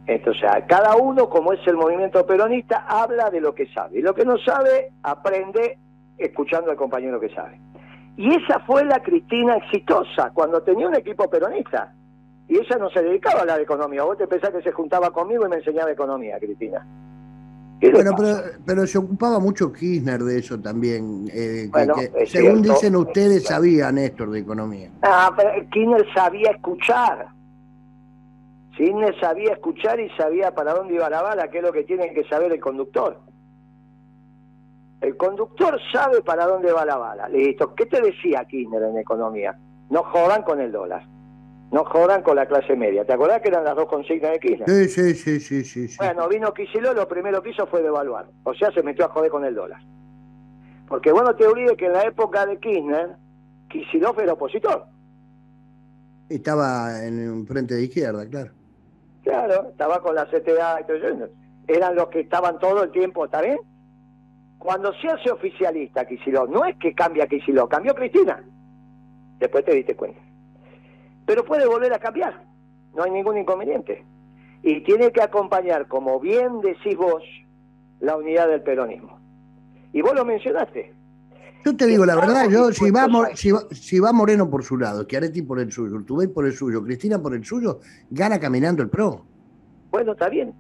Entonces, 0.07 0.43
cada 0.67 0.97
uno, 0.97 1.29
como 1.29 1.53
es 1.53 1.65
el 1.67 1.77
movimiento 1.77 2.27
peronista, 2.27 2.87
habla 2.89 3.31
de 3.31 3.41
lo 3.41 3.55
que 3.55 3.67
sabe. 3.67 4.01
Y 4.01 4.03
lo 4.03 4.15
que 4.15 4.25
no 4.25 4.37
sabe, 4.39 4.91
aprende 5.03 5.79
escuchando 6.19 6.71
al 6.71 6.77
compañero 6.77 7.21
que 7.21 7.29
sabe. 7.29 7.61
Y 8.17 8.35
esa 8.35 8.61
fue 8.61 8.85
la 8.85 9.03
Cristina 9.03 9.57
exitosa, 9.57 10.31
cuando 10.35 10.63
tenía 10.63 10.89
un 10.89 10.95
equipo 10.95 11.29
peronista. 11.31 11.93
Y 12.49 12.57
ella 12.57 12.77
no 12.79 12.91
se 12.91 13.03
dedicaba 13.03 13.39
a 13.39 13.41
hablar 13.43 13.57
de 13.57 13.65
economía. 13.65 14.03
Vos 14.03 14.19
te 14.19 14.27
pensás 14.27 14.51
que 14.51 14.63
se 14.63 14.73
juntaba 14.73 15.11
conmigo 15.11 15.47
y 15.47 15.49
me 15.49 15.57
enseñaba 15.57 15.91
economía, 15.91 16.39
Cristina. 16.39 16.87
Bueno, 17.91 18.13
pero, 18.65 18.87
se 18.87 18.99
ocupaba 18.99 19.41
mucho 19.41 19.73
Kirchner 19.73 20.21
de 20.21 20.39
eso 20.39 20.61
también. 20.61 21.29
Eh, 21.33 21.69
según 22.27 22.63
dicen 22.63 22.95
ustedes, 22.95 23.45
sabía 23.45 23.91
Néstor 23.91 24.31
de 24.31 24.41
economía. 24.41 24.91
Ah, 25.03 25.33
pero 25.37 25.51
Kirchner 25.71 26.07
sabía 26.15 26.51
escuchar. 26.51 27.27
Kirchner 28.77 29.19
sabía 29.19 29.55
escuchar 29.55 29.99
y 29.99 30.09
sabía 30.11 30.55
para 30.55 30.75
dónde 30.75 30.95
iba 30.95 31.11
la 31.11 31.23
bala, 31.23 31.49
que 31.49 31.59
es 31.59 31.65
lo 31.65 31.73
que 31.73 31.83
tiene 31.83 32.13
que 32.13 32.25
saber 32.25 32.53
el 32.53 32.61
conductor. 32.61 33.19
El 35.03 35.17
conductor 35.17 35.79
sabe 35.93 36.23
para 36.23 36.47
dónde 36.47 36.73
va 36.73 36.85
la 36.85 36.97
bala. 36.97 37.29
Listo. 37.29 37.75
¿Qué 37.75 37.87
te 37.87 38.01
decía 38.01 38.45
Kirchner 38.45 38.85
en 38.85 38.99
economía? 38.99 39.59
No 39.91 40.05
jodan 40.05 40.45
con 40.45 40.61
el 40.61 40.71
dólar. 40.71 41.05
No 41.73 41.85
jodan 41.85 42.23
con 42.23 42.37
la 42.37 42.47
clase 42.47 42.77
media. 42.77 43.05
¿Te 43.05 43.13
acordás 43.13 43.43
que 43.43 43.49
eran 43.49 43.65
las 43.65 43.75
dos 43.75 43.87
consignas 43.87 44.31
de 44.31 44.39
Kirchner? 44.39 44.71
Sí, 44.71 44.89
sí, 44.89 45.15
sí, 45.15 45.65
sí, 45.65 45.89
sí. 45.89 45.97
Bueno, 45.99 46.29
vino 46.29 46.55
Kicillof, 46.55 46.95
lo 46.95 47.09
primero 47.09 47.43
que 47.43 47.51
hizo 47.51 47.67
fue 47.67 47.83
devaluar. 47.83 48.27
O 48.45 48.55
sea, 48.55 48.71
se 48.71 48.83
metió 48.85 49.07
a 49.07 49.09
joder 49.09 49.31
con 49.31 49.45
el 49.45 49.57
dólar. 49.57 49.81
Porque 50.87 51.11
bueno, 51.11 51.35
te 51.35 51.47
olvides 51.47 51.77
que 51.77 51.87
en 51.87 51.95
la 51.95 52.05
época 52.05 52.47
de 52.47 52.61
Kirchner, 52.61 53.17
Kicillof 53.71 54.17
era 54.21 54.35
opositor. 54.35 54.87
Estaba 56.29 57.05
en 57.05 57.29
un 57.29 57.45
frente 57.45 57.75
de 57.75 57.83
izquierda, 57.83 58.29
claro. 58.29 58.53
Claro, 59.25 59.71
estaba 59.71 60.01
con 60.01 60.15
la 60.15 60.27
CTA 60.27 60.81
y 60.81 60.85
todo 60.85 60.97
eso. 60.97 61.29
Eran 61.67 61.97
los 61.97 62.09
que 62.09 62.21
estaban 62.21 62.59
todo 62.61 62.85
el 62.85 62.93
tiempo, 62.93 63.25
¿está 63.25 63.41
bien? 63.41 63.59
Cuando 64.63 64.93
se 64.95 65.09
hace 65.09 65.29
oficialista 65.29 66.07
Kicillof, 66.07 66.49
no 66.49 66.65
es 66.65 66.77
que 66.77 66.95
cambia 66.95 67.27
Kicillof, 67.27 67.69
cambió 67.69 67.97
Cristina. 67.97 68.45
Después 69.41 69.65
te 69.65 69.75
diste 69.75 69.97
cuenta. 69.97 70.21
Pero 71.27 71.45
puede 71.45 71.67
volver 71.67 71.93
a 71.93 71.99
cambiar, 71.99 72.45
no 72.95 73.03
hay 73.03 73.11
ningún 73.11 73.39
inconveniente. 73.39 74.05
Y 74.63 74.83
tiene 74.83 75.11
que 75.11 75.21
acompañar, 75.21 75.89
como 75.89 76.21
bien 76.21 76.61
decís 76.61 76.97
vos, 76.97 77.25
la 77.99 78.17
unidad 78.17 78.47
del 78.47 78.63
peronismo. 78.63 79.19
Y 79.93 80.01
vos 80.01 80.15
lo 80.15 80.25
mencionaste. 80.25 80.95
Yo 81.65 81.77
te 81.77 81.85
digo 81.89 82.07
la 82.07 82.15
verdad, 82.15 82.49
yo 82.49 82.71
si 82.71 82.93
va, 82.93 83.09
si 83.35 83.99
va, 83.99 84.13
Moreno 84.13 84.49
por 84.49 84.63
su 84.63 84.79
lado, 84.79 85.03
Chiaretti 85.03 85.43
por 85.43 85.59
el 85.59 85.73
suyo, 85.73 85.97
Urtubey 85.97 86.29
por 86.29 86.47
el 86.47 86.53
suyo, 86.53 86.85
Cristina 86.85 87.21
por 87.21 87.35
el 87.35 87.45
suyo, 87.45 87.81
gana 88.11 88.39
caminando 88.39 88.81
el 88.85 88.91
PRO. 88.91 89.27
Bueno, 89.91 90.13
está 90.13 90.29
bien. 90.29 90.55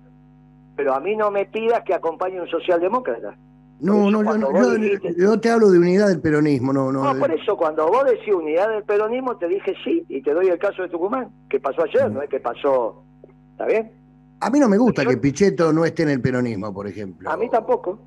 Pero 0.74 0.92
a 0.92 0.98
mí 0.98 1.14
no 1.14 1.30
me 1.30 1.46
pidas 1.46 1.84
que 1.84 1.94
acompañe 1.94 2.40
un 2.40 2.48
socialdemócrata. 2.48 3.36
No, 3.82 4.10
no, 4.12 4.22
yo, 4.22 5.10
yo, 5.16 5.40
te 5.40 5.50
hablo 5.50 5.68
de 5.68 5.78
unidad 5.78 6.06
del 6.06 6.20
peronismo, 6.20 6.72
no, 6.72 6.92
no. 6.92 7.02
No, 7.02 7.18
por 7.18 7.32
eso 7.32 7.56
cuando 7.56 7.88
vos 7.88 8.04
decís 8.04 8.32
unidad 8.32 8.68
del 8.68 8.84
peronismo 8.84 9.36
te 9.36 9.48
dije 9.48 9.74
sí 9.82 10.04
y 10.08 10.22
te 10.22 10.32
doy 10.32 10.46
el 10.46 10.58
caso 10.58 10.82
de 10.82 10.88
Tucumán, 10.88 11.30
que 11.50 11.58
pasó 11.58 11.82
ayer, 11.82 12.08
mm. 12.08 12.14
no 12.14 12.22
es 12.22 12.30
que 12.30 12.38
pasó, 12.38 13.02
¿está 13.50 13.66
bien? 13.66 13.90
A 14.38 14.50
mí 14.50 14.60
no 14.60 14.68
me 14.68 14.78
gusta 14.78 15.04
que 15.04 15.16
Pichetto 15.16 15.72
no 15.72 15.84
esté 15.84 16.04
en 16.04 16.10
el 16.10 16.20
peronismo, 16.20 16.72
por 16.72 16.86
ejemplo. 16.86 17.28
A 17.28 17.36
mí 17.36 17.50
tampoco, 17.50 17.98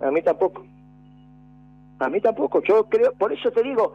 a 0.00 0.10
mí 0.10 0.20
tampoco. 0.20 0.66
A 2.00 2.08
mí 2.08 2.20
tampoco, 2.20 2.60
yo 2.62 2.88
creo, 2.88 3.12
por 3.12 3.32
eso 3.32 3.52
te 3.52 3.62
digo, 3.62 3.92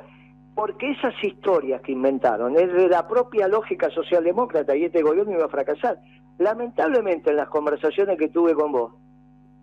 porque 0.56 0.91
esas 0.91 1.13
historias 1.21 1.82
que 1.82 1.91
inventaron 1.91 2.58
es 2.58 2.71
de 2.71 2.88
la 2.88 3.08
propia 3.08 3.50
lógica 3.50 3.89
socialdemócrata 3.89 4.74
y 4.74 4.86
este 4.86 5.02
gobierno 5.02 5.34
iba 5.34 5.45
a 5.45 5.50
fracasar. 5.50 6.00
Lamentablemente 6.38 7.32
en 7.32 7.38
las 7.38 7.50
conversaciones 7.50 8.17
que 8.17 8.30
tuve 8.30 8.54
con 8.54 8.71
vos, 8.71 8.93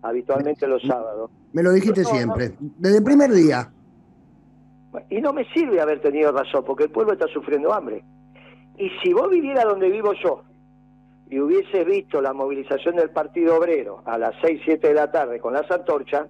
habitualmente 0.03 0.67
los 0.67 0.81
sábados. 0.83 1.31
Me 1.53 1.63
lo 1.63 1.71
dijiste 1.71 2.03
siempre, 2.03 2.53
desde 2.59 2.97
el 2.97 3.03
primer 3.03 3.31
día. 3.31 3.71
Y 5.09 5.21
no 5.21 5.33
me 5.33 5.45
sirve 5.53 5.81
haber 5.81 6.01
tenido 6.01 6.31
razón, 6.31 6.63
porque 6.65 6.83
el 6.83 6.91
pueblo 6.91 7.13
está 7.13 7.25
sufriendo 7.27 7.73
hambre. 7.73 8.03
Y 8.77 8.89
si 9.01 9.13
vos 9.13 9.29
vivieras 9.29 9.65
donde 9.65 9.89
vivo 9.89 10.13
yo 10.13 10.43
y 11.29 11.39
hubieses 11.39 11.85
visto 11.85 12.21
la 12.21 12.33
movilización 12.33 12.95
del 12.95 13.09
Partido 13.09 13.57
Obrero 13.57 14.01
a 14.05 14.17
las 14.17 14.35
6, 14.43 14.61
7 14.65 14.87
de 14.87 14.93
la 14.93 15.11
tarde 15.11 15.39
con 15.39 15.53
las 15.53 15.69
antorchas, 15.71 16.29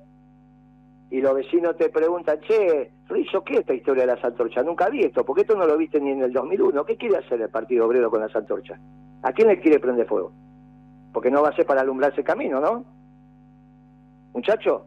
y 1.09 1.21
los 1.21 1.35
vecinos 1.35 1.77
te 1.77 1.89
preguntan, 1.89 2.39
che, 2.41 2.91
Rizzo, 3.07 3.43
¿qué 3.43 3.53
es 3.53 3.59
esta 3.59 3.73
historia 3.75 4.01
de 4.01 4.15
las 4.15 4.23
antorchas? 4.23 4.65
Nunca 4.65 4.89
vi 4.89 5.03
esto, 5.03 5.23
porque 5.23 5.41
esto 5.41 5.55
no 5.55 5.67
lo 5.67 5.77
viste 5.77 5.99
ni 5.99 6.09
en 6.09 6.23
el 6.23 6.33
2001. 6.33 6.85
¿Qué 6.85 6.97
quiere 6.97 7.17
hacer 7.17 7.39
el 7.39 7.49
Partido 7.49 7.85
Obrero 7.85 8.09
con 8.09 8.21
las 8.21 8.35
antorchas? 8.35 8.79
¿A 9.21 9.31
quién 9.31 9.47
le 9.47 9.59
quiere 9.59 9.79
prender 9.79 10.07
fuego? 10.07 10.31
Porque 11.13 11.29
no 11.29 11.43
va 11.43 11.49
a 11.49 11.55
ser 11.55 11.67
para 11.67 11.81
alumbrar 11.81 12.13
ese 12.13 12.23
camino, 12.23 12.59
¿no? 12.59 12.83
Muchachos 14.33 14.81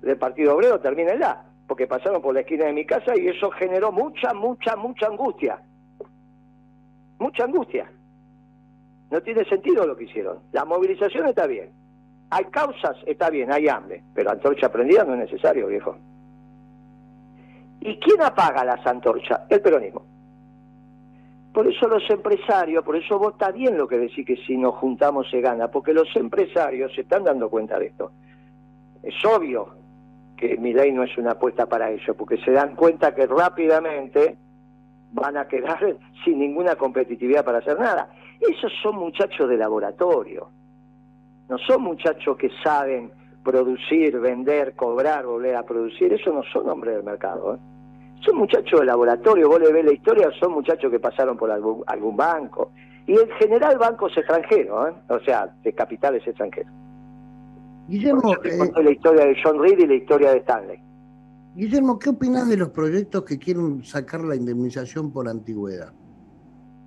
del 0.00 0.16
Partido 0.16 0.54
Obrero, 0.56 0.80
termínenla, 0.80 1.44
porque 1.66 1.86
pasaron 1.86 2.22
por 2.22 2.34
la 2.34 2.40
esquina 2.40 2.66
de 2.66 2.72
mi 2.72 2.84
casa 2.84 3.16
y 3.16 3.28
eso 3.28 3.50
generó 3.50 3.92
mucha, 3.92 4.32
mucha, 4.34 4.76
mucha 4.76 5.06
angustia. 5.06 5.60
Mucha 7.18 7.44
angustia. 7.44 7.90
No 9.10 9.20
tiene 9.22 9.44
sentido 9.44 9.86
lo 9.86 9.96
que 9.96 10.04
hicieron. 10.04 10.38
La 10.52 10.64
movilización 10.64 11.28
está 11.28 11.46
bien. 11.46 11.70
Hay 12.30 12.44
causas, 12.46 12.96
está 13.06 13.28
bien, 13.30 13.52
hay 13.52 13.68
hambre, 13.68 14.02
pero 14.14 14.30
antorcha 14.30 14.72
prendida 14.72 15.04
no 15.04 15.14
es 15.14 15.30
necesario, 15.30 15.66
viejo. 15.66 15.96
¿Y 17.80 17.98
quién 17.98 18.22
apaga 18.22 18.64
las 18.64 18.84
antorchas? 18.86 19.40
El 19.50 19.60
peronismo. 19.60 20.06
Por 21.52 21.66
eso 21.66 21.86
los 21.86 22.08
empresarios, 22.08 22.82
por 22.82 22.96
eso 22.96 23.18
vos 23.18 23.34
está 23.34 23.50
bien 23.50 23.76
lo 23.76 23.86
que 23.86 23.98
decís 23.98 24.26
que 24.26 24.36
si 24.46 24.56
nos 24.56 24.76
juntamos 24.76 25.28
se 25.30 25.42
gana, 25.42 25.68
porque 25.68 25.92
los 25.92 26.08
empresarios 26.16 26.94
se 26.94 27.02
están 27.02 27.24
dando 27.24 27.50
cuenta 27.50 27.78
de 27.78 27.86
esto 27.88 28.12
es 29.02 29.14
obvio 29.24 29.74
que 30.36 30.56
mi 30.56 30.72
ley 30.72 30.92
no 30.92 31.04
es 31.04 31.16
una 31.18 31.32
apuesta 31.32 31.66
para 31.66 31.90
eso, 31.90 32.14
porque 32.14 32.36
se 32.38 32.50
dan 32.50 32.74
cuenta 32.74 33.14
que 33.14 33.26
rápidamente 33.26 34.36
van 35.12 35.36
a 35.36 35.46
quedar 35.46 35.78
sin 36.24 36.38
ninguna 36.38 36.76
competitividad 36.76 37.44
para 37.44 37.58
hacer 37.58 37.78
nada. 37.78 38.10
Esos 38.40 38.72
son 38.82 38.96
muchachos 38.96 39.48
de 39.48 39.56
laboratorio, 39.56 40.48
no 41.48 41.58
son 41.58 41.82
muchachos 41.82 42.36
que 42.36 42.50
saben 42.64 43.12
producir, 43.44 44.18
vender, 44.18 44.74
cobrar, 44.74 45.26
volver 45.26 45.56
a 45.56 45.62
producir, 45.64 46.12
eso 46.12 46.32
no 46.32 46.42
son 46.52 46.68
hombres 46.68 46.94
del 46.96 47.04
mercado. 47.04 47.54
¿eh? 47.54 47.58
Son 48.24 48.36
muchachos 48.36 48.80
de 48.80 48.86
laboratorio, 48.86 49.48
vos 49.48 49.60
le 49.60 49.72
ves 49.72 49.84
la 49.84 49.92
historia, 49.92 50.30
son 50.38 50.52
muchachos 50.52 50.90
que 50.90 51.00
pasaron 51.00 51.36
por 51.36 51.50
algún, 51.50 51.82
algún 51.86 52.16
banco, 52.16 52.72
y 53.06 53.12
en 53.12 53.28
general 53.38 53.78
bancos 53.78 54.16
extranjeros, 54.16 54.90
¿eh? 54.90 54.94
o 55.08 55.20
sea, 55.20 55.52
de 55.62 55.72
capitales 55.72 56.26
extranjeros. 56.26 56.72
Guillermo, 57.88 58.34
eh, 58.44 58.82
la 58.82 58.90
historia 58.90 59.26
de 59.26 59.36
John 59.42 59.60
Reed 59.60 59.78
y 59.78 59.86
la 59.86 59.94
historia 59.94 60.32
de 60.32 60.38
Stanley. 60.38 60.78
Guillermo, 61.54 61.98
¿qué 61.98 62.10
opinas 62.10 62.48
de 62.48 62.56
los 62.56 62.70
proyectos 62.70 63.24
que 63.24 63.38
quieren 63.38 63.84
sacar 63.84 64.22
la 64.22 64.34
indemnización 64.34 65.12
por 65.12 65.28
antigüedad? 65.28 65.92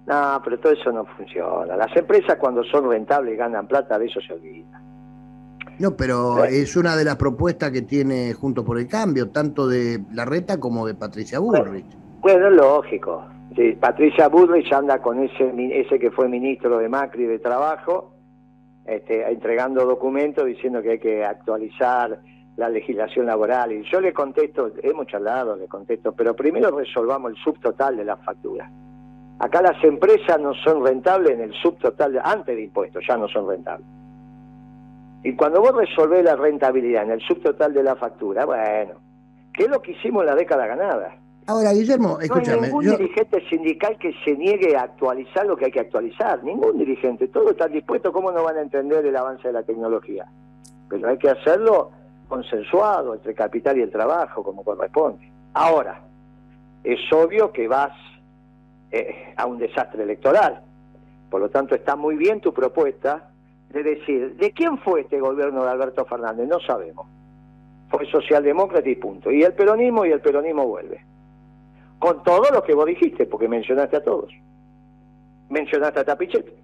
No, 0.07 0.41
pero 0.43 0.59
todo 0.59 0.73
eso 0.73 0.91
no 0.91 1.05
funciona. 1.05 1.75
Las 1.75 1.95
empresas 1.95 2.37
cuando 2.37 2.63
son 2.63 2.89
rentables 2.89 3.33
y 3.33 3.37
ganan 3.37 3.67
plata, 3.67 3.99
de 3.99 4.05
eso 4.05 4.19
se 4.21 4.33
olvida. 4.33 4.81
No, 5.77 5.95
pero 5.95 6.45
es 6.45 6.75
una 6.77 6.95
de 6.95 7.03
las 7.03 7.17
propuestas 7.17 7.71
que 7.71 7.81
tiene 7.81 8.33
Junto 8.33 8.63
por 8.63 8.79
el 8.79 8.87
Cambio, 8.87 9.29
tanto 9.29 9.67
de 9.67 10.01
la 10.13 10.25
Reta 10.25 10.59
como 10.59 10.87
de 10.87 10.95
Patricia 10.95 11.39
Bullrich. 11.39 11.85
Bueno, 12.21 12.47
es 12.47 12.53
lógico. 12.53 13.25
Patricia 13.79 14.27
Bullrich 14.29 14.71
anda 14.73 15.01
con 15.01 15.19
ese, 15.19 15.53
ese 15.79 15.99
que 15.99 16.11
fue 16.11 16.27
ministro 16.27 16.77
de 16.77 16.89
Macri 16.89 17.25
de 17.25 17.39
Trabajo 17.39 18.14
este, 18.85 19.29
entregando 19.29 19.85
documentos 19.85 20.45
diciendo 20.45 20.81
que 20.81 20.91
hay 20.91 20.99
que 20.99 21.25
actualizar 21.25 22.19
la 22.57 22.69
legislación 22.69 23.25
laboral. 23.25 23.71
Y 23.71 23.83
yo 23.91 23.99
le 23.99 24.13
contesto, 24.13 24.71
hemos 24.81 25.07
charlado, 25.07 25.55
le 25.55 25.67
contesto, 25.67 26.13
pero 26.13 26.35
primero 26.35 26.71
resolvamos 26.71 27.31
el 27.31 27.37
subtotal 27.37 27.97
de 27.97 28.05
la 28.05 28.17
factura. 28.17 28.69
Acá 29.39 29.61
las 29.61 29.83
empresas 29.83 30.39
no 30.39 30.53
son 30.53 30.85
rentables 30.85 31.31
en 31.31 31.41
el 31.41 31.53
subtotal, 31.53 32.21
antes 32.23 32.55
de 32.55 32.63
impuestos, 32.63 33.03
ya 33.05 33.17
no 33.17 33.27
son 33.27 33.49
rentables. 33.49 33.87
Y 35.23 35.35
cuando 35.35 35.59
vos 35.59 35.75
resolvés 35.75 36.23
la 36.23 36.35
rentabilidad 36.35 37.03
en 37.03 37.11
el 37.11 37.21
subtotal 37.21 37.73
de 37.73 37.83
la 37.83 37.95
factura, 37.95 38.45
bueno, 38.45 38.93
¿qué 39.53 39.63
es 39.63 39.69
lo 39.69 39.81
que 39.81 39.91
hicimos 39.91 40.21
en 40.21 40.27
la 40.27 40.35
década 40.35 40.67
ganada? 40.67 41.17
Ahora, 41.47 41.73
Guillermo, 41.73 42.19
escúchame. 42.19 42.57
No 42.57 42.63
hay 42.63 42.69
ningún 42.69 42.97
dirigente 42.97 43.47
sindical 43.49 43.97
que 43.99 44.13
se 44.23 44.35
niegue 44.35 44.75
a 44.75 44.81
actualizar 44.81 45.45
lo 45.45 45.55
que 45.55 45.65
hay 45.65 45.71
que 45.71 45.79
actualizar. 45.79 46.43
Ningún 46.43 46.79
dirigente. 46.79 47.27
Todos 47.27 47.51
están 47.51 47.71
dispuestos. 47.71 48.11
¿Cómo 48.11 48.31
no 48.31 48.43
van 48.43 48.57
a 48.57 48.61
entender 48.61 49.05
el 49.05 49.15
avance 49.15 49.47
de 49.47 49.53
la 49.53 49.61
tecnología? 49.61 50.25
Pero 50.89 51.07
hay 51.07 51.19
que 51.19 51.29
hacerlo 51.29 51.91
consensuado 52.27 53.13
entre 53.13 53.35
capital 53.35 53.77
y 53.77 53.81
el 53.81 53.91
trabajo, 53.91 54.43
como 54.43 54.63
corresponde. 54.63 55.31
Ahora, 55.53 56.01
es 56.83 56.99
obvio 57.13 57.51
que 57.51 57.67
vas 57.67 57.93
eh, 58.91 59.33
a 59.37 59.45
un 59.45 59.59
desastre 59.59 60.01
electoral. 60.01 60.61
Por 61.29 61.41
lo 61.41 61.49
tanto, 61.49 61.75
está 61.75 61.95
muy 61.95 62.15
bien 62.15 62.41
tu 62.41 62.53
propuesta 62.53 63.29
de 63.69 63.83
decir, 63.83 64.35
¿de 64.37 64.51
quién 64.51 64.79
fue 64.79 65.01
este 65.01 65.19
gobierno 65.19 65.63
de 65.63 65.69
Alberto 65.69 66.05
Fernández? 66.05 66.47
No 66.47 66.59
sabemos. 66.61 67.05
Fue 67.89 68.03
socialdemócrata 68.07 68.89
y 68.89 68.95
punto. 68.95 69.31
Y 69.31 69.43
el 69.43 69.53
peronismo 69.53 70.07
y 70.07 70.11
el 70.11 70.21
peronismo 70.21 70.65
vuelve 70.65 71.01
con 72.05 72.21
todo 72.21 72.51
lo 72.53 72.63
que 72.63 72.75
vos 72.75 72.85
dijiste, 72.85 73.25
porque 73.25 73.47
mencionaste 73.47 73.97
a 73.97 74.03
todos. 74.03 74.31
Mencionaste 75.49 76.01
a 76.01 76.03
Tapichete. 76.03 76.55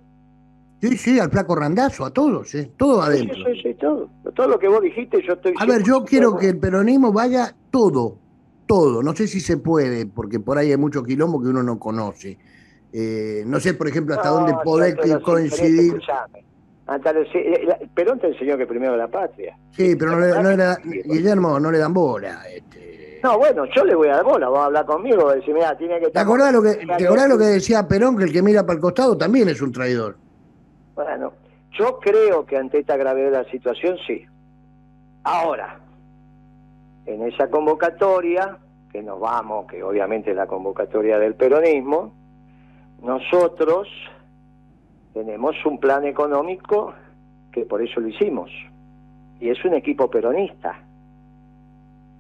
Sí, 0.80 0.98
sí, 0.98 1.20
al 1.20 1.32
flaco 1.32 1.56
Randazo, 1.56 2.06
a 2.06 2.12
todos, 2.12 2.54
¿eh? 2.54 2.72
todo 2.78 3.02
adentro. 3.02 3.36
Sí, 3.38 3.44
sí, 3.56 3.62
sí, 3.64 3.74
todo. 3.74 4.08
Todo 4.36 4.48
lo 4.48 4.60
que 4.60 4.68
vos 4.68 4.84
dijiste, 4.84 5.20
yo 5.26 5.34
estoy... 5.34 5.56
A 5.58 5.66
ver, 5.66 5.82
yo 5.82 6.06
quiero 6.06 6.38
que 6.38 6.50
el 6.50 6.60
peronismo 6.60 7.12
vaya 7.12 7.56
todo, 7.72 8.20
todo. 8.68 9.02
No 9.02 9.16
sé 9.16 9.28
si 9.28 9.40
se 9.40 9.58
puede, 9.58 10.06
porque 10.06 10.40
por 10.40 10.60
ahí 10.60 10.70
hay 10.70 10.78
mucho 10.78 11.02
quilombo 11.02 11.42
que 11.42 11.48
uno 11.48 11.64
no 11.64 11.80
conoce. 11.80 12.38
Eh, 12.94 13.44
no 13.48 13.60
sé, 13.60 13.74
por 13.74 13.88
ejemplo, 13.88 14.14
hasta 14.14 14.30
dónde 14.30 14.54
poder 14.64 14.96
coincidir. 15.24 16.00
Perón 17.96 18.20
te 18.20 18.28
enseñó 18.28 18.60
que 18.60 18.68
primero 18.68 18.96
la 18.96 19.08
patria. 19.08 19.58
Sí, 19.72 19.96
pero 19.96 20.12
no, 20.12 20.20
le, 20.20 20.44
no 20.44 20.50
era, 20.52 20.78
Guillermo, 20.84 21.60
no 21.60 21.72
le 21.72 21.80
dan 21.80 21.94
bola. 21.94 22.44
Este. 22.48 22.91
No, 23.24 23.38
bueno, 23.38 23.66
yo 23.66 23.86
le 23.86 23.94
voy 23.94 24.08
a 24.08 24.16
dar 24.16 24.24
bola, 24.24 24.50
va 24.50 24.64
a 24.64 24.66
hablar 24.66 24.86
conmigo, 24.86 25.32
decir, 25.32 25.54
mira, 25.54 25.78
tiene 25.78 26.00
que... 26.00 26.10
¿Te 26.10 26.20
acordás 26.20 26.52
lo 26.52 26.62
que, 26.62 26.74
¿te 26.98 27.06
acordás 27.06 27.30
lo 27.30 27.38
que 27.38 27.46
decía 27.46 27.88
Perón, 27.88 28.18
que 28.18 28.24
el 28.24 28.34
que 28.34 28.42
mira 28.42 28.66
para 28.66 28.76
el 28.76 28.82
costado 28.82 29.16
también 29.18 29.48
es 29.50 29.62
un 29.62 29.72
traidor? 29.72 30.18
Bueno, 30.96 31.34
yo 31.78 32.00
creo 32.00 32.46
que 32.46 32.58
ante 32.58 32.80
esta 32.80 32.98
gravedad 32.98 33.32
de 33.32 33.44
la 33.44 33.52
situación, 33.52 33.98
sí. 34.08 34.26
Ahora, 35.24 35.80
en 37.06 37.22
esa 37.28 37.50
convocatoria, 37.50 38.58
que 38.92 39.04
nos 39.04 39.20
vamos, 39.20 39.68
que 39.68 39.84
obviamente 39.84 40.32
es 40.32 40.36
la 40.36 40.48
convocatoria 40.48 41.20
del 41.20 41.36
peronismo, 41.36 42.14
nosotros 43.04 43.88
tenemos 45.14 45.56
un 45.66 45.80
plan 45.80 46.06
económico 46.06 46.94
que 47.52 47.66
por 47.66 47.84
eso 47.84 48.00
lo 48.00 48.08
hicimos. 48.08 48.50
Y 49.40 49.50
es 49.50 49.64
un 49.64 49.74
equipo 49.74 50.10
peronista 50.10 50.86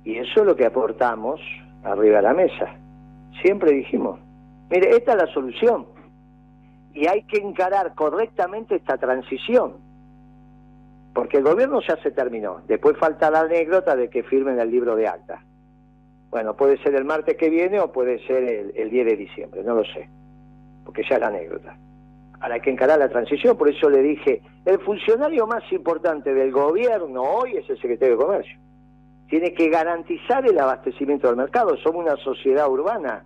y 0.04 0.18
eso 0.18 0.42
es 0.42 0.46
lo 0.46 0.56
que 0.56 0.66
aportamos 0.66 1.40
arriba 1.84 2.18
de 2.18 2.24
la 2.24 2.34
mesa. 2.34 2.76
Siempre 3.42 3.72
dijimos, 3.72 4.20
mire, 4.70 4.96
esta 4.96 5.12
es 5.12 5.18
la 5.18 5.34
solución. 5.34 5.86
Y 6.94 7.08
hay 7.08 7.24
que 7.24 7.38
encarar 7.38 7.94
correctamente 7.96 8.76
esta 8.76 8.98
transición. 8.98 9.78
Porque 11.14 11.38
el 11.38 11.44
gobierno 11.44 11.82
ya 11.88 11.98
se 12.02 12.12
terminó. 12.12 12.62
Después 12.68 12.98
falta 12.98 13.30
la 13.30 13.42
anécdota 13.42 13.96
de 13.96 14.10
que 14.10 14.24
firmen 14.24 14.60
el 14.60 14.72
libro 14.72 14.96
de 14.96 15.08
acta. 15.08 15.44
Bueno, 16.30 16.56
puede 16.56 16.78
ser 16.82 16.96
el 16.96 17.06
martes 17.06 17.36
que 17.38 17.50
viene 17.50 17.80
o 17.80 17.92
puede 17.92 18.26
ser 18.26 18.44
el, 18.44 18.74
el 18.76 18.90
10 18.90 19.06
de 19.06 19.16
diciembre, 19.18 19.64
no 19.64 19.76
lo 19.76 19.84
sé. 19.84 20.10
Porque 20.86 21.04
ya 21.08 21.16
es 21.16 21.22
la 21.22 21.28
anécdota. 21.28 21.78
Ahora 22.40 22.56
hay 22.56 22.62
que 22.62 22.72
encarar 22.72 22.98
la 22.98 23.10
transición, 23.10 23.56
por 23.56 23.70
eso 23.70 23.90
le 23.90 24.02
dije, 24.02 24.42
el 24.66 24.80
funcionario 24.80 25.46
más 25.46 25.64
importante 25.72 26.34
del 26.34 26.52
gobierno 26.52 27.22
hoy 27.22 27.58
es 27.58 27.70
el 27.70 27.80
secretario 27.80 28.18
de 28.18 28.24
Comercio 28.24 28.58
tiene 29.32 29.54
que 29.54 29.70
garantizar 29.70 30.46
el 30.46 30.60
abastecimiento 30.60 31.28
del 31.28 31.38
mercado. 31.38 31.78
Somos 31.78 32.04
una 32.04 32.17
sociedad 32.17 32.70
urbana. 32.70 33.24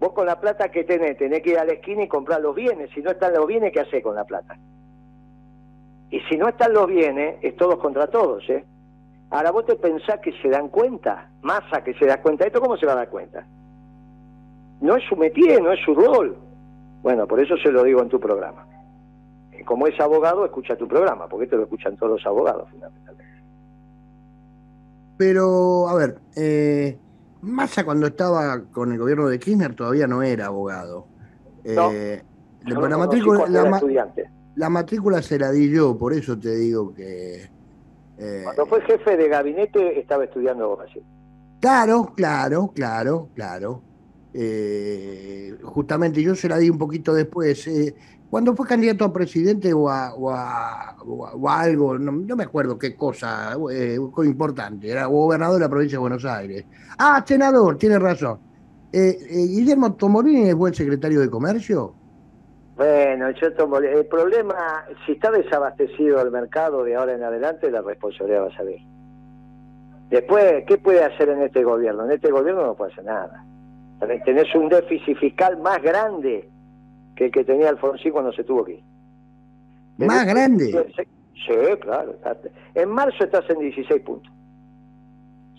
Vos 0.00 0.12
con 0.14 0.24
la 0.24 0.40
plata 0.40 0.70
que 0.70 0.82
tenés, 0.84 1.18
tenés 1.18 1.42
que 1.42 1.50
ir 1.50 1.58
a 1.58 1.64
la 1.66 1.74
esquina 1.74 2.04
y 2.04 2.08
comprar 2.08 2.40
los 2.40 2.54
bienes. 2.54 2.88
Si 2.94 3.02
no 3.02 3.10
están 3.10 3.34
los 3.34 3.46
bienes, 3.46 3.70
¿qué 3.70 3.80
hacés 3.80 4.02
con 4.02 4.14
la 4.14 4.24
plata? 4.24 4.56
Y 6.08 6.20
si 6.20 6.38
no 6.38 6.48
están 6.48 6.72
los 6.72 6.86
bienes, 6.86 7.36
es 7.42 7.54
todos 7.54 7.76
contra 7.80 8.06
todos, 8.06 8.48
¿eh? 8.48 8.64
Ahora 9.28 9.50
vos 9.50 9.66
te 9.66 9.76
pensás 9.76 10.20
que 10.20 10.32
se 10.40 10.48
dan 10.48 10.68
cuenta, 10.68 11.28
masa 11.42 11.84
que 11.84 11.92
se 11.94 12.06
da 12.06 12.22
cuenta, 12.22 12.46
¿esto 12.46 12.62
cómo 12.62 12.78
se 12.78 12.86
va 12.86 12.92
a 12.92 12.96
dar 12.96 13.10
cuenta? 13.10 13.46
No 14.80 14.96
es 14.96 15.04
su 15.06 15.16
métier, 15.16 15.60
no 15.60 15.70
es 15.70 15.80
su 15.84 15.94
rol. 15.94 16.34
Bueno, 17.02 17.26
por 17.26 17.40
eso 17.40 17.58
se 17.58 17.70
lo 17.70 17.82
digo 17.82 18.00
en 18.00 18.08
tu 18.08 18.18
programa. 18.18 18.66
Como 19.66 19.86
es 19.86 20.00
abogado, 20.00 20.46
escucha 20.46 20.76
tu 20.76 20.88
programa, 20.88 21.28
porque 21.28 21.44
esto 21.44 21.58
lo 21.58 21.64
escuchan 21.64 21.94
todos 21.98 22.12
los 22.12 22.26
abogados, 22.26 22.70
fundamentalmente. 22.70 23.23
Pero, 25.16 25.88
a 25.88 25.94
ver, 25.94 26.18
eh, 26.36 26.98
Massa 27.44 27.84
cuando 27.84 28.06
estaba 28.06 28.62
con 28.72 28.92
el 28.92 28.98
gobierno 28.98 29.28
de 29.28 29.38
Kirchner 29.38 29.74
todavía 29.74 30.06
no 30.06 30.22
era 30.22 30.46
abogado. 30.46 31.06
Eh, 31.64 32.22
la, 32.64 32.98
matrícula, 32.98 33.46
la, 34.54 34.68
matrícula 34.70 35.22
se 35.22 35.38
la 35.38 35.50
di 35.50 35.70
yo, 35.70 35.96
por 35.96 36.12
eso 36.12 36.38
te 36.38 36.54
digo 36.56 36.94
que... 36.94 37.48
Eh, 38.18 38.40
cuando 38.44 38.66
fue 38.66 38.80
jefe 38.82 39.16
de 39.16 39.28
gabinete 39.28 39.98
estaba 39.98 40.24
estudiando 40.24 40.64
abogacía. 40.64 41.02
Claro, 41.60 42.12
claro, 42.14 42.70
claro, 42.74 43.28
claro. 43.34 43.82
Eh, 44.32 45.56
justamente 45.62 46.22
yo 46.22 46.34
se 46.34 46.48
la 46.48 46.58
di 46.58 46.70
un 46.70 46.78
poquito 46.78 47.14
después. 47.14 47.68
Cuando 48.34 48.56
fue 48.56 48.66
candidato 48.66 49.04
a 49.04 49.12
presidente 49.12 49.72
o 49.72 49.88
a, 49.88 50.96
algo, 51.50 51.96
no, 51.96 52.34
me 52.34 52.42
acuerdo 52.42 52.76
qué 52.76 52.96
cosa, 52.96 53.56
eh, 53.70 53.96
importante, 54.24 54.90
era 54.90 55.06
gobernador 55.06 55.54
de 55.54 55.60
la 55.60 55.68
provincia 55.68 55.98
de 55.98 56.00
Buenos 56.00 56.24
Aires. 56.24 56.64
Ah, 56.98 57.22
senador, 57.24 57.78
tiene 57.78 57.96
razón. 57.96 58.40
Eh, 58.92 59.18
eh, 59.20 59.46
Guillermo 59.46 59.94
Tomolini 59.94 60.48
es 60.48 60.54
buen 60.56 60.74
secretario 60.74 61.20
de 61.20 61.30
Comercio. 61.30 61.94
Bueno, 62.76 63.30
yo 63.30 63.46
el 63.46 64.06
problema, 64.06 64.84
si 65.06 65.12
está 65.12 65.30
desabastecido 65.30 66.20
el 66.20 66.32
mercado 66.32 66.82
de 66.82 66.96
ahora 66.96 67.14
en 67.14 67.22
adelante, 67.22 67.70
la 67.70 67.82
responsabilidad 67.82 68.42
va 68.42 68.48
a 68.48 68.56
salir. 68.56 68.80
Después, 70.10 70.64
¿qué 70.66 70.76
puede 70.78 71.04
hacer 71.04 71.28
en 71.28 71.40
este 71.40 71.62
gobierno? 71.62 72.04
En 72.06 72.10
este 72.10 72.32
gobierno 72.32 72.66
no 72.66 72.74
puede 72.74 72.90
hacer 72.90 73.04
nada. 73.04 73.44
Tenés 74.24 74.52
un 74.56 74.70
déficit 74.70 75.18
fiscal 75.18 75.56
más 75.62 75.80
grande 75.80 76.50
que 77.16 77.26
el 77.26 77.30
que 77.30 77.44
tenía 77.44 77.68
Alfonsín 77.68 78.12
cuando 78.12 78.32
se 78.32 78.44
tuvo 78.44 78.62
aquí. 78.62 78.82
¿Más 79.98 80.26
grande? 80.26 80.92
Sí, 81.46 81.52
claro. 81.80 82.16
En 82.74 82.88
marzo 82.90 83.24
estás 83.24 83.48
en 83.50 83.60
16 83.60 84.02
puntos. 84.02 84.32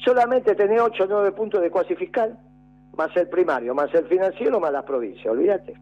Solamente 0.03 0.55
tenés 0.55 0.81
8 0.81 1.03
o 1.03 1.07
9 1.07 1.31
puntos 1.31 1.61
de 1.61 1.71
cuasi 1.71 1.95
fiscal, 1.95 2.37
más 2.97 3.15
el 3.15 3.29
primario, 3.29 3.73
más 3.73 3.93
el 3.93 4.05
financiero, 4.05 4.59
más 4.59 4.71
las 4.71 4.83
provincias, 4.83 5.25
olvídate. 5.27 5.73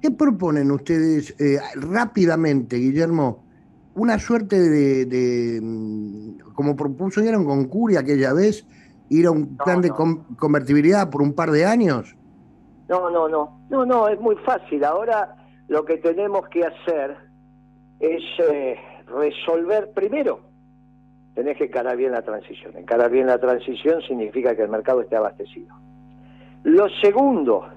¿Qué 0.00 0.10
proponen 0.10 0.70
ustedes 0.70 1.34
eh, 1.38 1.58
rápidamente, 1.74 2.76
Guillermo? 2.76 3.44
Una 3.94 4.18
suerte 4.18 4.58
de, 4.58 5.60
mm, 5.62 6.52
como 6.54 6.74
propusieron 6.74 7.44
con 7.44 7.66
Curia 7.66 8.00
aquella 8.00 8.32
vez, 8.32 8.66
ir 9.10 9.26
a 9.26 9.30
un 9.30 9.56
plan 9.56 9.82
de 9.82 9.90
convertibilidad 9.90 11.10
por 11.10 11.22
un 11.22 11.34
par 11.34 11.50
de 11.50 11.66
años. 11.66 12.16
No, 12.90 13.08
no, 13.08 13.28
no, 13.28 13.60
no, 13.70 13.86
no, 13.86 14.08
es 14.08 14.18
muy 14.18 14.34
fácil. 14.34 14.84
Ahora 14.84 15.36
lo 15.68 15.84
que 15.84 15.98
tenemos 15.98 16.48
que 16.48 16.64
hacer 16.64 17.16
es 18.00 18.20
eh, 18.40 18.76
resolver 19.06 19.92
primero. 19.92 20.40
Tenés 21.32 21.56
que 21.56 21.66
encarar 21.66 21.96
bien 21.96 22.10
la 22.10 22.22
transición. 22.22 22.76
Encarar 22.76 23.08
bien 23.08 23.28
la 23.28 23.38
transición 23.38 24.02
significa 24.02 24.56
que 24.56 24.62
el 24.62 24.70
mercado 24.70 25.02
esté 25.02 25.14
abastecido. 25.14 25.72
Lo 26.64 26.88
segundo, 27.00 27.68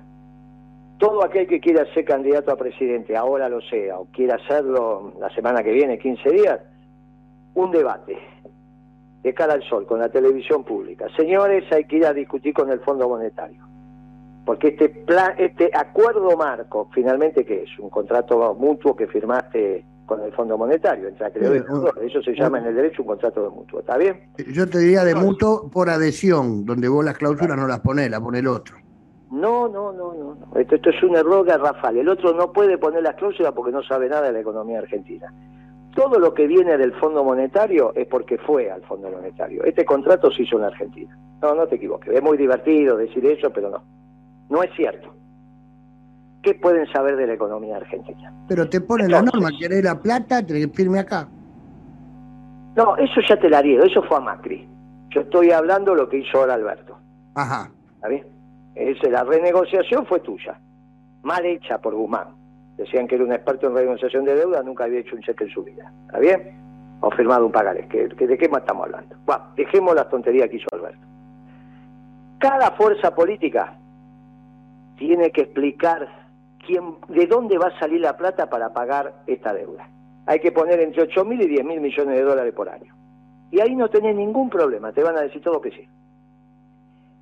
todo 0.98 1.24
aquel 1.24 1.46
que 1.46 1.60
quiera 1.60 1.86
ser 1.94 2.06
candidato 2.06 2.52
a 2.52 2.56
presidente, 2.56 3.16
ahora 3.16 3.48
lo 3.50 3.62
sea, 3.62 4.00
o 4.00 4.06
quiera 4.06 4.38
hacerlo 4.38 5.14
la 5.20 5.30
semana 5.30 5.62
que 5.62 5.74
viene, 5.74 6.00
15 6.00 6.30
días, 6.32 6.60
un 7.54 7.70
debate 7.70 8.18
de 9.22 9.34
cara 9.36 9.54
al 9.54 9.62
sol, 9.70 9.86
con 9.86 10.00
la 10.00 10.10
televisión 10.10 10.64
pública. 10.64 11.06
Señores, 11.16 11.72
hay 11.72 11.86
que 11.86 11.98
ir 11.98 12.06
a 12.08 12.14
discutir 12.14 12.52
con 12.52 12.72
el 12.72 12.80
Fondo 12.80 13.08
Monetario 13.08 13.73
porque 14.46 14.70
este 14.70 14.90
plan, 14.90 15.34
este 15.38 15.72
acuerdo 15.74 16.36
marco, 16.36 16.90
finalmente, 16.94 17.46
¿qué 17.46 17.64
es? 17.64 17.80
Un 17.80 17.90
contrato 17.90 18.54
mutuo 18.56 18.96
que 18.96 19.08
firmaste 19.08 19.86
con 20.06 20.22
el 20.22 20.34
Fondo 20.34 20.58
Monetario, 20.58 21.08
entre 21.08 21.28
acreedores 21.28 21.64
y 22.02 22.08
Eso 22.08 22.22
se 22.22 22.36
llama 22.36 22.60
en 22.60 22.66
el 22.66 22.76
derecho 22.76 23.04
un 23.04 23.08
contrato 23.08 23.44
de 23.44 23.50
mutuo, 23.50 23.80
¿está 23.80 23.98
bien? 23.98 24.20
Yo 24.52 24.70
te 24.70 24.80
diría 24.80 25.06
de 25.06 25.16
mutuo 25.16 25.70
por 25.72 25.90
adhesión, 25.90 26.66
donde 26.66 26.90
vos 26.90 27.06
las 27.06 27.18
cláusulas 27.18 27.58
no 27.58 27.68
las 27.68 27.80
ponés, 27.80 28.12
las 28.12 28.20
pone 28.20 28.40
el 28.40 28.48
otro. 28.48 28.76
No, 29.32 29.68
no, 29.68 29.92
no, 29.94 30.14
no. 30.14 30.60
Esto, 30.60 30.76
esto 30.76 30.90
es 30.90 31.02
un 31.02 31.16
error 31.16 31.46
garrafal. 31.46 31.98
El 31.98 32.08
otro 32.08 32.34
no 32.34 32.52
puede 32.52 32.78
poner 32.78 33.02
las 33.02 33.16
cláusulas 33.16 33.54
porque 33.54 33.72
no 33.72 33.82
sabe 33.82 34.08
nada 34.10 34.28
de 34.28 34.34
la 34.34 34.42
economía 34.42 34.80
argentina. 34.80 35.34
Todo 35.96 36.20
lo 36.20 36.34
que 36.34 36.48
viene 36.48 36.78
del 36.78 36.94
Fondo 36.94 37.24
Monetario 37.24 37.94
es 37.96 38.06
porque 38.08 38.38
fue 38.38 38.70
al 38.70 38.82
Fondo 38.84 39.10
Monetario. 39.10 39.64
Este 39.64 39.86
contrato 39.86 40.32
se 40.32 40.44
hizo 40.44 40.58
en 40.58 40.64
la 40.64 40.68
Argentina. 40.68 41.18
No, 41.42 41.56
no 41.56 41.68
te 41.68 41.76
equivoques. 41.76 42.14
Es 42.14 42.22
muy 42.22 42.38
divertido 42.38 42.98
decir 42.98 43.26
eso, 43.26 43.50
pero 43.52 43.70
no. 43.70 43.84
No 44.54 44.62
es 44.62 44.70
cierto. 44.76 45.12
¿Qué 46.44 46.54
pueden 46.54 46.86
saber 46.94 47.16
de 47.16 47.26
la 47.26 47.34
economía 47.34 47.78
argentina? 47.78 48.32
Pero 48.48 48.70
te 48.70 48.82
pone 48.82 49.08
la 49.08 49.24
norma, 49.24 49.50
querés 49.60 49.84
la 49.84 50.00
plata, 50.00 50.46
que 50.46 50.68
firme 50.68 51.00
acá. 51.00 51.28
No, 52.76 52.96
eso 52.98 53.20
ya 53.28 53.36
te 53.40 53.50
la 53.50 53.64
dieron, 53.64 53.90
eso 53.90 54.04
fue 54.04 54.18
a 54.18 54.20
Macri. 54.20 54.70
Yo 55.10 55.22
estoy 55.22 55.50
hablando 55.50 55.96
lo 55.96 56.08
que 56.08 56.18
hizo 56.18 56.38
ahora 56.38 56.54
Alberto. 56.54 56.96
Ajá. 57.34 57.72
¿Está 57.96 58.08
bien? 58.10 58.28
Ese, 58.76 59.10
la 59.10 59.24
renegociación 59.24 60.06
fue 60.06 60.20
tuya, 60.20 60.60
mal 61.24 61.44
hecha 61.46 61.80
por 61.80 61.96
Guzmán. 61.96 62.28
Decían 62.78 63.08
que 63.08 63.16
era 63.16 63.24
un 63.24 63.34
experto 63.34 63.66
en 63.66 63.74
renegociación 63.74 64.24
de 64.24 64.36
deuda, 64.36 64.62
nunca 64.62 64.84
había 64.84 65.00
hecho 65.00 65.16
un 65.16 65.24
cheque 65.24 65.46
en 65.46 65.50
su 65.50 65.64
vida. 65.64 65.92
¿Está 66.06 66.20
bien? 66.20 66.98
O 67.02 67.10
firmado 67.10 67.48
un 67.48 67.52
pagaré. 67.52 67.88
¿Que, 67.88 68.08
¿De 68.08 68.38
qué 68.38 68.50
más 68.50 68.62
estamos 68.62 68.86
hablando? 68.86 69.16
Bueno, 69.26 69.46
dejemos 69.56 69.96
la 69.96 70.08
tontería 70.08 70.48
que 70.48 70.58
hizo 70.58 70.68
Alberto. 70.74 71.08
Cada 72.38 72.70
fuerza 72.72 73.16
política 73.16 73.80
tiene 75.08 75.32
que 75.32 75.42
explicar 75.42 76.08
quién, 76.66 76.96
de 77.10 77.28
dónde 77.28 77.58
va 77.58 77.68
a 77.68 77.80
salir 77.80 78.00
la 78.00 78.16
plata 78.16 78.50
para 78.50 78.74
pagar 78.74 79.14
esta 79.28 79.54
deuda. 79.54 79.90
Hay 80.26 80.40
que 80.40 80.54
poner 80.54 80.80
entre 80.80 81.02
8 81.04 81.26
mil 81.26 81.42
y 81.42 81.48
10 81.48 81.66
mil 81.66 81.82
millones 81.82 82.16
de 82.16 82.24
dólares 82.24 82.54
por 82.54 82.70
año. 82.70 82.96
Y 83.52 83.60
ahí 83.60 83.76
no 83.76 83.90
tenés 83.90 84.16
ningún 84.16 84.50
problema, 84.50 84.94
te 84.94 85.04
van 85.04 85.18
a 85.18 85.22
decir 85.22 85.42
todo 85.42 85.60
que 85.60 85.72
sí. 85.72 85.86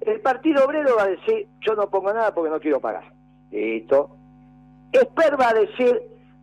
El 0.01 0.21
Partido 0.21 0.63
Obrero 0.63 0.95
va 0.95 1.03
a 1.03 1.07
decir, 1.07 1.47
yo 1.59 1.73
no 1.73 1.89
pongo 1.89 2.13
nada 2.13 2.31
porque 2.35 2.51
no 2.51 2.59
quiero 2.59 2.79
pagar. 2.79 3.03
Listo. 3.49 4.15
Esper 4.91 5.39
va 5.39 5.49
a 5.49 5.53
decir, 5.53 5.99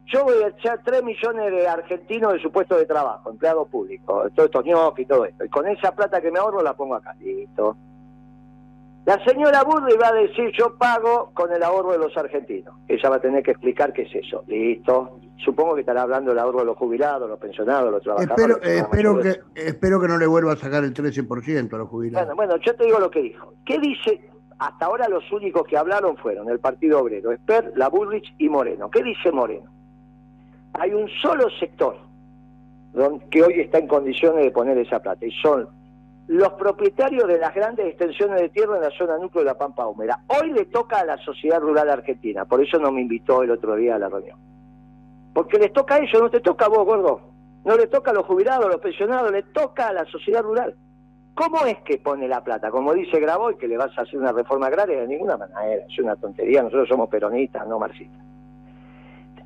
yo 0.07 0.24
voy 0.24 0.42
a 0.42 0.48
echar 0.48 0.81
3 0.85 1.05
millones 1.05 1.53
de 1.53 1.68
argentinos 1.68 2.33
de 2.33 2.40
su 2.40 2.51
puesto 2.51 2.77
de 2.77 2.87
trabajo, 2.87 3.31
empleados 3.31 3.68
públicos, 3.68 4.33
todo 4.35 4.46
esto 4.46 4.62
y 4.96 5.07
todo 5.07 5.24
esto. 5.24 5.44
Y 5.44 5.48
con 5.48 5.68
esa 5.68 5.94
plata 5.94 6.20
que 6.20 6.33
me 6.33 6.40
ahorro 6.40 6.62
la 6.62 6.74
pongo 6.74 6.96
acá. 6.96 7.14
Listo. 7.20 7.77
La 9.08 9.24
señora 9.24 9.62
Burri 9.64 9.96
va 9.96 10.08
a 10.08 10.12
decir, 10.12 10.52
yo 10.52 10.76
pago 10.76 11.30
con 11.32 11.50
el 11.50 11.62
ahorro 11.62 11.92
de 11.92 11.98
los 11.98 12.14
argentinos. 12.14 12.74
Ella 12.86 13.08
va 13.08 13.16
a 13.16 13.20
tener 13.22 13.42
que 13.42 13.52
explicar 13.52 13.90
qué 13.94 14.02
es 14.02 14.14
eso. 14.14 14.44
Listo. 14.46 15.18
Supongo 15.42 15.76
que 15.76 15.80
estará 15.80 16.02
hablando 16.02 16.32
del 16.32 16.38
ahorro 16.38 16.58
de 16.58 16.66
los 16.66 16.76
jubilados, 16.76 17.26
los 17.26 17.38
pensionados, 17.38 17.90
los 17.90 18.02
trabajadores. 18.02 18.58
Espero, 18.58 18.60
espero, 18.62 19.18
que, 19.18 19.40
espero 19.54 19.98
que 19.98 20.08
no 20.08 20.18
le 20.18 20.26
vuelva 20.26 20.52
a 20.52 20.56
sacar 20.56 20.84
el 20.84 20.92
13% 20.92 21.72
a 21.72 21.78
los 21.78 21.88
jubilados. 21.88 22.26
Bueno, 22.26 22.36
bueno, 22.36 22.62
yo 22.62 22.76
te 22.76 22.84
digo 22.84 22.98
lo 22.98 23.10
que 23.10 23.22
dijo. 23.22 23.54
¿Qué 23.64 23.78
dice? 23.78 24.28
Hasta 24.58 24.84
ahora 24.84 25.08
los 25.08 25.24
únicos 25.32 25.66
que 25.66 25.78
hablaron 25.78 26.18
fueron 26.18 26.50
el 26.50 26.60
Partido 26.60 27.00
Obrero, 27.00 27.32
Esper, 27.32 27.72
la 27.76 27.88
Bullrich 27.88 28.34
y 28.36 28.50
Moreno. 28.50 28.90
¿Qué 28.90 29.02
dice 29.02 29.32
Moreno? 29.32 29.70
Hay 30.74 30.92
un 30.92 31.08
solo 31.22 31.48
sector 31.58 31.96
que 33.30 33.42
hoy 33.42 33.60
está 33.60 33.78
en 33.78 33.86
condiciones 33.86 34.44
de 34.44 34.50
poner 34.50 34.76
esa 34.76 35.00
plata 35.00 35.24
y 35.24 35.30
son 35.30 35.77
los 36.28 36.52
propietarios 36.52 37.26
de 37.26 37.38
las 37.38 37.54
grandes 37.54 37.86
extensiones 37.86 38.40
de 38.42 38.50
tierra 38.50 38.76
en 38.76 38.82
la 38.82 38.90
zona 38.90 39.16
núcleo 39.16 39.42
de 39.42 39.50
la 39.50 39.56
Pampa 39.56 39.86
Húmeda. 39.86 40.22
Hoy 40.28 40.52
le 40.52 40.66
toca 40.66 41.00
a 41.00 41.04
la 41.06 41.16
sociedad 41.16 41.58
rural 41.58 41.88
argentina, 41.88 42.44
por 42.44 42.62
eso 42.62 42.78
no 42.78 42.92
me 42.92 43.00
invitó 43.00 43.42
el 43.42 43.50
otro 43.50 43.74
día 43.76 43.96
a 43.96 43.98
la 43.98 44.10
reunión. 44.10 44.38
Porque 45.32 45.58
les 45.58 45.72
toca 45.72 45.94
a 45.94 45.98
ellos, 45.98 46.20
no 46.20 46.30
te 46.30 46.40
toca 46.40 46.66
a 46.66 46.68
vos, 46.68 46.84
gordo. 46.84 47.20
No 47.64 47.76
le 47.76 47.86
toca 47.86 48.10
a 48.10 48.14
los 48.14 48.26
jubilados, 48.26 48.66
a 48.66 48.68
los 48.68 48.80
pensionados, 48.80 49.32
le 49.32 49.42
toca 49.42 49.88
a 49.88 49.92
la 49.94 50.04
sociedad 50.04 50.42
rural. 50.42 50.74
¿Cómo 51.34 51.64
es 51.64 51.78
que 51.78 51.96
pone 51.98 52.28
la 52.28 52.44
plata? 52.44 52.70
Como 52.70 52.92
dice 52.92 53.20
Graboy, 53.20 53.56
que 53.56 53.68
le 53.68 53.78
vas 53.78 53.96
a 53.96 54.02
hacer 54.02 54.18
una 54.18 54.32
reforma 54.32 54.66
agraria, 54.66 55.00
de 55.00 55.08
ninguna 55.08 55.38
manera, 55.38 55.82
es 55.88 55.98
una 55.98 56.16
tontería, 56.16 56.62
nosotros 56.62 56.88
somos 56.88 57.08
peronistas, 57.08 57.66
no 57.66 57.78
marxistas. 57.78 58.20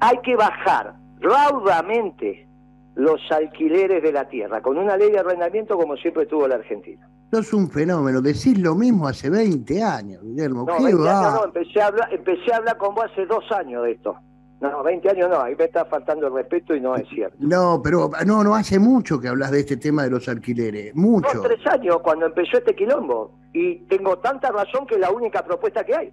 Hay 0.00 0.18
que 0.18 0.34
bajar 0.34 0.94
raudamente 1.20 2.48
los 2.94 3.20
alquileres 3.30 4.02
de 4.02 4.12
la 4.12 4.28
tierra, 4.28 4.60
con 4.60 4.76
una 4.76 4.96
ley 4.96 5.10
de 5.10 5.18
arrendamiento 5.18 5.76
como 5.76 5.96
siempre 5.96 6.26
tuvo 6.26 6.46
la 6.46 6.56
Argentina. 6.56 7.08
No 7.30 7.38
es 7.38 7.52
un 7.54 7.70
fenómeno, 7.70 8.20
decís 8.20 8.58
lo 8.58 8.74
mismo 8.74 9.08
hace 9.08 9.30
20 9.30 9.82
años, 9.82 10.22
Guillermo. 10.22 10.66
No, 10.66 10.82
20 10.82 11.08
años 11.08 11.34
no, 11.34 11.44
empecé 11.46 11.80
a, 11.80 11.86
hablar, 11.86 12.12
empecé 12.12 12.52
a 12.52 12.56
hablar 12.58 12.76
con 12.76 12.94
vos 12.94 13.06
hace 13.10 13.24
dos 13.24 13.50
años 13.52 13.84
de 13.84 13.92
esto. 13.92 14.16
No, 14.60 14.82
20 14.82 15.10
años 15.10 15.28
no, 15.28 15.40
ahí 15.40 15.56
me 15.56 15.64
está 15.64 15.86
faltando 15.86 16.28
el 16.28 16.34
respeto 16.34 16.74
y 16.74 16.80
no 16.80 16.94
es 16.94 17.08
cierto. 17.08 17.36
No, 17.40 17.80
pero 17.82 18.10
no, 18.26 18.44
no 18.44 18.54
hace 18.54 18.78
mucho 18.78 19.18
que 19.18 19.28
hablas 19.28 19.50
de 19.50 19.60
este 19.60 19.76
tema 19.76 20.04
de 20.04 20.10
los 20.10 20.28
alquileres, 20.28 20.94
mucho. 20.94 21.38
Dos, 21.38 21.48
tres 21.48 21.66
años 21.66 21.96
cuando 22.02 22.26
empezó 22.26 22.58
este 22.58 22.74
quilombo. 22.76 23.32
Y 23.52 23.78
tengo 23.86 24.18
tanta 24.18 24.52
razón 24.52 24.86
que 24.86 24.94
es 24.94 25.00
la 25.00 25.10
única 25.10 25.42
propuesta 25.42 25.82
que 25.84 25.96
hay. 25.96 26.12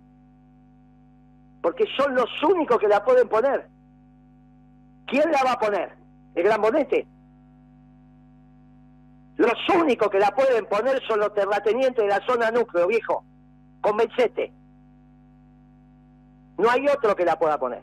Porque 1.61 1.85
son 1.95 2.15
los 2.15 2.29
únicos 2.41 2.79
que 2.79 2.87
la 2.87 3.03
pueden 3.03 3.27
poner. 3.27 3.67
¿Quién 5.05 5.29
la 5.31 5.43
va 5.43 5.51
a 5.51 5.59
poner? 5.59 5.98
El 6.35 6.43
Gran 6.43 6.61
Bonete. 6.61 7.07
Los 9.37 9.53
únicos 9.73 10.09
que 10.09 10.19
la 10.19 10.31
pueden 10.31 10.65
poner 10.65 11.01
son 11.07 11.19
los 11.21 11.33
terratenientes 11.33 12.03
de 12.03 12.09
la 12.09 12.19
zona 12.25 12.51
núcleo, 12.51 12.87
viejo. 12.87 13.23
Convencete. 13.81 14.51
No 16.57 16.69
hay 16.69 16.85
otro 16.87 17.15
que 17.15 17.23
la 17.23 17.39
pueda 17.39 17.57
poner. 17.57 17.81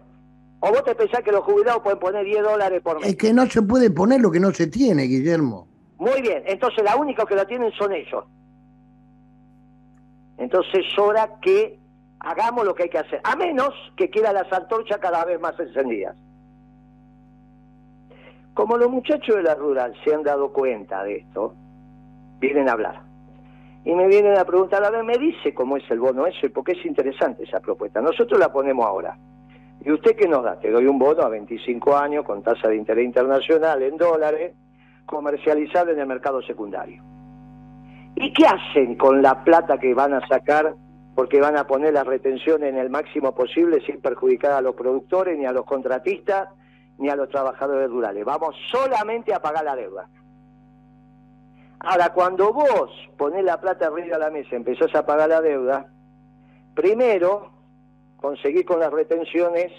¿O 0.60 0.68
vos 0.68 0.84
te 0.84 0.94
pensás 0.94 1.22
que 1.22 1.32
los 1.32 1.44
jubilados 1.44 1.82
pueden 1.82 1.98
poner 1.98 2.24
10 2.24 2.42
dólares 2.42 2.82
por 2.82 3.00
mes? 3.00 3.08
Es 3.08 3.16
que 3.16 3.32
no 3.32 3.46
se 3.46 3.62
puede 3.62 3.90
poner 3.90 4.20
lo 4.20 4.30
que 4.30 4.40
no 4.40 4.52
se 4.52 4.66
tiene, 4.66 5.04
Guillermo. 5.04 5.66
Muy 5.98 6.20
bien, 6.20 6.42
entonces 6.46 6.84
la 6.84 6.96
única 6.96 7.24
que 7.24 7.34
la 7.34 7.46
tienen 7.46 7.72
son 7.72 7.92
ellos. 7.92 8.24
Entonces 10.36 10.84
es 10.86 10.98
hora 10.98 11.38
que 11.40 11.78
hagamos 12.20 12.64
lo 12.64 12.74
que 12.74 12.84
hay 12.84 12.88
que 12.90 12.98
hacer, 12.98 13.20
a 13.24 13.34
menos 13.36 13.72
que 13.96 14.10
quieran 14.10 14.34
las 14.34 14.52
antorchas 14.52 14.98
cada 14.98 15.24
vez 15.24 15.40
más 15.40 15.58
encendidas. 15.58 16.16
Como 18.56 18.78
los 18.78 18.90
muchachos 18.90 19.36
de 19.36 19.42
la 19.42 19.54
rural 19.54 19.92
se 20.02 20.14
han 20.14 20.22
dado 20.22 20.50
cuenta 20.50 21.04
de 21.04 21.16
esto, 21.16 21.54
vienen 22.40 22.70
a 22.70 22.72
hablar. 22.72 23.02
Y 23.84 23.94
me 23.94 24.06
vienen 24.06 24.38
a 24.38 24.46
preguntar, 24.46 24.82
a 24.82 24.88
ver, 24.88 25.04
me 25.04 25.18
dice 25.18 25.52
cómo 25.52 25.76
es 25.76 25.84
el 25.90 26.00
bono 26.00 26.26
ese, 26.26 26.48
porque 26.48 26.72
es 26.72 26.86
interesante 26.86 27.44
esa 27.44 27.60
propuesta. 27.60 28.00
Nosotros 28.00 28.40
la 28.40 28.50
ponemos 28.50 28.86
ahora. 28.86 29.18
¿Y 29.84 29.92
usted 29.92 30.16
qué 30.16 30.26
nos 30.26 30.42
da? 30.42 30.58
Te 30.58 30.70
doy 30.70 30.86
un 30.86 30.98
bono 30.98 31.20
a 31.20 31.28
25 31.28 31.98
años 31.98 32.24
con 32.24 32.42
tasa 32.42 32.68
de 32.68 32.76
interés 32.76 33.04
internacional 33.04 33.82
en 33.82 33.98
dólares, 33.98 34.54
comercializable 35.04 35.92
en 35.92 36.00
el 36.00 36.06
mercado 36.06 36.40
secundario. 36.40 37.02
¿Y 38.14 38.32
qué 38.32 38.46
hacen 38.46 38.94
con 38.94 39.20
la 39.20 39.44
plata 39.44 39.76
que 39.76 39.92
van 39.92 40.14
a 40.14 40.26
sacar 40.26 40.74
porque 41.14 41.42
van 41.42 41.58
a 41.58 41.66
poner 41.66 41.92
las 41.92 42.06
retenciones 42.06 42.70
en 42.70 42.78
el 42.78 42.88
máximo 42.88 43.34
posible 43.34 43.84
sin 43.84 44.00
perjudicar 44.00 44.52
a 44.52 44.62
los 44.62 44.74
productores 44.74 45.38
ni 45.38 45.44
a 45.44 45.52
los 45.52 45.66
contratistas 45.66 46.48
ni 46.98 47.08
a 47.08 47.16
los 47.16 47.28
trabajadores 47.28 47.90
rurales. 47.90 48.24
Vamos 48.24 48.56
solamente 48.70 49.34
a 49.34 49.40
pagar 49.40 49.64
la 49.64 49.76
deuda. 49.76 50.08
Ahora, 51.80 52.12
cuando 52.12 52.52
vos 52.52 52.90
ponés 53.16 53.44
la 53.44 53.60
plata 53.60 53.86
arriba 53.86 54.16
de 54.16 54.24
la 54.24 54.30
mesa 54.30 54.48
y 54.52 54.56
empezás 54.56 54.94
a 54.94 55.04
pagar 55.04 55.28
la 55.28 55.40
deuda, 55.40 55.86
primero 56.74 57.50
conseguís 58.16 58.64
con 58.64 58.80
las 58.80 58.92
retenciones 58.92 59.72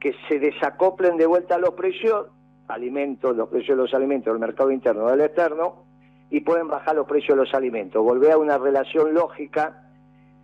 que 0.00 0.14
se 0.28 0.38
desacoplen 0.38 1.16
de 1.16 1.26
vuelta 1.26 1.58
los 1.58 1.74
precios, 1.74 2.28
alimentos, 2.68 3.36
los 3.36 3.48
precios 3.48 3.76
de 3.76 3.82
los 3.82 3.94
alimentos 3.94 4.32
del 4.32 4.40
mercado 4.40 4.70
interno 4.70 5.06
del 5.08 5.20
externo, 5.20 5.84
y 6.30 6.40
pueden 6.40 6.68
bajar 6.68 6.94
los 6.94 7.06
precios 7.06 7.36
de 7.36 7.44
los 7.44 7.54
alimentos. 7.54 8.02
Volver 8.02 8.32
a 8.32 8.38
una 8.38 8.58
relación 8.58 9.14
lógica 9.14 9.84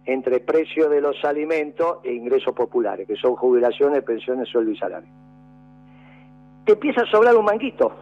entre 0.07 0.41
precios 0.41 0.91
de 0.91 1.01
los 1.01 1.25
alimentos 1.25 1.99
e 2.05 2.13
ingresos 2.13 2.55
populares, 2.55 3.07
que 3.07 3.17
son 3.17 3.37
jubilaciones, 3.37 4.03
pensiones, 4.03 4.49
sueldo 4.49 4.71
y 4.71 4.77
salario 4.77 5.24
te 6.65 6.73
empieza 6.73 7.03
a 7.03 7.07
sobrar 7.07 7.37
un 7.37 7.45
manguito. 7.45 7.93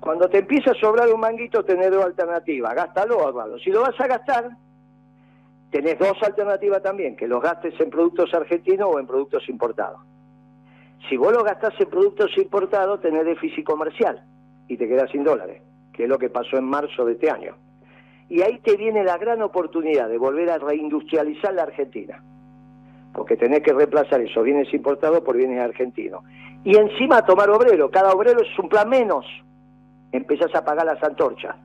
Cuando 0.00 0.28
te 0.28 0.38
empieza 0.38 0.72
a 0.72 0.74
sobrar 0.74 1.12
un 1.12 1.20
manguito, 1.20 1.64
tenés 1.64 1.90
dos 1.90 2.04
alternativas. 2.04 2.74
Gástalo 2.74 3.18
o 3.18 3.58
Si 3.58 3.70
lo 3.70 3.82
vas 3.82 3.98
a 3.98 4.06
gastar, 4.06 4.50
tenés 5.70 5.98
dos 5.98 6.16
alternativas 6.22 6.82
también, 6.82 7.16
que 7.16 7.26
los 7.26 7.42
gastes 7.42 7.74
en 7.80 7.90
productos 7.90 8.32
argentinos 8.34 8.90
o 8.92 8.98
en 8.98 9.06
productos 9.06 9.48
importados. 9.48 10.00
Si 11.08 11.16
vos 11.16 11.32
lo 11.32 11.42
gastás 11.42 11.74
en 11.80 11.88
productos 11.88 12.36
importados, 12.36 13.00
tenés 13.00 13.24
déficit 13.24 13.64
comercial 13.64 14.22
y 14.68 14.76
te 14.76 14.88
quedás 14.88 15.10
sin 15.10 15.24
dólares, 15.24 15.62
que 15.92 16.04
es 16.04 16.08
lo 16.08 16.18
que 16.18 16.30
pasó 16.30 16.56
en 16.56 16.64
marzo 16.64 17.04
de 17.04 17.12
este 17.14 17.30
año. 17.30 17.56
Y 18.28 18.40
ahí 18.42 18.58
te 18.58 18.76
viene 18.76 19.04
la 19.04 19.18
gran 19.18 19.42
oportunidad 19.42 20.08
de 20.08 20.16
volver 20.16 20.48
a 20.50 20.58
reindustrializar 20.58 21.52
la 21.52 21.64
Argentina, 21.64 22.22
porque 23.12 23.36
tenés 23.36 23.60
que 23.60 23.74
reemplazar 23.74 24.20
esos 24.22 24.44
bienes 24.44 24.72
importados 24.72 25.20
por 25.20 25.36
bienes 25.36 25.60
argentinos 25.60 26.22
y 26.64 26.76
encima 26.76 27.24
tomar 27.24 27.50
obrero. 27.50 27.90
Cada 27.90 28.12
obrero 28.12 28.40
es 28.40 28.58
un 28.58 28.68
plan 28.68 28.88
menos. 28.88 29.24
Empezás 30.12 30.54
a 30.54 30.64
pagar 30.64 30.86
las 30.86 31.02
antorchas, 31.02 31.56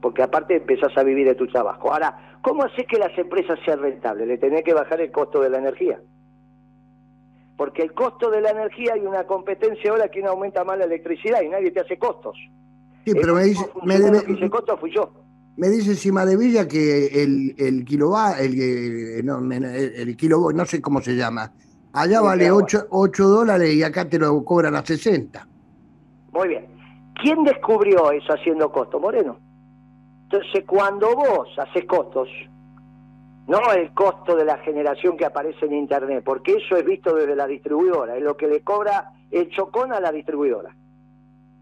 porque 0.00 0.22
aparte 0.22 0.56
empezás 0.56 0.96
a 0.96 1.02
vivir 1.02 1.26
de 1.26 1.34
tu 1.34 1.46
trabajo. 1.46 1.92
Ahora, 1.92 2.38
¿cómo 2.42 2.64
haces 2.64 2.86
que 2.86 2.98
las 2.98 3.16
empresas 3.16 3.58
sean 3.64 3.80
rentables? 3.80 4.28
Le 4.28 4.38
tenés 4.38 4.62
que 4.64 4.74
bajar 4.74 5.00
el 5.00 5.10
costo 5.10 5.40
de 5.40 5.50
la 5.50 5.58
energía. 5.58 6.00
Porque 7.56 7.82
el 7.82 7.94
costo 7.94 8.30
de 8.30 8.40
la 8.40 8.50
energía 8.50 8.94
hay 8.94 9.06
una 9.06 9.24
competencia 9.24 9.90
ahora 9.92 10.08
que 10.08 10.20
no 10.20 10.30
aumenta 10.30 10.64
más 10.64 10.76
la 10.76 10.84
electricidad 10.84 11.40
y 11.42 11.48
nadie 11.48 11.70
te 11.70 11.80
hace 11.80 11.96
costos. 11.96 12.36
Sí, 13.04 13.12
pero 13.14 13.34
me 13.34 13.44
dice, 13.44 13.64
me 13.84 13.98
debe, 13.98 14.50
costo 14.50 14.76
fui 14.76 14.92
yo. 14.92 15.12
Me 15.56 15.68
dice 15.68 15.94
Cima 15.94 16.26
de 16.26 16.36
Villa 16.36 16.66
que 16.66 17.22
el, 17.22 17.54
el 17.56 17.84
kilowatt, 17.84 18.40
el, 18.40 18.60
el, 18.60 19.28
el, 19.28 20.56
no 20.56 20.66
sé 20.66 20.80
cómo 20.82 21.00
se 21.00 21.14
llama, 21.14 21.52
Allá 21.94 22.20
vale 22.20 22.50
8, 22.50 22.88
dólares 22.90 23.72
y 23.72 23.84
acá 23.84 24.08
te 24.08 24.18
lo 24.18 24.44
cobran 24.44 24.74
a 24.74 24.84
60. 24.84 25.46
Muy 26.32 26.48
bien. 26.48 26.66
¿Quién 27.22 27.44
descubrió 27.44 28.10
eso 28.10 28.32
haciendo 28.32 28.72
costo? 28.72 28.98
Moreno. 28.98 29.38
Entonces, 30.24 30.64
cuando 30.66 31.14
vos 31.14 31.48
haces 31.56 31.84
costos, 31.84 32.28
no 33.46 33.58
el 33.72 33.94
costo 33.94 34.34
de 34.34 34.44
la 34.44 34.58
generación 34.58 35.16
que 35.16 35.24
aparece 35.24 35.66
en 35.66 35.74
Internet, 35.74 36.24
porque 36.24 36.56
eso 36.56 36.76
es 36.76 36.84
visto 36.84 37.14
desde 37.14 37.36
la 37.36 37.46
distribuidora, 37.46 38.16
es 38.16 38.22
lo 38.24 38.36
que 38.36 38.48
le 38.48 38.62
cobra 38.62 39.12
el 39.30 39.48
chocón 39.50 39.92
a 39.92 40.00
la 40.00 40.10
distribuidora, 40.10 40.74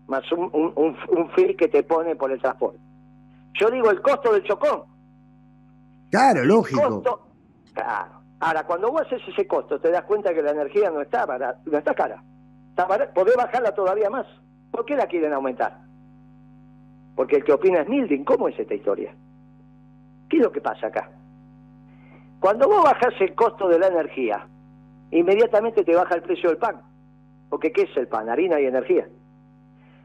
más 0.06 0.32
un, 0.32 0.50
un, 0.54 1.30
fee 1.34 1.54
que 1.56 1.68
te 1.68 1.82
pone 1.82 2.16
por 2.16 2.32
el 2.32 2.40
transporte. 2.40 2.78
Yo 3.60 3.70
digo 3.70 3.90
el 3.90 4.00
costo 4.00 4.32
del 4.32 4.44
chocón. 4.44 4.84
Claro, 6.10 6.42
lógico. 6.42 7.02
claro. 7.74 8.21
Ahora, 8.42 8.64
cuando 8.64 8.90
vos 8.90 9.02
haces 9.02 9.22
ese 9.28 9.46
costo, 9.46 9.78
te 9.78 9.88
das 9.92 10.02
cuenta 10.02 10.34
que 10.34 10.42
la 10.42 10.50
energía 10.50 10.90
no 10.90 11.00
está, 11.00 11.24
barata, 11.24 11.60
no 11.64 11.78
está 11.78 11.94
cara. 11.94 12.24
Está 12.70 12.88
Podés 13.14 13.36
bajarla 13.36 13.72
todavía 13.72 14.10
más. 14.10 14.26
¿Por 14.72 14.84
qué 14.84 14.96
la 14.96 15.06
quieren 15.06 15.32
aumentar? 15.32 15.78
Porque 17.14 17.36
el 17.36 17.44
que 17.44 17.52
opina 17.52 17.82
es 17.82 17.88
Milding. 17.88 18.24
¿Cómo 18.24 18.48
es 18.48 18.58
esta 18.58 18.74
historia? 18.74 19.14
¿Qué 20.28 20.38
es 20.38 20.42
lo 20.42 20.50
que 20.50 20.60
pasa 20.60 20.88
acá? 20.88 21.08
Cuando 22.40 22.66
vos 22.66 22.82
bajás 22.82 23.14
el 23.20 23.32
costo 23.36 23.68
de 23.68 23.78
la 23.78 23.86
energía, 23.86 24.44
inmediatamente 25.12 25.84
te 25.84 25.94
baja 25.94 26.16
el 26.16 26.22
precio 26.22 26.48
del 26.48 26.58
pan. 26.58 26.82
Porque 27.48 27.70
¿qué 27.70 27.82
es 27.82 27.96
el 27.96 28.08
pan? 28.08 28.28
Harina 28.28 28.60
y 28.60 28.66
energía. 28.66 29.06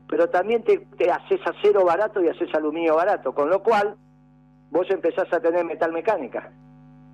Pero 0.07 0.29
también 0.29 0.63
te, 0.63 0.77
te 0.95 1.09
haces 1.09 1.39
acero 1.43 1.85
barato 1.85 2.23
y 2.23 2.27
haces 2.27 2.53
aluminio 2.53 2.97
barato, 2.97 3.33
con 3.33 3.49
lo 3.49 3.63
cual 3.63 3.95
vos 4.69 4.87
empezás 4.91 5.33
a 5.33 5.39
tener 5.39 5.65
metal 5.65 5.91
mecánica. 5.91 6.51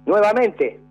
Nuevamente, 0.05 0.82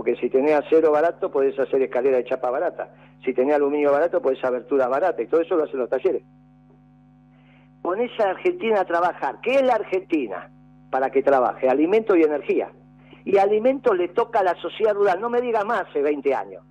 porque 0.00 0.16
si 0.16 0.30
tenés 0.30 0.54
acero 0.54 0.92
barato 0.92 1.30
podés 1.30 1.58
hacer 1.58 1.82
escalera 1.82 2.16
de 2.16 2.24
chapa 2.24 2.48
barata, 2.48 2.88
si 3.22 3.34
tenés 3.34 3.56
aluminio 3.56 3.92
barato 3.92 4.22
podés 4.22 4.42
abertura 4.42 4.88
barata, 4.88 5.20
y 5.20 5.26
todo 5.26 5.42
eso 5.42 5.56
lo 5.56 5.64
hacen 5.64 5.78
los 5.78 5.90
talleres. 5.90 6.22
Ponés 7.82 8.10
a 8.18 8.30
Argentina 8.30 8.80
a 8.80 8.86
trabajar. 8.86 9.42
¿Qué 9.42 9.56
es 9.56 9.62
la 9.62 9.74
Argentina? 9.74 10.48
Para 10.88 11.10
que 11.10 11.22
trabaje, 11.22 11.68
alimento 11.68 12.16
y 12.16 12.22
energía. 12.22 12.70
Y 13.26 13.36
alimento 13.36 13.92
le 13.92 14.08
toca 14.08 14.40
a 14.40 14.44
la 14.44 14.54
sociedad 14.54 14.94
rural, 14.94 15.20
no 15.20 15.28
me 15.28 15.42
digas 15.42 15.66
más 15.66 15.86
hace 15.86 16.00
20 16.00 16.34
años. 16.34 16.64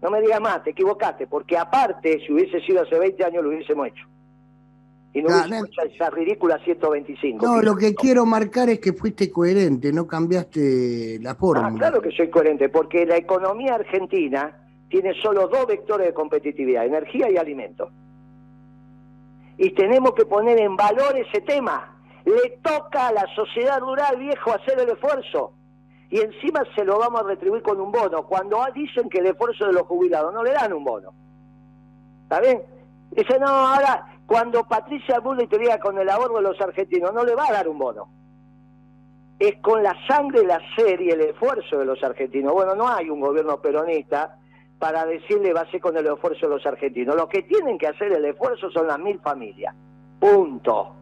No 0.00 0.08
me 0.08 0.22
digas 0.22 0.40
más, 0.40 0.64
te 0.64 0.70
equivocaste, 0.70 1.26
porque 1.26 1.58
aparte, 1.58 2.20
si 2.20 2.32
hubiese 2.32 2.58
sido 2.62 2.80
hace 2.80 2.98
20 2.98 3.22
años, 3.22 3.42
lo 3.44 3.50
hubiésemos 3.50 3.88
hecho 3.88 4.08
y 5.16 5.22
no 5.22 5.30
ah, 5.30 5.46
hecho 5.46 5.80
esa 5.80 6.10
ridícula 6.10 6.58
125. 6.62 7.46
No, 7.46 7.62
lo 7.62 7.74
que 7.74 7.94
quiero 7.94 8.26
marcar 8.26 8.68
es 8.68 8.80
que 8.80 8.92
fuiste 8.92 9.30
coherente, 9.30 9.90
no 9.90 10.06
cambiaste 10.06 11.18
la 11.22 11.34
forma. 11.34 11.68
Ah, 11.68 11.74
claro 11.74 12.02
que 12.02 12.10
soy 12.10 12.28
coherente, 12.28 12.68
porque 12.68 13.06
la 13.06 13.16
economía 13.16 13.76
argentina 13.76 14.54
tiene 14.90 15.14
solo 15.22 15.48
dos 15.48 15.66
vectores 15.68 16.08
de 16.08 16.12
competitividad, 16.12 16.84
energía 16.84 17.30
y 17.30 17.38
alimento. 17.38 17.88
Y 19.56 19.70
tenemos 19.70 20.12
que 20.12 20.26
poner 20.26 20.60
en 20.60 20.76
valor 20.76 21.16
ese 21.16 21.40
tema. 21.40 21.96
Le 22.26 22.58
toca 22.62 23.08
a 23.08 23.12
la 23.12 23.24
sociedad 23.34 23.80
rural, 23.80 24.18
viejo, 24.18 24.52
hacer 24.52 24.78
el 24.80 24.90
esfuerzo. 24.90 25.54
Y 26.10 26.18
encima 26.18 26.60
se 26.74 26.84
lo 26.84 26.98
vamos 26.98 27.22
a 27.22 27.24
retribuir 27.24 27.62
con 27.62 27.80
un 27.80 27.90
bono. 27.90 28.26
Cuando 28.26 28.62
dicen 28.74 29.08
que 29.08 29.20
el 29.20 29.28
esfuerzo 29.28 29.66
de 29.66 29.72
los 29.72 29.84
jubilados 29.84 30.34
no 30.34 30.44
le 30.44 30.52
dan 30.52 30.74
un 30.74 30.84
bono. 30.84 31.14
¿Está 32.24 32.38
bien? 32.40 32.60
Dice, 33.12 33.38
no, 33.38 33.46
ahora 33.46 34.15
cuando 34.26 34.64
Patricia 34.64 35.20
Bullrich 35.20 35.56
diga 35.56 35.78
con 35.78 35.98
el 35.98 36.08
ahorro 36.08 36.36
de 36.36 36.42
los 36.42 36.60
argentinos, 36.60 37.12
no 37.12 37.24
le 37.24 37.34
va 37.34 37.46
a 37.48 37.52
dar 37.52 37.68
un 37.68 37.78
bono. 37.78 38.08
Es 39.38 39.56
con 39.58 39.82
la 39.82 39.94
sangre, 40.08 40.44
la 40.44 40.60
sed 40.74 40.98
y 41.00 41.10
el 41.10 41.20
esfuerzo 41.20 41.78
de 41.78 41.84
los 41.84 42.02
argentinos. 42.02 42.52
Bueno, 42.52 42.74
no 42.74 42.88
hay 42.88 43.08
un 43.08 43.20
gobierno 43.20 43.60
peronista 43.60 44.38
para 44.78 45.06
decirle 45.06 45.52
va 45.52 45.62
a 45.62 45.70
ser 45.70 45.80
con 45.80 45.96
el 45.96 46.06
esfuerzo 46.06 46.46
de 46.48 46.54
los 46.54 46.66
argentinos. 46.66 47.14
Los 47.14 47.28
que 47.28 47.42
tienen 47.42 47.78
que 47.78 47.86
hacer 47.86 48.12
el 48.12 48.24
esfuerzo 48.24 48.70
son 48.70 48.86
las 48.88 48.98
mil 48.98 49.20
familias. 49.20 49.74
Punto. 50.18 50.94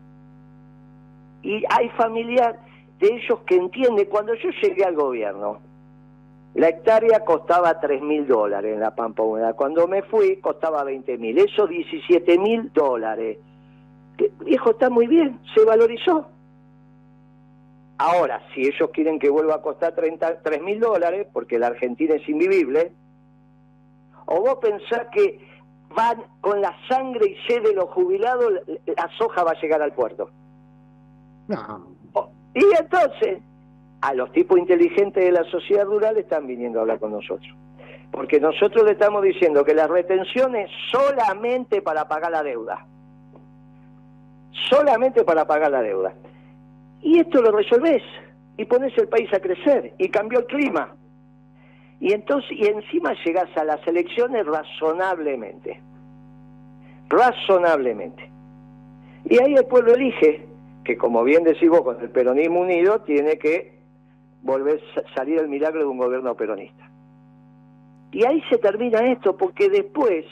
Y 1.42 1.62
hay 1.70 1.88
familias 1.90 2.56
de 2.98 3.06
ellos 3.06 3.40
que 3.46 3.56
entienden, 3.56 4.06
cuando 4.06 4.34
yo 4.34 4.50
llegué 4.62 4.84
al 4.84 4.94
gobierno, 4.94 5.60
la 6.54 6.68
hectárea 6.68 7.20
costaba 7.20 7.80
3 7.80 8.00
mil 8.02 8.26
dólares 8.26 8.74
en 8.74 8.80
la 8.80 8.94
Pampa 8.94 9.22
Húmeda. 9.22 9.54
Cuando 9.54 9.88
me 9.88 10.02
fui 10.02 10.36
costaba 10.36 10.84
20 10.84 11.18
mil. 11.18 11.36
Eso 11.38 11.66
17 11.66 12.38
mil 12.38 12.72
dólares. 12.72 13.38
Viejo, 14.44 14.70
está 14.70 14.88
muy 14.88 15.08
bien, 15.08 15.40
se 15.54 15.64
valorizó. 15.64 16.28
Ahora, 17.98 18.40
si 18.54 18.62
ellos 18.62 18.90
quieren 18.92 19.18
que 19.18 19.30
vuelva 19.30 19.56
a 19.56 19.62
costar 19.62 19.94
3 19.94 20.62
mil 20.62 20.78
dólares, 20.78 21.26
porque 21.32 21.58
la 21.58 21.68
Argentina 21.68 22.14
es 22.14 22.28
invivible, 22.28 22.92
o 24.26 24.40
vos 24.40 24.58
pensás 24.60 25.08
que 25.12 25.40
van 25.94 26.22
con 26.40 26.60
la 26.60 26.74
sangre 26.88 27.30
y 27.30 27.36
sed 27.48 27.62
de 27.62 27.74
los 27.74 27.90
jubilados, 27.90 28.52
la 28.86 29.10
soja 29.18 29.42
va 29.42 29.52
a 29.52 29.60
llegar 29.60 29.82
al 29.82 29.92
puerto. 29.92 30.30
No. 31.48 31.84
Y 32.54 32.64
entonces, 32.78 33.40
a 34.04 34.12
los 34.12 34.30
tipos 34.32 34.58
inteligentes 34.58 35.24
de 35.24 35.32
la 35.32 35.44
sociedad 35.44 35.86
rural 35.86 36.18
están 36.18 36.46
viniendo 36.46 36.78
a 36.78 36.82
hablar 36.82 36.98
con 36.98 37.12
nosotros. 37.12 37.50
Porque 38.10 38.38
nosotros 38.38 38.84
le 38.84 38.92
estamos 38.92 39.22
diciendo 39.22 39.64
que 39.64 39.72
la 39.72 39.86
retención 39.86 40.54
es 40.56 40.70
solamente 40.92 41.80
para 41.80 42.06
pagar 42.06 42.30
la 42.30 42.42
deuda. 42.42 42.86
Solamente 44.68 45.24
para 45.24 45.46
pagar 45.46 45.70
la 45.70 45.80
deuda. 45.80 46.12
Y 47.00 47.18
esto 47.18 47.40
lo 47.40 47.50
resolvés 47.50 48.02
y 48.58 48.66
pones 48.66 48.92
el 48.98 49.08
país 49.08 49.32
a 49.32 49.40
crecer 49.40 49.94
y 49.96 50.10
cambió 50.10 50.40
el 50.40 50.46
clima. 50.46 50.94
Y 51.98 52.12
entonces, 52.12 52.50
y 52.52 52.66
encima 52.66 53.14
llegás 53.24 53.48
a 53.56 53.64
las 53.64 53.86
elecciones 53.88 54.44
razonablemente. 54.44 55.80
Razonablemente. 57.08 58.30
Y 59.24 59.42
ahí 59.42 59.54
el 59.54 59.64
pueblo 59.64 59.94
elige 59.94 60.46
que, 60.84 60.98
como 60.98 61.24
bien 61.24 61.42
decís 61.42 61.70
vos, 61.70 61.80
con 61.80 61.98
el 62.02 62.10
peronismo 62.10 62.60
unido, 62.60 63.00
tiene 63.00 63.38
que 63.38 63.82
volver 64.44 64.80
a 64.96 65.14
salir 65.14 65.40
el 65.40 65.48
milagro 65.48 65.80
de 65.80 65.86
un 65.86 65.98
gobierno 65.98 66.36
peronista. 66.36 66.90
Y 68.12 68.24
ahí 68.24 68.40
se 68.48 68.58
termina 68.58 69.00
esto, 69.10 69.36
porque 69.36 69.68
después 69.68 70.24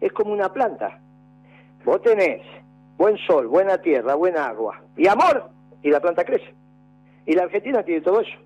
es 0.00 0.12
como 0.12 0.32
una 0.32 0.52
planta. 0.52 1.00
Vos 1.84 2.02
tenés 2.02 2.42
buen 2.98 3.16
sol, 3.18 3.46
buena 3.46 3.78
tierra, 3.78 4.14
buena 4.14 4.46
agua 4.46 4.82
y 4.96 5.06
amor, 5.08 5.48
y 5.82 5.90
la 5.90 6.00
planta 6.00 6.24
crece. 6.24 6.52
Y 7.24 7.32
la 7.34 7.44
Argentina 7.44 7.82
tiene 7.82 8.02
todo 8.02 8.20
eso. 8.20 8.38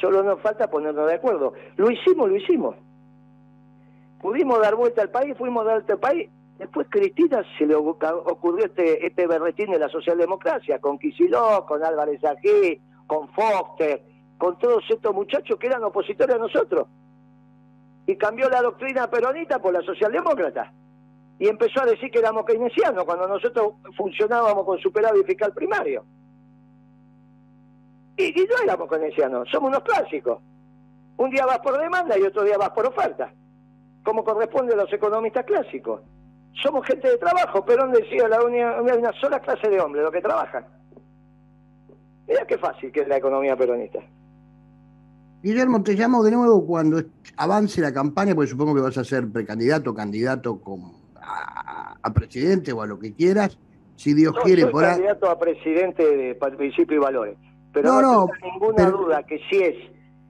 Solo 0.00 0.22
nos 0.22 0.40
falta 0.40 0.70
ponernos 0.70 1.06
de 1.08 1.14
acuerdo. 1.14 1.52
Lo 1.76 1.90
hicimos, 1.90 2.28
lo 2.28 2.36
hicimos. 2.36 2.76
Pudimos 4.20 4.60
dar 4.60 4.76
vuelta 4.76 5.02
al 5.02 5.10
país, 5.10 5.36
fuimos 5.36 5.62
a 5.62 5.66
dar 5.66 5.74
vuelta 5.74 5.92
al 5.94 6.00
país. 6.00 6.30
Después 6.58 6.86
Cristina 6.88 7.42
se 7.58 7.66
le 7.66 7.74
ocurrió 7.74 8.64
este, 8.66 9.04
este 9.04 9.26
berretín 9.26 9.72
de 9.72 9.78
la 9.78 9.88
socialdemocracia, 9.88 10.78
con 10.78 10.98
Quisiló, 10.98 11.66
con 11.66 11.84
Álvarez 11.84 12.24
Ají, 12.24 12.80
con 13.06 13.28
Foster, 13.30 14.02
con 14.38 14.58
todos 14.58 14.84
estos 14.88 15.14
muchachos 15.14 15.58
que 15.58 15.66
eran 15.66 15.84
opositores 15.84 16.36
a 16.36 16.38
nosotros. 16.38 16.86
Y 18.06 18.16
cambió 18.16 18.48
la 18.48 18.60
doctrina 18.60 19.10
peronista 19.10 19.58
por 19.58 19.72
la 19.72 19.82
socialdemócrata. 19.82 20.72
Y 21.38 21.48
empezó 21.48 21.82
a 21.82 21.86
decir 21.86 22.10
que 22.10 22.18
éramos 22.18 22.44
keynesianos 22.44 23.04
cuando 23.04 23.26
nosotros 23.26 23.74
funcionábamos 23.96 24.64
con 24.64 24.78
superávit 24.78 25.26
fiscal 25.26 25.52
primario. 25.52 26.04
Y, 28.16 28.32
no 28.32 28.62
éramos 28.62 28.88
keynesianos, 28.88 29.48
somos 29.50 29.68
unos 29.68 29.82
clásicos. 29.82 30.38
Un 31.16 31.30
día 31.30 31.46
vas 31.46 31.58
por 31.58 31.78
demanda 31.78 32.18
y 32.18 32.22
otro 32.22 32.42
día 32.42 32.58
vas 32.58 32.70
por 32.70 32.86
oferta, 32.86 33.32
como 34.04 34.24
corresponde 34.24 34.74
a 34.74 34.76
los 34.76 34.92
economistas 34.92 35.44
clásicos. 35.44 36.02
Somos 36.62 36.86
gente 36.86 37.08
de 37.08 37.18
trabajo, 37.18 37.64
Perón 37.64 37.92
decía 37.92 38.28
la 38.28 38.42
una 38.42 39.12
sola 39.20 39.40
clase 39.40 39.68
de 39.68 39.80
hombres, 39.80 40.04
los 40.04 40.12
que 40.12 40.20
trabajan. 40.20 40.64
Mira 42.26 42.46
qué 42.46 42.58
fácil 42.58 42.90
que 42.90 43.00
es 43.00 43.08
la 43.08 43.18
economía 43.18 43.56
peronista. 43.56 44.00
Guillermo, 45.42 45.82
te 45.82 45.92
llamo 45.92 46.24
de 46.24 46.30
nuevo 46.30 46.64
cuando 46.66 47.02
avance 47.36 47.80
la 47.82 47.92
campaña, 47.92 48.34
porque 48.34 48.50
supongo 48.50 48.74
que 48.74 48.80
vas 48.80 48.96
a 48.96 49.04
ser 49.04 49.28
precandidato, 49.28 49.94
candidato 49.94 50.58
a, 51.20 52.12
presidente 52.14 52.72
o 52.72 52.80
a 52.80 52.86
lo 52.86 52.98
que 52.98 53.12
quieras, 53.12 53.58
si 53.96 54.14
Dios 54.14 54.34
quiere. 54.42 54.62
Soy 54.62 54.72
candidato 54.72 55.28
a 55.28 55.38
presidente 55.38 56.16
de 56.16 56.34
Principio 56.34 56.96
y 56.96 56.98
Valores. 56.98 57.36
Pero 57.74 57.92
no, 57.92 58.00
no, 58.00 58.28
ninguna 58.42 58.88
duda 58.88 59.22
que 59.24 59.38
si 59.50 59.62
es 59.62 59.74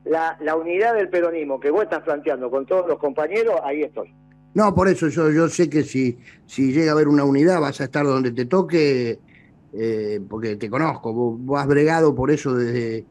la, 0.04 0.56
unidad 0.56 0.94
del 0.94 1.08
peronismo 1.08 1.60
que 1.60 1.70
vos 1.70 1.84
estás 1.84 2.02
planteando 2.02 2.50
con 2.50 2.66
todos 2.66 2.88
los 2.88 2.98
compañeros, 2.98 3.54
ahí 3.62 3.82
estoy. 3.82 4.12
No, 4.54 4.74
por 4.74 4.88
eso 4.88 5.08
yo, 5.08 5.30
yo 5.30 5.48
sé 5.48 5.68
que 5.68 5.82
si, 5.82 6.18
si 6.46 6.72
llega 6.72 6.90
a 6.90 6.94
haber 6.94 7.08
una 7.08 7.24
unidad 7.24 7.60
vas 7.60 7.80
a 7.80 7.84
estar 7.84 8.04
donde 8.04 8.32
te 8.32 8.46
toque 8.46 9.18
eh, 9.76 10.20
porque 10.28 10.56
te 10.56 10.70
conozco, 10.70 11.12
vos, 11.12 11.60
has 11.60 11.66
bregado 11.66 12.14
por 12.14 12.30
eso 12.30 12.54
desde, 12.54 13.04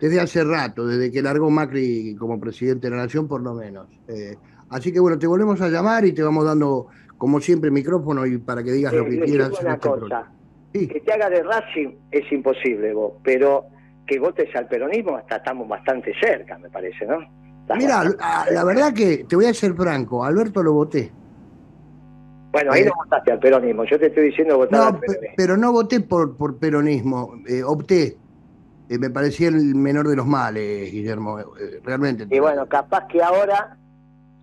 desde 0.00 0.20
hace 0.20 0.42
rato, 0.42 0.86
desde 0.86 1.10
que 1.10 1.22
largó 1.22 1.50
Macri 1.50 2.16
como 2.16 2.40
presidente 2.40 2.88
de 2.88 2.96
la 2.96 3.02
Nación, 3.02 3.28
por 3.28 3.40
lo 3.42 3.54
menos. 3.54 3.86
Eh, 4.08 4.36
así 4.70 4.92
que 4.92 5.00
bueno, 5.00 5.18
te 5.18 5.26
volvemos 5.26 5.60
a 5.60 5.68
llamar 5.68 6.04
y 6.04 6.12
te 6.12 6.22
vamos 6.22 6.44
dando, 6.44 6.88
como 7.16 7.40
siempre, 7.40 7.70
micrófono 7.70 8.26
y 8.26 8.38
para 8.38 8.62
que 8.62 8.72
digas 8.72 8.92
lo 8.92 9.04
que 9.04 9.20
quieras. 9.20 9.52
Una 9.60 9.74
este 9.74 9.88
cosa, 9.88 10.32
que 10.72 11.00
te 11.00 11.12
haga 11.12 11.30
de 11.30 11.42
Racing 11.42 11.94
es 12.10 12.32
imposible 12.32 12.92
vos, 12.92 13.12
pero 13.22 13.66
que 14.06 14.18
votes 14.18 14.54
al 14.56 14.66
peronismo 14.66 15.16
hasta 15.16 15.36
estamos 15.36 15.68
bastante 15.68 16.12
cerca, 16.20 16.58
me 16.58 16.68
parece, 16.70 17.06
¿no? 17.06 17.18
Mira, 17.76 18.04
la 18.50 18.64
verdad 18.64 18.92
que 18.92 19.24
te 19.24 19.36
voy 19.36 19.46
a 19.46 19.54
ser 19.54 19.74
franco, 19.74 20.24
Alberto 20.24 20.62
lo 20.62 20.74
voté. 20.74 21.10
Bueno, 22.54 22.70
ahí 22.70 22.84
no 22.84 22.92
votaste 22.94 23.32
al 23.32 23.40
peronismo, 23.40 23.84
yo 23.84 23.98
te 23.98 24.06
estoy 24.06 24.26
diciendo 24.26 24.56
votar 24.56 24.94
al 24.94 25.00
peronismo. 25.00 25.34
Pero 25.36 25.56
no 25.56 25.72
voté 25.72 25.98
por, 25.98 26.36
por 26.36 26.56
peronismo, 26.56 27.34
eh, 27.48 27.64
opté. 27.64 28.16
Eh, 28.88 28.96
me 28.96 29.10
parecía 29.10 29.48
el 29.48 29.74
menor 29.74 30.06
de 30.06 30.14
los 30.14 30.24
males, 30.24 30.92
Guillermo, 30.92 31.40
eh, 31.40 31.80
realmente. 31.82 32.28
Y 32.30 32.38
bueno, 32.38 32.68
capaz 32.68 33.08
que 33.08 33.20
ahora, 33.20 33.76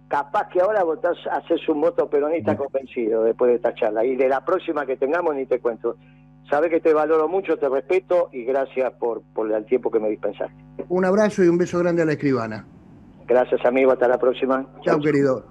capaz 0.09 0.49
que 0.49 0.59
ahora 0.59 0.83
votás, 0.83 1.15
haces 1.31 1.69
un 1.69 1.79
voto 1.79 2.09
peronista 2.09 2.57
convencido 2.57 3.23
después 3.23 3.47
de 3.47 3.55
esta 3.55 3.73
charla. 3.75 4.03
Y 4.03 4.17
de 4.17 4.27
la 4.27 4.43
próxima 4.43 4.85
que 4.85 4.97
tengamos 4.97 5.33
ni 5.33 5.45
te 5.45 5.61
cuento. 5.61 5.95
Sabes 6.49 6.69
que 6.69 6.81
te 6.81 6.93
valoro 6.93 7.29
mucho, 7.29 7.55
te 7.55 7.69
respeto 7.69 8.27
y 8.33 8.43
gracias 8.43 8.91
por, 8.99 9.21
por 9.33 9.49
el 9.49 9.65
tiempo 9.67 9.89
que 9.89 10.01
me 10.01 10.09
dispensaste. 10.09 10.53
Un 10.89 11.05
abrazo 11.05 11.45
y 11.45 11.47
un 11.47 11.57
beso 11.57 11.79
grande 11.79 12.01
a 12.01 12.05
la 12.05 12.11
escribana. 12.11 12.65
Gracias, 13.25 13.65
amigo. 13.65 13.93
Hasta 13.93 14.09
la 14.09 14.17
próxima. 14.17 14.67
Chao, 14.83 14.99
querido. 14.99 15.45